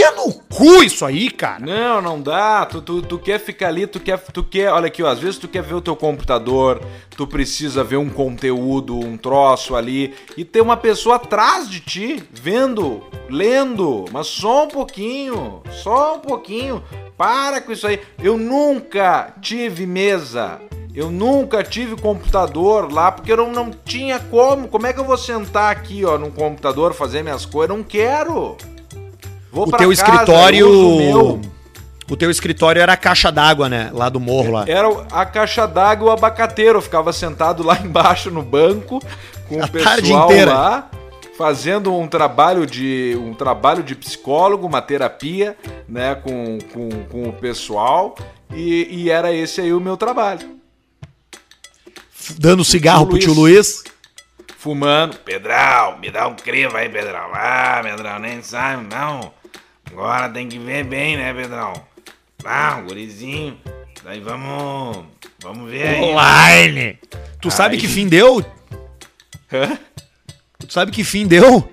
Enfia 0.00 0.12
no 0.12 0.32
cu 0.32 0.82
isso 0.82 1.04
aí, 1.04 1.30
cara. 1.30 1.62
Não, 1.62 2.00
não 2.00 2.22
dá. 2.22 2.64
Tu, 2.64 2.80
tu, 2.80 3.02
tu 3.02 3.18
quer 3.18 3.38
ficar 3.38 3.68
ali, 3.68 3.86
tu 3.86 4.00
quer, 4.00 4.18
tu 4.18 4.42
quer. 4.42 4.72
Olha 4.72 4.86
aqui, 4.86 5.02
ó, 5.02 5.08
às 5.08 5.18
vezes 5.18 5.38
tu 5.38 5.46
quer 5.46 5.62
ver 5.62 5.74
o 5.74 5.80
teu 5.82 5.94
computador, 5.94 6.80
tu 7.14 7.26
precisa 7.26 7.84
ver 7.84 7.98
um 7.98 8.08
conteúdo, 8.08 8.98
um 8.98 9.18
troço 9.18 9.76
ali, 9.76 10.14
e 10.38 10.44
ter 10.44 10.62
uma 10.62 10.76
pessoa 10.78 11.16
atrás 11.16 11.68
de 11.68 11.80
ti, 11.80 12.24
vendo, 12.32 13.02
lendo, 13.28 14.06
mas 14.10 14.26
só 14.26 14.64
um 14.64 14.68
pouquinho, 14.68 15.62
só 15.70 16.16
um 16.16 16.20
pouquinho. 16.20 16.82
Para 17.14 17.60
com 17.60 17.70
isso 17.70 17.86
aí. 17.86 18.00
Eu 18.22 18.38
nunca 18.38 19.34
tive 19.42 19.84
mesa. 19.84 20.62
Eu 20.94 21.10
nunca 21.10 21.62
tive 21.62 21.94
computador 21.94 22.90
lá, 22.90 23.12
porque 23.12 23.32
eu 23.32 23.36
não, 23.36 23.52
não 23.52 23.70
tinha 23.70 24.18
como. 24.18 24.66
Como 24.66 24.86
é 24.86 24.94
que 24.94 24.98
eu 24.98 25.04
vou 25.04 25.18
sentar 25.18 25.70
aqui, 25.70 26.06
ó, 26.06 26.16
num 26.16 26.30
computador, 26.30 26.94
fazer 26.94 27.22
minhas 27.22 27.44
coisas? 27.44 27.70
Eu 27.70 27.76
não 27.76 27.84
quero. 27.84 28.56
Vou 29.52 29.64
O 29.64 29.70
teu 29.70 29.78
casa, 29.88 29.92
escritório. 29.92 31.40
o 32.08 32.16
teu 32.16 32.30
escritório 32.30 32.80
era 32.80 32.92
a 32.92 32.96
caixa 32.96 33.30
d'água, 33.32 33.68
né? 33.68 33.90
Lá 33.92 34.08
do 34.08 34.20
morro 34.20 34.52
lá. 34.52 34.64
Era 34.68 34.88
a 35.10 35.26
caixa 35.26 35.66
d'água 35.66 36.06
e 36.06 36.10
o 36.10 36.12
abacateiro. 36.12 36.78
Eu 36.78 36.82
ficava 36.82 37.12
sentado 37.12 37.62
lá 37.62 37.78
embaixo 37.82 38.30
no 38.30 38.42
banco 38.42 39.00
com 39.48 39.60
A 39.62 39.66
o 39.66 39.68
tarde 39.68 40.02
pessoal 40.02 40.26
inteira. 40.30 40.52
lá, 40.54 40.90
fazendo 41.36 41.94
um 41.96 42.06
trabalho 42.06 42.66
de 42.66 43.16
um 43.20 43.34
trabalho 43.34 43.82
de 43.82 43.94
psicólogo, 43.94 44.66
uma 44.66 44.80
terapia, 44.82 45.56
né, 45.88 46.14
com, 46.14 46.58
com, 46.72 46.88
com 47.06 47.28
o 47.28 47.32
pessoal. 47.32 48.14
E, 48.52 48.86
e 48.90 49.10
era 49.10 49.32
esse 49.32 49.60
aí 49.60 49.72
o 49.72 49.80
meu 49.80 49.96
trabalho. 49.96 50.58
Dando 52.38 52.64
cigarro 52.64 53.06
pro 53.06 53.12
Luiz. 53.14 53.24
tio 53.24 53.32
Luiz. 53.34 53.84
Fumando. 54.58 55.16
Pedrão, 55.18 55.98
me 55.98 56.10
dá 56.10 56.28
um 56.28 56.34
crivo 56.34 56.76
aí, 56.76 56.88
Pedrão. 56.88 57.30
Ah, 57.32 57.80
Pedrão, 57.82 58.18
nem 58.18 58.42
sabe, 58.42 58.86
não. 58.94 59.32
Agora 59.92 60.28
tem 60.28 60.48
que 60.48 60.58
ver 60.58 60.84
bem, 60.84 61.16
né, 61.16 61.32
Pedrão? 61.34 61.72
Ah, 62.44 62.80
gurizinho. 62.80 63.58
Daí 64.04 64.20
vamos. 64.20 65.04
Vamos 65.42 65.70
ver 65.70 65.88
aí. 65.88 66.02
Online. 66.02 66.98
Tu 67.40 67.50
sabe 67.50 67.76
que 67.76 67.88
fim 67.88 68.08
deu? 68.08 68.44
Hã? 69.52 69.78
Tu 70.58 70.72
sabe 70.72 70.92
que 70.92 71.02
fim 71.02 71.26
deu? 71.26 71.68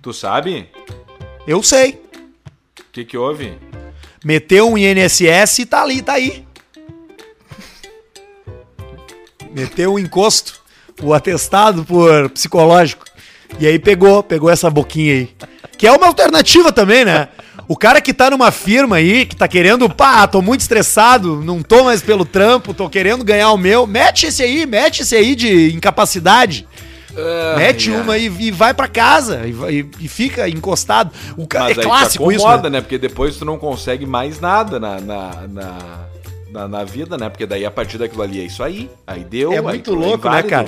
Tu 0.00 0.12
sabe? 0.12 0.68
Eu 1.46 1.62
sei. 1.62 2.00
O 2.78 2.92
que 2.92 3.04
que 3.04 3.16
houve? 3.16 3.58
Meteu 4.24 4.70
um 4.70 4.78
INSS 4.78 5.58
e 5.58 5.66
tá 5.66 5.82
ali, 5.82 6.00
tá 6.00 6.14
aí. 6.14 6.46
Meteu 9.50 9.94
um 9.94 9.98
encosto, 9.98 10.60
o 11.02 11.12
atestado 11.12 11.84
por 11.84 12.30
psicológico. 12.30 13.04
E 13.58 13.66
aí 13.66 13.78
pegou, 13.78 14.22
pegou 14.22 14.50
essa 14.50 14.70
boquinha 14.70 15.14
aí. 15.14 15.36
Que 15.76 15.86
é 15.86 15.92
uma 15.92 16.06
alternativa 16.06 16.72
também, 16.72 17.04
né? 17.04 17.28
O 17.66 17.76
cara 17.76 18.00
que 18.00 18.12
tá 18.12 18.30
numa 18.30 18.50
firma 18.52 18.96
aí, 18.96 19.24
que 19.26 19.34
tá 19.34 19.48
querendo, 19.48 19.88
pá, 19.88 20.26
tô 20.26 20.42
muito 20.42 20.60
estressado, 20.60 21.42
não 21.42 21.62
tô 21.62 21.84
mais 21.84 22.02
pelo 22.02 22.24
trampo, 22.24 22.74
tô 22.74 22.88
querendo 22.90 23.24
ganhar 23.24 23.50
o 23.50 23.56
meu, 23.56 23.86
mete 23.86 24.26
esse 24.26 24.42
aí, 24.42 24.66
mete 24.66 25.00
esse 25.02 25.16
aí 25.16 25.34
de 25.34 25.72
incapacidade. 25.74 26.66
Mete 27.56 27.90
Ai, 27.90 27.96
ai. 27.96 28.02
uma 28.02 28.18
e, 28.18 28.24
e 28.26 28.50
vai 28.50 28.74
pra 28.74 28.88
casa 28.88 29.46
e, 29.46 29.52
vai- 29.52 29.86
e 30.00 30.08
fica 30.08 30.48
encostado. 30.48 31.12
O 31.36 31.46
ca- 31.46 31.60
Mas 31.60 31.78
é 31.78 31.80
aí 31.80 31.86
clássico 31.86 32.28
te 32.28 32.34
isso, 32.36 32.44
acomoda, 32.44 32.68
né? 32.68 32.78
né? 32.78 32.80
Porque 32.80 32.98
depois 32.98 33.36
tu 33.36 33.44
não 33.44 33.56
consegue 33.56 34.04
mais 34.04 34.40
nada 34.40 34.80
na, 34.80 35.00
na, 35.00 35.30
na, 35.48 35.78
na, 36.50 36.68
na 36.68 36.84
vida, 36.84 37.16
né? 37.16 37.28
Porque 37.28 37.46
daí 37.46 37.64
a 37.64 37.70
partir 37.70 37.98
daquilo 37.98 38.22
ali 38.22 38.40
é 38.40 38.44
isso 38.44 38.64
aí. 38.64 38.90
Aí 39.06 39.22
deu. 39.24 39.52
É 39.52 39.60
muito 39.60 39.92
tu 39.92 39.94
louco, 39.94 40.28
né, 40.28 40.42
cara? 40.42 40.66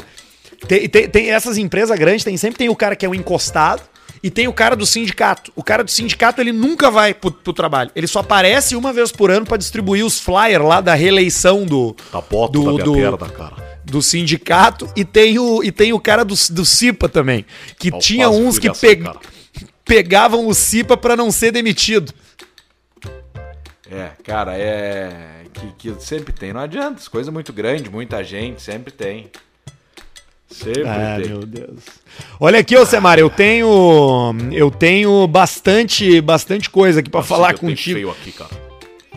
Tem, 0.68 0.88
tem- 0.88 1.08
tem 1.08 1.30
essas 1.32 1.58
empresas 1.58 1.98
grandes, 1.98 2.22
tem, 2.22 2.36
sempre 2.36 2.58
tem 2.58 2.68
o 2.68 2.76
cara 2.76 2.94
que 2.94 3.04
é 3.04 3.08
o 3.08 3.14
encostado 3.14 3.82
e 4.26 4.30
tem 4.30 4.48
o 4.48 4.52
cara 4.52 4.74
do 4.74 4.84
sindicato. 4.84 5.52
O 5.54 5.62
cara 5.62 5.84
do 5.84 5.90
sindicato, 5.90 6.40
ele 6.40 6.50
nunca 6.52 6.90
vai 6.90 7.14
pro, 7.14 7.30
pro 7.30 7.52
trabalho. 7.52 7.92
Ele 7.94 8.08
só 8.08 8.18
aparece 8.18 8.74
uma 8.74 8.92
vez 8.92 9.12
por 9.12 9.30
ano 9.30 9.46
pra 9.46 9.56
distribuir 9.56 10.04
os 10.04 10.18
flyers 10.18 10.64
lá 10.64 10.80
da 10.80 10.94
reeleição 10.94 11.64
do, 11.64 11.94
Capoto 12.10 12.52
do, 12.52 12.64
da 12.64 12.72
minha 12.72 12.84
do, 12.84 12.92
perna, 13.18 13.32
cara. 13.32 13.78
do 13.84 14.02
sindicato 14.02 14.90
e 14.96 15.04
tem 15.04 15.38
o, 15.38 15.62
e 15.62 15.70
tem 15.70 15.92
o 15.92 16.00
cara 16.00 16.24
do, 16.24 16.34
do 16.50 16.64
CIPA 16.64 17.08
também, 17.08 17.46
que 17.78 17.88
Alface 17.90 18.08
tinha 18.08 18.28
uns 18.28 18.58
que 18.58 18.68
pe- 18.72 18.96
cara. 18.96 19.20
pegavam 19.84 20.48
o 20.48 20.52
CIPA 20.54 20.96
pra 20.96 21.14
não 21.16 21.30
ser 21.30 21.52
demitido. 21.52 22.12
É, 23.88 24.10
cara, 24.24 24.58
é. 24.58 25.44
Que, 25.78 25.92
que 25.92 26.00
sempre 26.02 26.32
tem. 26.32 26.52
Não 26.52 26.60
adianta. 26.60 26.98
as 26.98 27.06
Coisa 27.06 27.30
muito 27.30 27.52
grande, 27.52 27.88
muita 27.88 28.24
gente, 28.24 28.60
sempre 28.60 28.92
tem. 28.92 29.30
Sempre 30.48 30.84
Ah, 30.86 31.18
tem. 31.20 31.28
meu 31.28 31.40
Deus. 31.44 31.80
Olha 32.38 32.60
aqui, 32.60 32.76
ô 32.76 32.86
Semar, 32.86 33.18
eu 33.18 33.28
tenho 33.28 34.34
eu 34.52 34.70
tenho 34.70 35.26
bastante 35.26 36.20
bastante 36.20 36.70
coisa 36.70 37.00
aqui 37.00 37.10
pra 37.10 37.20
Nossa, 37.20 37.28
falar 37.28 37.54
contigo. 37.58 37.96
feio 37.96 38.10
aqui, 38.10 38.32
cara. 38.32 38.50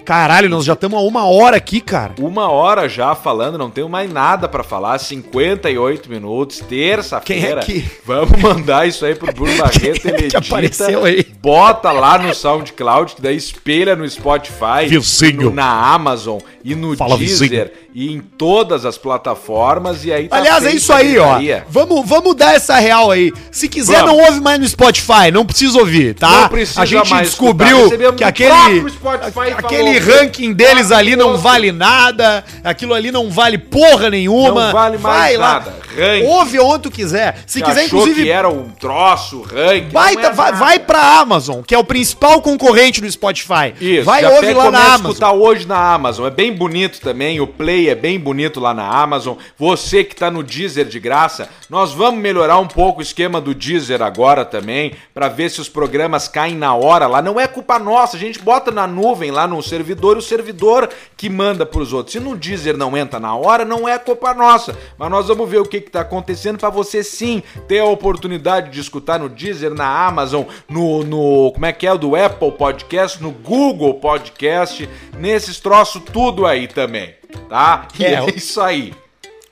Caralho, 0.06 0.50
nós 0.50 0.66
já 0.66 0.74
estamos 0.74 0.98
a 0.98 1.02
uma 1.02 1.26
hora 1.28 1.58
aqui, 1.58 1.82
cara. 1.82 2.14
Uma 2.20 2.50
hora 2.50 2.88
já 2.90 3.14
falando, 3.16 3.58
não 3.58 3.70
tenho 3.70 3.88
mais 3.90 4.12
nada 4.12 4.48
pra 4.48 4.64
falar. 4.64 4.98
58 5.00 6.10
minutos, 6.10 6.60
terça-feira. 6.60 7.62
Quem 7.62 7.78
é 7.80 7.82
que- 7.82 7.90
Vamos 8.06 8.40
mandar 8.40 8.88
isso 8.88 9.06
aí 9.06 9.16
pro 9.16 9.32
Bruno 9.34 9.56
Barreto. 9.58 9.80
Quem 10.02 10.12
é 10.12 10.14
Ele 10.14 10.18
que 10.18 10.24
edita, 10.26 10.38
apareceu 10.40 11.06
aí? 11.06 11.26
bota 11.42 11.92
lá 11.92 12.18
no 12.18 12.34
SoundCloud, 12.34 13.16
que 13.16 13.22
daí 13.22 13.36
espelha 13.38 13.96
no 13.96 14.08
Spotify, 14.10 14.88
Vizinho. 14.88 15.44
no- 15.50 15.52
na 15.54 15.94
Amazon 15.94 16.40
e 16.64 16.76
no 16.76 16.96
Fala, 16.98 17.18
Deezer 17.18 17.72
e 17.94 18.12
em 18.12 18.20
todas 18.20 18.86
as 18.86 18.98
plataformas. 18.98 20.04
E 20.06 20.12
aí 20.14 20.28
tá 20.28 20.38
Aliás, 20.38 20.66
é 20.66 20.72
isso 20.72 20.92
aí, 20.94 21.18
ó. 21.18 21.40
Vamos, 21.70 22.08
vamos 22.08 22.36
dar 22.36 22.54
essa 22.56 22.78
real 22.78 23.12
aí. 23.12 23.32
Se 23.52 23.68
quiser, 23.68 24.02
Vamos. 24.02 24.12
não 24.18 24.26
ouve 24.26 24.40
mais 24.42 24.60
no 24.60 24.68
Spotify, 24.68 25.32
não 25.32 25.46
precisa 25.46 25.78
ouvir, 25.80 26.14
tá? 26.16 26.42
Não 26.42 26.50
precisa 26.50 26.82
a 26.82 26.86
gente 26.86 27.10
mais 27.10 27.28
descobriu 27.30 27.90
que 28.16 28.24
aquele 28.24 28.90
Spotify 28.90 29.54
aquele 29.90 30.00
ranking 30.00 30.54
deles 30.54 30.92
ali 30.92 31.16
não 31.16 31.38
vale 31.38 31.72
nada, 31.72 32.44
aquilo 32.64 32.94
ali 32.94 33.12
não 33.12 33.30
vale 33.30 33.58
porra 33.58 34.10
nenhuma. 34.10 34.66
Não 34.66 34.72
vale 34.72 34.98
mais 34.98 35.20
vai 35.20 35.38
nada. 35.38 35.70
Lá, 35.72 35.80
Ranking. 35.90 36.26
ouve 36.28 36.60
onde 36.60 36.84
tu 36.84 36.92
quiser. 36.92 37.44
Se 37.46 37.62
quiser, 37.62 37.86
achou 37.86 38.00
inclusive, 38.00 38.24
que 38.24 38.30
era 38.30 38.48
um 38.48 38.70
troço, 38.70 39.42
ranking. 39.42 39.88
é 39.88 39.92
vai, 39.92 40.16
nada. 40.16 40.52
vai 40.52 40.80
pra 40.80 41.20
Amazon, 41.20 41.62
que 41.62 41.74
é 41.74 41.78
o 41.78 41.84
principal 41.84 42.42
concorrente 42.42 43.02
do 43.02 43.12
Spotify. 43.12 43.74
Isso, 43.80 44.06
vai 44.06 44.22
já 44.22 44.30
ouve 44.30 44.48
pega, 44.48 44.58
lá 44.58 44.72
na 44.72 44.80
Amazon. 44.80 45.12
escutar 45.12 45.32
hoje 45.34 45.68
na 45.68 45.94
Amazon. 45.94 46.28
É 46.28 46.32
bem 46.32 46.54
bonito 46.54 47.02
também, 47.02 47.40
o 47.40 47.48
Play 47.48 47.90
é 47.90 47.96
bem 47.96 48.20
bonito 48.20 48.60
lá 48.60 48.74
na 48.74 48.88
Amazon. 48.88 49.36
Você 49.58 50.04
que 50.04 50.16
tá 50.16 50.30
no 50.30 50.44
Deezer 50.44 50.86
de 50.86 51.00
graça, 51.00 51.50
nós 51.70 51.92
vamos 51.92 52.22
melhorar 52.22 52.60
um 52.60 52.68
pouco 52.68 53.00
o 53.00 53.04
esquema 53.04 53.42
do 53.42 53.54
Deezer 53.54 54.02
agora 54.02 54.46
também, 54.46 54.94
pra 55.14 55.28
ver 55.28 55.50
se 55.50 55.60
os 55.60 55.70
programas 55.70 56.28
caem 56.28 56.56
na 56.56 56.74
hora 56.76 57.08
lá. 57.08 57.22
Não 57.22 57.40
é 57.40 57.48
culpa 57.48 57.80
nossa, 57.80 58.16
a 58.16 58.20
gente 58.20 58.40
bota 58.40 58.72
na 58.72 58.88
nuvem 58.88 59.32
lá 59.32 59.48
no 59.48 59.62
servidor 59.80 60.16
e 60.18 60.20
o 60.20 60.22
servidor 60.22 60.90
que 61.16 61.30
manda 61.30 61.66
pros 61.66 61.94
outros. 61.94 62.14
Se 62.14 62.20
no 62.20 62.36
Deezer 62.36 62.76
não 62.76 62.98
entra 62.98 63.20
na 63.20 63.36
hora, 63.36 63.64
não 63.64 63.88
é 63.88 63.98
culpa 63.98 64.34
nossa. 64.34 64.78
Mas 64.98 65.10
nós 65.10 65.28
vamos 65.28 65.50
ver 65.50 65.60
o 65.60 65.66
que 65.66 65.80
que 65.80 65.90
tá 65.90 66.02
acontecendo 66.02 66.58
pra 66.58 66.70
você 66.70 67.04
sim 67.04 67.42
ter 67.68 67.80
a 67.80 67.86
oportunidade 67.86 68.72
de 68.72 68.80
escutar 68.80 69.20
no 69.20 69.30
Deezer, 69.30 69.74
na 69.74 70.06
Amazon, 70.06 70.44
no, 70.68 71.04
no 71.04 71.52
como 71.54 71.66
é 71.66 71.72
que 71.72 71.88
é 71.88 71.94
o 71.94 71.98
do 71.98 72.16
Apple 72.16 72.52
Podcast, 72.52 73.22
no 73.22 73.32
Google 73.32 73.94
Podcast, 73.96 74.90
nesses 75.18 75.60
troços 75.60 76.02
tudo 76.12 76.46
aí 76.46 76.68
também, 76.68 77.16
tá? 77.48 77.88
E 77.98 78.06
É, 78.06 78.14
é, 78.16 78.36
isso 78.36 78.60
aí. 78.62 78.94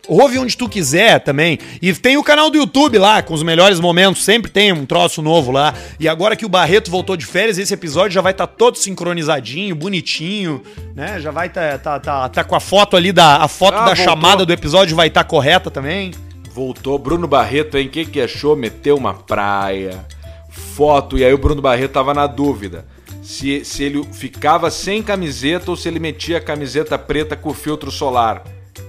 Ouve 0.08 0.40
onde 0.40 0.56
tu 0.56 0.70
quiser 0.70 1.20
também. 1.20 1.60
E 1.82 1.94
tem 1.94 2.16
o 2.18 2.24
canal 2.24 2.50
do 2.50 2.58
YouTube 2.58 2.98
lá, 2.98 3.22
com 3.22 3.34
os 3.34 3.44
melhores 3.44 3.80
momentos. 3.80 4.24
Sempre 4.24 4.50
tem 4.50 4.72
um 4.72 4.86
troço 4.86 5.22
novo 5.22 5.52
lá. 5.52 5.74
E 6.00 6.08
agora 6.08 6.36
que 6.36 6.46
o 6.46 6.50
Barreto 6.50 6.90
voltou 6.90 7.18
de 7.18 7.26
férias, 7.26 7.58
esse 7.58 7.74
episódio 7.74 8.12
já 8.14 8.22
vai 8.22 8.32
estar 8.32 8.48
todo 8.48 8.78
sincronizadinho, 8.78 9.76
bonitinho, 9.76 10.62
né? 10.96 11.20
Já 11.20 11.30
vai 11.32 11.50
tá, 11.50 11.78
tá, 11.78 12.00
tá, 12.00 12.30
tá 12.30 12.44
com 12.44 12.56
a 12.56 12.60
foto 12.60 12.96
ali 12.96 13.12
da 13.12 13.38
a 13.38 13.48
foto 13.48 13.76
Ah, 13.76 13.80
da 13.80 13.86
voltou. 13.88 14.06
chamada 14.06 14.46
do 14.46 14.54
episódio 14.54 14.96
vai 14.96 15.08
estar 15.08 15.24
correta 15.26 15.70
também. 15.70 16.12
Voltou 16.54 16.98
Bruno 16.98 17.28
Barreto, 17.28 17.78
hein? 17.78 17.88
O 17.88 17.90
que, 17.90 18.06
que 18.06 18.22
achou? 18.22 18.56
Meteu 18.56 18.96
uma 18.98 19.14
praia, 19.14 20.06
foto, 20.50 21.18
e 21.18 21.24
aí 21.26 21.34
o 21.34 21.38
Bruno 21.38 21.62
Barreto 21.62 21.92
tava 21.92 22.14
na 22.14 22.26
dúvida. 22.28 22.86
Se, 23.22 23.66
se 23.66 23.84
ele 23.84 24.04
ficava 24.14 24.72
sem 24.72 25.04
camiseta 25.04 25.70
ou 25.70 25.76
se 25.76 25.88
ele 25.90 26.00
metia 26.00 26.38
a 26.38 26.42
camiseta 26.42 26.98
preta 26.98 27.36
com 27.36 27.54
filtro 27.54 27.92
solar. 27.92 28.42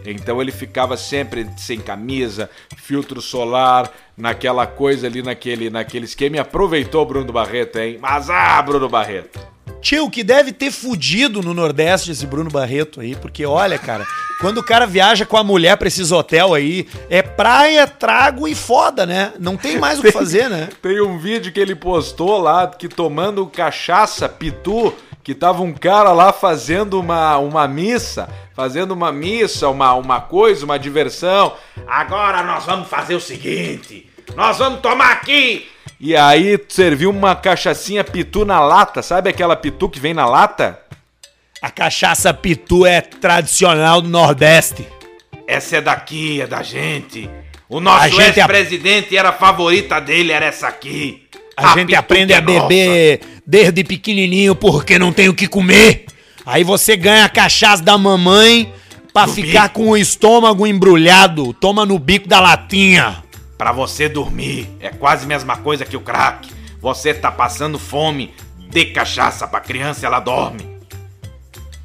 Então 0.04 0.40
ele 0.40 0.52
ficava 0.52 0.96
sempre 0.96 1.46
sem 1.56 1.80
camisa, 1.80 2.50
filtro 2.76 3.20
solar, 3.20 3.90
naquela 4.16 4.66
coisa 4.66 5.06
ali, 5.06 5.22
naquele, 5.22 5.70
naquele 5.70 6.04
esquema. 6.04 6.36
E 6.36 6.38
aproveitou 6.38 7.02
o 7.02 7.06
Bruno 7.06 7.32
Barreto, 7.32 7.78
hein? 7.78 7.98
Mas 8.00 8.28
ah, 8.30 8.60
Bruno 8.62 8.88
Barreto! 8.88 9.38
Tio, 9.80 10.10
que 10.10 10.24
deve 10.24 10.52
ter 10.52 10.70
fudido 10.70 11.40
no 11.40 11.54
Nordeste 11.54 12.10
esse 12.10 12.26
Bruno 12.26 12.50
Barreto 12.50 13.00
aí, 13.00 13.14
porque 13.14 13.46
olha, 13.46 13.78
cara, 13.78 14.04
quando 14.40 14.58
o 14.58 14.62
cara 14.62 14.86
viaja 14.86 15.24
com 15.24 15.36
a 15.36 15.44
mulher 15.44 15.76
pra 15.76 15.88
esses 15.88 16.10
hotel 16.10 16.52
aí, 16.52 16.86
é 17.08 17.22
praia, 17.22 17.86
trago 17.86 18.48
e 18.48 18.54
foda, 18.54 19.06
né? 19.06 19.32
Não 19.38 19.56
tem 19.56 19.78
mais 19.78 19.98
o 19.98 20.02
que 20.02 20.10
fazer, 20.10 20.50
né? 20.50 20.68
Tem 20.82 21.00
um 21.00 21.18
vídeo 21.18 21.52
que 21.52 21.60
ele 21.60 21.74
postou 21.74 22.38
lá, 22.38 22.66
que 22.66 22.88
tomando 22.88 23.46
cachaça, 23.46 24.28
pitu, 24.28 24.92
que 25.28 25.34
tava 25.34 25.60
um 25.60 25.74
cara 25.74 26.10
lá 26.12 26.32
fazendo 26.32 26.98
uma, 26.98 27.36
uma 27.36 27.68
missa, 27.68 28.30
fazendo 28.56 28.92
uma 28.92 29.12
missa, 29.12 29.68
uma, 29.68 29.92
uma 29.92 30.22
coisa, 30.22 30.64
uma 30.64 30.78
diversão. 30.78 31.54
Agora 31.86 32.42
nós 32.42 32.64
vamos 32.64 32.88
fazer 32.88 33.14
o 33.14 33.20
seguinte: 33.20 34.08
nós 34.34 34.56
vamos 34.56 34.80
tomar 34.80 35.12
aqui. 35.12 35.68
E 36.00 36.16
aí 36.16 36.58
serviu 36.70 37.10
uma 37.10 37.36
cachaçinha 37.36 38.02
pitu 38.02 38.46
na 38.46 38.58
lata, 38.58 39.02
sabe 39.02 39.28
aquela 39.28 39.54
pitu 39.54 39.90
que 39.90 40.00
vem 40.00 40.14
na 40.14 40.24
lata? 40.24 40.80
A 41.60 41.70
cachaça 41.70 42.32
pitu 42.32 42.86
é 42.86 43.02
tradicional 43.02 44.00
do 44.00 44.08
Nordeste. 44.08 44.88
Essa 45.46 45.76
é 45.76 45.80
daqui, 45.82 46.40
é 46.40 46.46
da 46.46 46.62
gente. 46.62 47.28
O 47.68 47.80
nosso 47.80 48.18
ex-presidente 48.18 49.14
era 49.14 49.28
a 49.28 49.32
favorita 49.34 50.00
dele, 50.00 50.32
era 50.32 50.46
essa 50.46 50.68
aqui. 50.68 51.28
A, 51.64 51.74
gente 51.74 51.86
pitu 51.88 51.98
aprende 51.98 52.26
que 52.28 52.32
é 52.32 52.36
a 52.36 52.40
beber 52.40 53.20
desde 53.46 53.84
pequenininho 53.84 54.54
porque 54.54 54.98
não 54.98 55.12
tem 55.12 55.28
o 55.28 55.34
que 55.34 55.46
comer. 55.46 56.06
Aí 56.46 56.64
você 56.64 56.96
ganha 56.96 57.24
a 57.24 57.28
cachaça 57.28 57.82
da 57.82 57.98
mamãe 57.98 58.72
pra 59.12 59.26
No 59.26 59.32
ficar 59.32 59.68
bico. 59.68 59.74
com 59.80 59.88
o 59.90 59.96
estômago 59.96 60.66
embrulhado. 60.66 61.52
Toma 61.52 61.84
no 61.84 61.98
bico 61.98 62.28
da 62.28 62.40
latinha. 62.40 63.22
Pra 63.56 63.72
você 63.72 64.08
dormir. 64.08 64.68
É 64.80 64.88
quase 64.90 65.24
a 65.24 65.28
mesma 65.28 65.56
coisa 65.56 65.84
que 65.84 65.96
o 65.96 66.00
crack. 66.00 66.48
Você 66.80 67.12
tá 67.12 67.30
passando 67.30 67.78
fome, 67.78 68.32
dê 68.70 68.84
cachaça 68.86 69.46
pra 69.48 69.60
criança, 69.60 70.06
ela 70.06 70.20
dorme. 70.20 70.60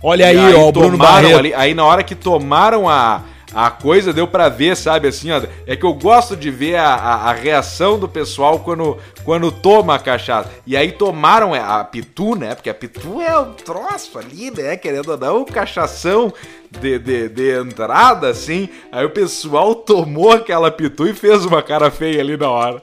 Olha 0.01 0.31
E 0.31 0.37
aí, 0.37 0.53
ó, 0.53 0.67
o 0.67 0.71
Bruno 0.71 0.97
Barreto. 0.97 1.37
ali- 1.37 1.53
aí 1.53 1.73
na 1.73 1.85
hora 1.85 2.03
que 2.03 2.13
tomaram 2.13 2.87
a, 2.89 3.21
a 3.53 3.69
coisa, 3.69 4.11
deu 4.11 4.27
pra 4.27 4.49
ver, 4.49 4.75
sabe, 4.75 5.07
assim, 5.07 5.31
ó. 5.31 5.41
É 5.67 5.75
que 5.75 5.85
eu 5.85 5.93
gosto 5.93 6.35
de 6.35 6.49
ver 6.49 6.75
a, 6.75 6.95
a, 6.95 7.29
a 7.29 7.33
reação 7.33 7.99
do 7.99 8.07
pessoal 8.07 8.59
quando, 8.59 8.97
quando 9.23 9.51
toma 9.51 9.95
a 9.95 9.99
cachaça. 9.99 10.49
E 10.65 10.75
aí 10.75 10.91
tomaram 10.91 11.53
a 11.53 11.83
pitu, 11.83 12.35
né? 12.35 12.55
Porque 12.55 12.69
a 12.69 12.73
pitu 12.73 13.21
é 13.21 13.37
o 13.37 13.45
troço 13.53 14.17
ali, 14.17 14.49
né? 14.51 14.75
Querendo 14.75 15.11
ou 15.11 15.17
não, 15.17 15.45
cachação 15.45 16.33
de, 16.71 16.97
de, 16.97 17.29
de 17.29 17.59
entrada, 17.59 18.29
assim. 18.29 18.69
Aí 18.91 19.05
o 19.05 19.09
pessoal 19.11 19.75
tomou 19.75 20.31
aquela 20.31 20.71
pitu 20.71 21.07
e 21.07 21.13
fez 21.13 21.45
uma 21.45 21.61
cara 21.61 21.91
feia 21.91 22.21
ali 22.21 22.35
na 22.35 22.49
hora. 22.49 22.81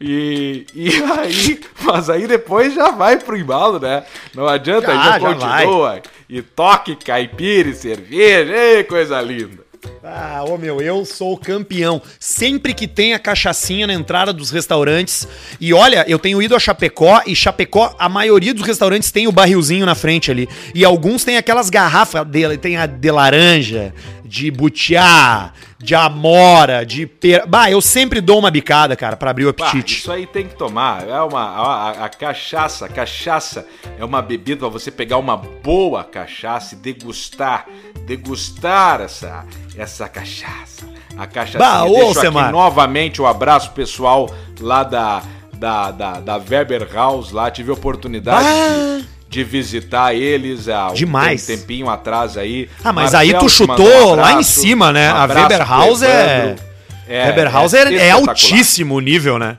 E, 0.00 0.66
e 0.74 0.88
aí, 1.18 1.60
mas 1.82 2.08
aí 2.08 2.26
depois 2.26 2.74
já 2.74 2.90
vai 2.90 3.18
pro 3.18 3.36
embalo, 3.36 3.78
né? 3.78 4.04
Não 4.34 4.46
adianta, 4.46 4.86
Já, 4.86 5.18
já, 5.18 5.18
já 5.18 5.20
continua. 5.20 6.02
E 6.28 6.42
toque 6.42 6.96
caipira 6.96 7.68
e 7.68 7.74
cerveja, 7.74 8.54
ei, 8.54 8.84
coisa 8.84 9.20
linda. 9.20 9.69
Ah, 10.02 10.44
ô 10.46 10.56
meu, 10.56 10.80
eu 10.80 11.04
sou 11.04 11.36
campeão. 11.36 12.00
Sempre 12.18 12.74
que 12.74 12.88
tem 12.88 13.14
a 13.14 13.18
cachaçinha 13.18 13.86
na 13.86 13.94
entrada 13.94 14.32
dos 14.32 14.50
restaurantes. 14.50 15.26
E 15.60 15.72
olha, 15.72 16.04
eu 16.08 16.18
tenho 16.18 16.42
ido 16.42 16.54
a 16.54 16.58
Chapecó 16.58 17.22
e 17.26 17.34
Chapecó, 17.34 17.94
a 17.98 18.08
maioria 18.08 18.54
dos 18.54 18.66
restaurantes 18.66 19.10
tem 19.10 19.26
o 19.26 19.32
barrilzinho 19.32 19.86
na 19.86 19.94
frente 19.94 20.30
ali. 20.30 20.48
E 20.74 20.84
alguns 20.84 21.24
tem 21.24 21.36
aquelas 21.36 21.70
garrafas 21.70 22.26
dele, 22.26 22.56
tem 22.56 22.76
a 22.76 22.86
de 22.86 23.10
laranja, 23.10 23.94
de 24.24 24.50
butiá, 24.50 25.52
de 25.82 25.94
amora, 25.94 26.84
de 26.84 27.06
pera. 27.06 27.46
Bah, 27.46 27.70
eu 27.70 27.80
sempre 27.80 28.20
dou 28.20 28.38
uma 28.38 28.50
bicada, 28.50 28.94
cara, 28.94 29.16
pra 29.16 29.30
abrir 29.30 29.46
o 29.46 29.48
apetite. 29.48 29.98
isso 30.00 30.12
aí 30.12 30.26
tem 30.26 30.46
que 30.46 30.54
tomar. 30.54 31.08
É 31.08 31.20
uma 31.22 31.40
a, 31.40 31.62
a- 31.90 32.04
a 32.04 32.08
cachaça, 32.10 32.84
a 32.84 32.88
cachaça 32.88 33.66
é 33.98 34.04
uma 34.04 34.20
bebida 34.20 34.60
para 34.60 34.68
você 34.68 34.90
pegar 34.90 35.16
uma 35.16 35.36
boa 35.38 36.04
cachaça 36.04 36.74
e 36.74 36.78
degustar, 36.78 37.66
degustar 38.06 39.00
essa 39.00 39.46
essa 39.76 40.08
cachaça. 40.08 40.84
A 41.16 41.26
cachaça. 41.26 41.58
Bah, 41.58 41.82
Deixo 41.84 41.96
aqui 41.96 42.04
Alcemar. 42.18 42.52
novamente 42.52 43.20
o 43.22 43.26
abraço 43.26 43.70
pessoal 43.72 44.28
lá 44.60 44.82
da 44.82 45.22
da, 45.54 45.90
da, 45.90 46.12
da 46.20 46.36
Weber 46.36 46.88
House 46.92 47.32
lá, 47.32 47.50
tive 47.50 47.70
a 47.70 47.74
oportunidade 47.74 48.46
Ah. 48.46 48.98
de, 49.00 49.19
de 49.30 49.44
visitar 49.44 50.12
eles 50.12 50.68
há 50.68 50.88
um 50.90 50.94
Demais. 50.94 51.46
tempinho 51.46 51.88
atrás 51.88 52.36
aí. 52.36 52.68
Ah, 52.82 52.92
mas 52.92 53.14
aí 53.14 53.32
tu 53.38 53.48
chutou 53.48 53.86
um 54.12 54.16
lá 54.16 54.30
em 54.30 54.32
abraço, 54.32 54.60
cima, 54.60 54.92
né? 54.92 55.12
um 55.12 55.16
A 55.16 55.22
abraço 55.22 55.42
Weber 55.48 55.58
pro 55.58 55.66
House 55.68 56.02
é- 56.02 56.36
Evandro. 56.42 56.64
Weber 57.08 57.52
House 57.52 57.74
é, 57.74 57.78
é 57.78 57.82
espetacular. 57.84 58.28
altíssimo 58.28 58.94
o 58.96 59.00
nível, 59.00 59.38
né? 59.38 59.56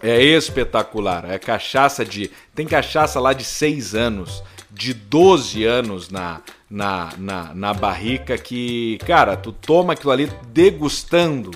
É 0.00 0.22
espetacular. 0.22 1.24
É 1.28 1.38
cachaça 1.40 2.04
de. 2.04 2.30
Tem 2.54 2.64
cachaça 2.66 3.18
lá 3.18 3.32
de 3.32 3.42
6 3.42 3.96
anos, 3.96 4.44
de 4.70 4.94
12 4.94 5.64
anos 5.64 6.08
na, 6.08 6.40
na, 6.70 7.08
na, 7.18 7.50
na 7.52 7.74
barrica 7.74 8.38
que, 8.38 8.96
cara, 9.06 9.36
tu 9.36 9.50
toma 9.50 9.92
aquilo 9.94 10.12
ali 10.12 10.30
degustando, 10.52 11.50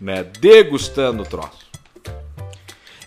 né? 0.00 0.24
Degustando 0.40 1.24
o 1.24 1.26
troço. 1.26 1.58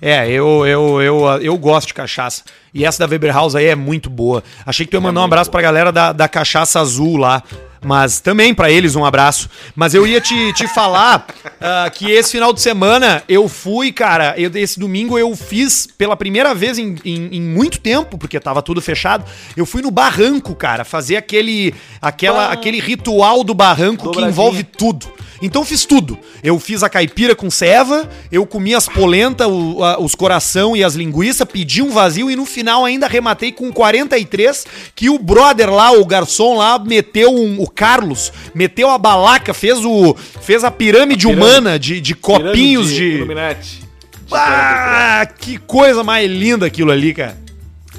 É, 0.02 0.28
eu, 0.30 0.66
eu, 0.68 1.02
eu, 1.02 1.26
eu 1.42 1.58
gosto 1.58 1.88
de 1.88 1.94
cachaça. 1.94 2.44
E 2.74 2.84
essa 2.86 3.00
da 3.06 3.12
Weber 3.12 3.34
House 3.34 3.56
aí 3.56 3.66
é 3.66 3.76
muito 3.76 4.10
boa. 4.10 4.44
Achei 4.66 4.86
que 4.86 4.92
tu 4.92 4.96
ia 4.96 5.02
mandar 5.02 5.20
um 5.20 5.24
muito 5.24 5.34
abraço 5.34 5.50
boa. 5.52 5.60
pra 5.60 5.62
galera 5.62 5.92
da, 5.92 6.12
da 6.12 6.28
cachaça 6.28 6.80
azul 6.80 7.18
lá. 7.18 7.44
Mas 7.86 8.22
também 8.22 8.54
pra 8.54 8.72
eles 8.72 8.96
um 8.96 9.04
abraço. 9.04 9.50
Mas 9.76 9.94
eu 9.94 10.08
ia 10.08 10.22
te, 10.22 10.54
te 10.54 10.66
falar 10.70 11.28
ah, 11.60 11.90
que 11.94 12.10
esse 12.10 12.32
final 12.32 12.54
de 12.54 12.62
semana 12.62 13.22
eu 13.28 13.50
fui, 13.50 13.92
cara. 13.92 14.34
Eu, 14.38 14.50
esse 14.56 14.80
domingo 14.80 15.20
eu 15.20 15.36
fiz 15.36 15.86
pela 15.86 16.16
primeira 16.16 16.56
vez 16.56 16.78
em, 16.80 16.96
em, 17.04 17.28
em 17.36 17.42
muito 17.42 17.80
tempo, 17.82 18.18
porque 18.18 18.40
tava 18.40 18.62
tudo 18.62 18.82
fechado. 18.82 19.26
Eu 19.58 19.66
fui 19.66 19.82
no 19.82 19.92
barranco, 19.92 20.56
cara, 20.56 20.86
fazer 20.86 21.18
aquele, 21.18 21.76
aquela, 22.02 22.54
aquele 22.54 22.80
ritual 22.80 23.44
do 23.44 23.54
barranco 23.54 24.12
que 24.12 24.22
envolve 24.22 24.64
tudo. 24.64 25.12
Então 25.42 25.66
fiz 25.66 25.84
tudo. 25.84 26.18
Eu 26.42 26.58
fiz 26.62 26.84
a 26.84 26.90
caipira 26.90 27.36
com 27.36 27.52
ceva, 27.52 28.10
eu 28.32 28.46
comi 28.46 28.74
as 28.74 28.88
polenta, 28.88 29.46
o- 29.46 29.84
a- 29.84 30.00
os 30.00 30.16
coração 30.16 30.74
e 30.74 30.82
as 30.82 30.94
linguiças, 30.96 31.46
pedi 31.52 31.82
um 31.82 31.90
vazio 31.90 32.32
e 32.32 32.36
no 32.38 32.46
final 32.46 32.63
ainda 32.86 33.06
arrematei 33.06 33.52
com 33.52 33.72
43, 33.72 34.66
que 34.96 35.10
o 35.10 35.20
brother 35.20 35.72
lá, 35.72 35.92
o 35.92 36.06
garçom 36.06 36.58
lá, 36.58 36.80
meteu 36.80 37.34
um, 37.34 37.62
o 37.62 37.70
Carlos, 37.70 38.32
meteu 38.54 38.90
a 38.90 38.98
balaca, 38.98 39.54
fez 39.54 39.84
o 39.84 40.16
fez 40.16 40.64
a 40.64 40.72
pirâmide, 40.72 41.28
pirâmide. 41.28 41.48
humana 41.48 41.80
de, 41.80 42.00
de 42.00 42.16
copinhos 42.16 42.90
de... 42.90 43.04
Illuminati. 43.04 43.80
De 43.80 43.88
Ah, 44.32 45.28
que 45.38 45.58
coisa 45.58 46.04
mais 46.04 46.30
linda 46.30 46.66
aquilo 46.66 46.92
ali, 46.92 47.14
cara. 47.14 47.44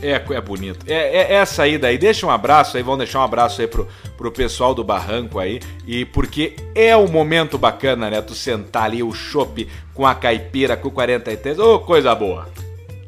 É, 0.03 0.23
é 0.35 0.41
bonito. 0.41 0.85
É, 0.87 1.17
é 1.17 1.35
essa 1.35 1.63
aí 1.63 1.79
daí. 1.79 1.97
Deixa 1.97 2.27
um 2.27 2.31
abraço 2.31 2.77
aí, 2.77 2.83
vamos 2.83 2.99
deixar 2.99 3.21
um 3.21 3.25
abraço 3.25 3.61
aí 3.63 3.67
pro, 3.67 3.89
pro 4.19 4.31
pessoal 4.31 4.75
do 4.75 4.85
Barranco 4.85 5.39
aí. 5.39 5.61
E 5.87 6.05
porque 6.05 6.57
é 6.75 6.95
um 6.95 7.09
momento 7.09 7.57
bacana, 7.57 8.11
né? 8.11 8.21
Tu 8.21 8.35
sentar 8.35 8.85
ali 8.85 9.03
o 9.03 9.13
chopp 9.15 9.67
com 9.95 10.07
a 10.07 10.15
caipira 10.15 10.77
com 10.77 10.91
43. 10.91 11.59
Ô, 11.59 11.79
coisa 11.79 12.15
boa. 12.15 12.49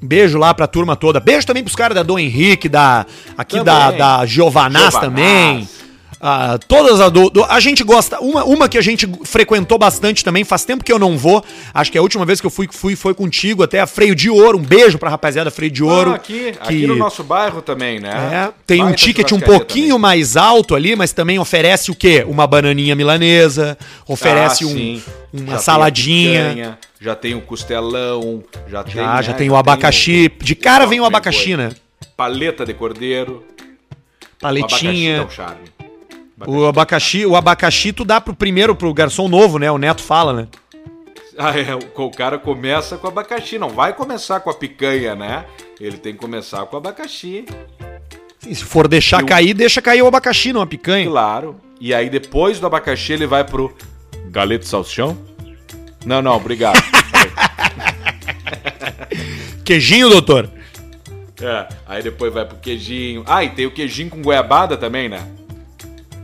Beijo 0.03 0.39
lá 0.39 0.53
pra 0.55 0.67
turma 0.67 0.95
toda. 0.97 1.19
Beijo 1.21 1.47
também 1.47 1.63
pros 1.63 1.75
caras 1.77 1.95
da 1.95 2.03
Dom 2.03 2.19
Henrique, 2.19 2.69
da 2.69 3.07
aqui 3.37 3.63
da, 3.63 3.87
Também. 3.87 3.99
da 3.99 4.27
Giovanaz 4.27 4.93
Giovanaz. 4.93 4.95
também. 5.01 5.69
Ah, 6.29 6.59
todas 6.67 7.01
a 7.01 7.09
do, 7.09 7.31
do- 7.31 7.45
A 7.45 7.61
gente 7.61 7.85
gosta. 7.85 8.19
Uma, 8.21 8.43
uma 8.45 8.69
que 8.69 8.77
a 8.77 8.81
gente 8.83 9.09
frequentou 9.25 9.79
bastante 9.79 10.25
também, 10.25 10.43
faz 10.43 10.65
tempo 10.65 10.83
que 10.83 10.93
eu 10.93 10.99
não 10.99 11.17
vou. 11.17 11.45
Acho 11.73 11.93
que 11.93 11.97
a 11.97 12.03
última 12.03 12.25
vez 12.25 12.41
que 12.41 12.47
eu 12.47 12.51
fui, 12.51 12.67
fui 12.69 12.97
foi 12.97 13.15
contigo, 13.15 13.63
até 13.63 13.79
a 13.81 13.87
Freio 13.87 14.13
de 14.13 14.29
Ouro. 14.29 14.59
Um 14.59 14.63
beijo 14.63 14.99
pra 14.99 15.09
rapaziada 15.09 15.53
Freio 15.53 15.71
de 15.71 15.85
Ouro. 15.85 16.11
Ah, 16.11 16.17
aqui, 16.17 16.51
que- 16.53 16.59
aqui 16.61 16.87
no 16.87 16.97
nosso 16.97 17.23
bairro 17.23 17.63
também, 17.63 18.01
né? 18.01 18.11
É, 18.11 18.53
tem 18.67 18.83
um 18.83 18.93
ticket 18.93 19.31
um 19.31 19.39
pouquinho 19.39 19.87
também. 19.91 20.01
mais 20.01 20.37
alto 20.37 20.75
ali, 20.75 20.97
mas 20.97 21.13
também 21.13 21.39
oferece 21.39 21.93
o 21.93 21.95
quê? 21.95 22.25
Uma 22.27 22.45
bananinha 22.47 22.97
milanesa, 22.97 23.79
oferece 24.09 24.65
Ah, 24.65 24.67
um- 24.67 24.71
sim. 24.75 25.03
Já 25.33 25.41
uma 25.43 25.53
tem 25.53 25.59
saladinha. 25.63 26.49
picanha, 26.49 26.79
já 27.01 27.15
tem 27.15 27.35
o 27.37 27.41
costelão, 27.41 28.43
já, 28.69 28.83
tem. 28.83 28.95
Já, 28.95 29.23
já 29.23 29.33
né, 29.33 29.39
tem 29.39 29.49
o 29.51 29.55
abacaxi. 29.57 30.29
De 30.41 30.55
cara 30.57 30.87
vem 30.87 30.99
o 30.99 31.05
abacaxi, 31.05 31.57
né? 31.57 31.71
Paleta 32.17 32.67
de 32.67 32.75
cordeiro. 32.75 33.45
O 34.43 34.47
abacaxi 34.47 34.85
Paletinha. 34.85 35.19
dá 35.19 35.25
um 35.25 35.31
charme. 35.31 35.76
O 36.47 36.67
abacaxi, 36.67 37.25
o 37.25 37.35
abacaxi 37.37 37.93
tu 37.93 38.05
dá 38.05 38.21
pro 38.21 38.35
primeiro, 38.35 38.75
pro 38.77 38.93
garçom 38.93 39.29
novo, 39.29 39.59
né? 39.59 39.71
O 39.71 39.79
Neto 39.79 40.03
fala, 40.03 40.33
né? 40.33 40.49
Ah, 41.39 41.59
é, 41.59 41.75
o 41.75 42.05
o 42.07 42.11
cara 42.11 42.39
começa 42.39 42.97
com 42.99 43.07
abacaxi, 43.09 43.59
não 43.59 43.69
vai 43.71 43.93
começar 43.95 44.41
com 44.41 44.51
a 44.51 44.55
picanha, 44.55 45.15
né? 45.15 45.45
Ele 45.81 45.97
tem 45.99 46.13
que 46.13 46.19
começar 46.19 46.65
com 46.67 46.77
o 46.77 46.79
abacaxi, 46.79 47.45
Sim, 48.39 48.55
se 48.55 48.65
for 48.65 48.87
deixar 48.89 49.21
E 49.21 49.25
o- 49.25 49.27
cair, 49.27 49.55
deixa 49.55 49.81
cair 49.83 50.03
o 50.03 50.07
abacaxi, 50.07 50.53
não 50.53 50.61
a 50.61 50.67
picanha. 50.67 51.07
claro. 51.09 51.57
E 51.81 51.93
aí 51.95 52.09
depois 52.09 52.59
do 52.61 52.67
abacaxi 52.67 53.13
ele 53.13 53.27
vai 53.27 53.45
pro 53.45 53.75
galeto 54.31 54.67
salsichão? 54.67 55.17
Não, 56.05 56.23
não, 56.23 56.37
obrigado. 56.37 56.81
Queijinho, 59.65 60.09
doutor. 60.09 60.49
é, 61.41 61.69
aí 61.87 62.03
depois 62.03 62.33
vai 62.33 62.45
pro 62.47 62.57
queijinho. 62.59 63.23
Ah, 63.27 63.43
e 63.45 63.51
tem 63.51 63.67
o 63.67 63.71
queijinho 63.71 64.11
com 64.11 64.23
goiabada 64.23 64.77
também, 64.77 65.09
né? 65.09 65.27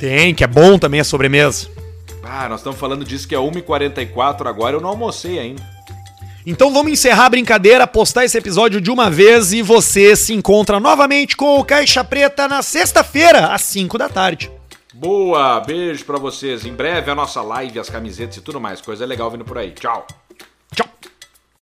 Tem, 0.02 0.34
que 0.34 0.42
é 0.42 0.48
bom 0.48 0.80
também 0.80 0.98
a 0.98 1.04
sobremesa. 1.04 1.68
Ah, 2.24 2.48
nós 2.48 2.58
estamos 2.58 2.76
falando 2.76 3.04
disso 3.04 3.28
que 3.28 3.36
é 3.36 3.38
1h44 3.38 4.48
agora, 4.48 4.74
eu 4.74 4.80
não 4.80 4.88
almocei 4.88 5.38
ainda. 5.38 5.62
Então 6.44 6.72
vamos 6.72 6.90
encerrar 6.90 7.26
a 7.26 7.30
brincadeira, 7.30 7.86
postar 7.86 8.24
esse 8.24 8.36
episódio 8.36 8.80
de 8.80 8.90
uma 8.90 9.08
vez 9.08 9.52
e 9.52 9.62
você 9.62 10.16
se 10.16 10.34
encontra 10.34 10.80
novamente 10.80 11.36
com 11.36 11.56
o 11.56 11.64
Caixa 11.64 12.02
Preta 12.02 12.48
na 12.48 12.62
sexta-feira, 12.62 13.54
às 13.54 13.62
5 13.62 13.96
da 13.96 14.08
tarde. 14.08 14.50
Boa, 14.92 15.60
beijo 15.60 16.04
pra 16.04 16.18
vocês. 16.18 16.66
Em 16.66 16.72
breve 16.72 17.08
a 17.08 17.14
nossa 17.14 17.40
live, 17.40 17.78
as 17.78 17.88
camisetas 17.88 18.38
e 18.38 18.40
tudo 18.40 18.60
mais. 18.60 18.80
Coisa 18.80 19.06
legal 19.06 19.30
vindo 19.30 19.44
por 19.44 19.56
aí. 19.56 19.70
Tchau. 19.70 20.04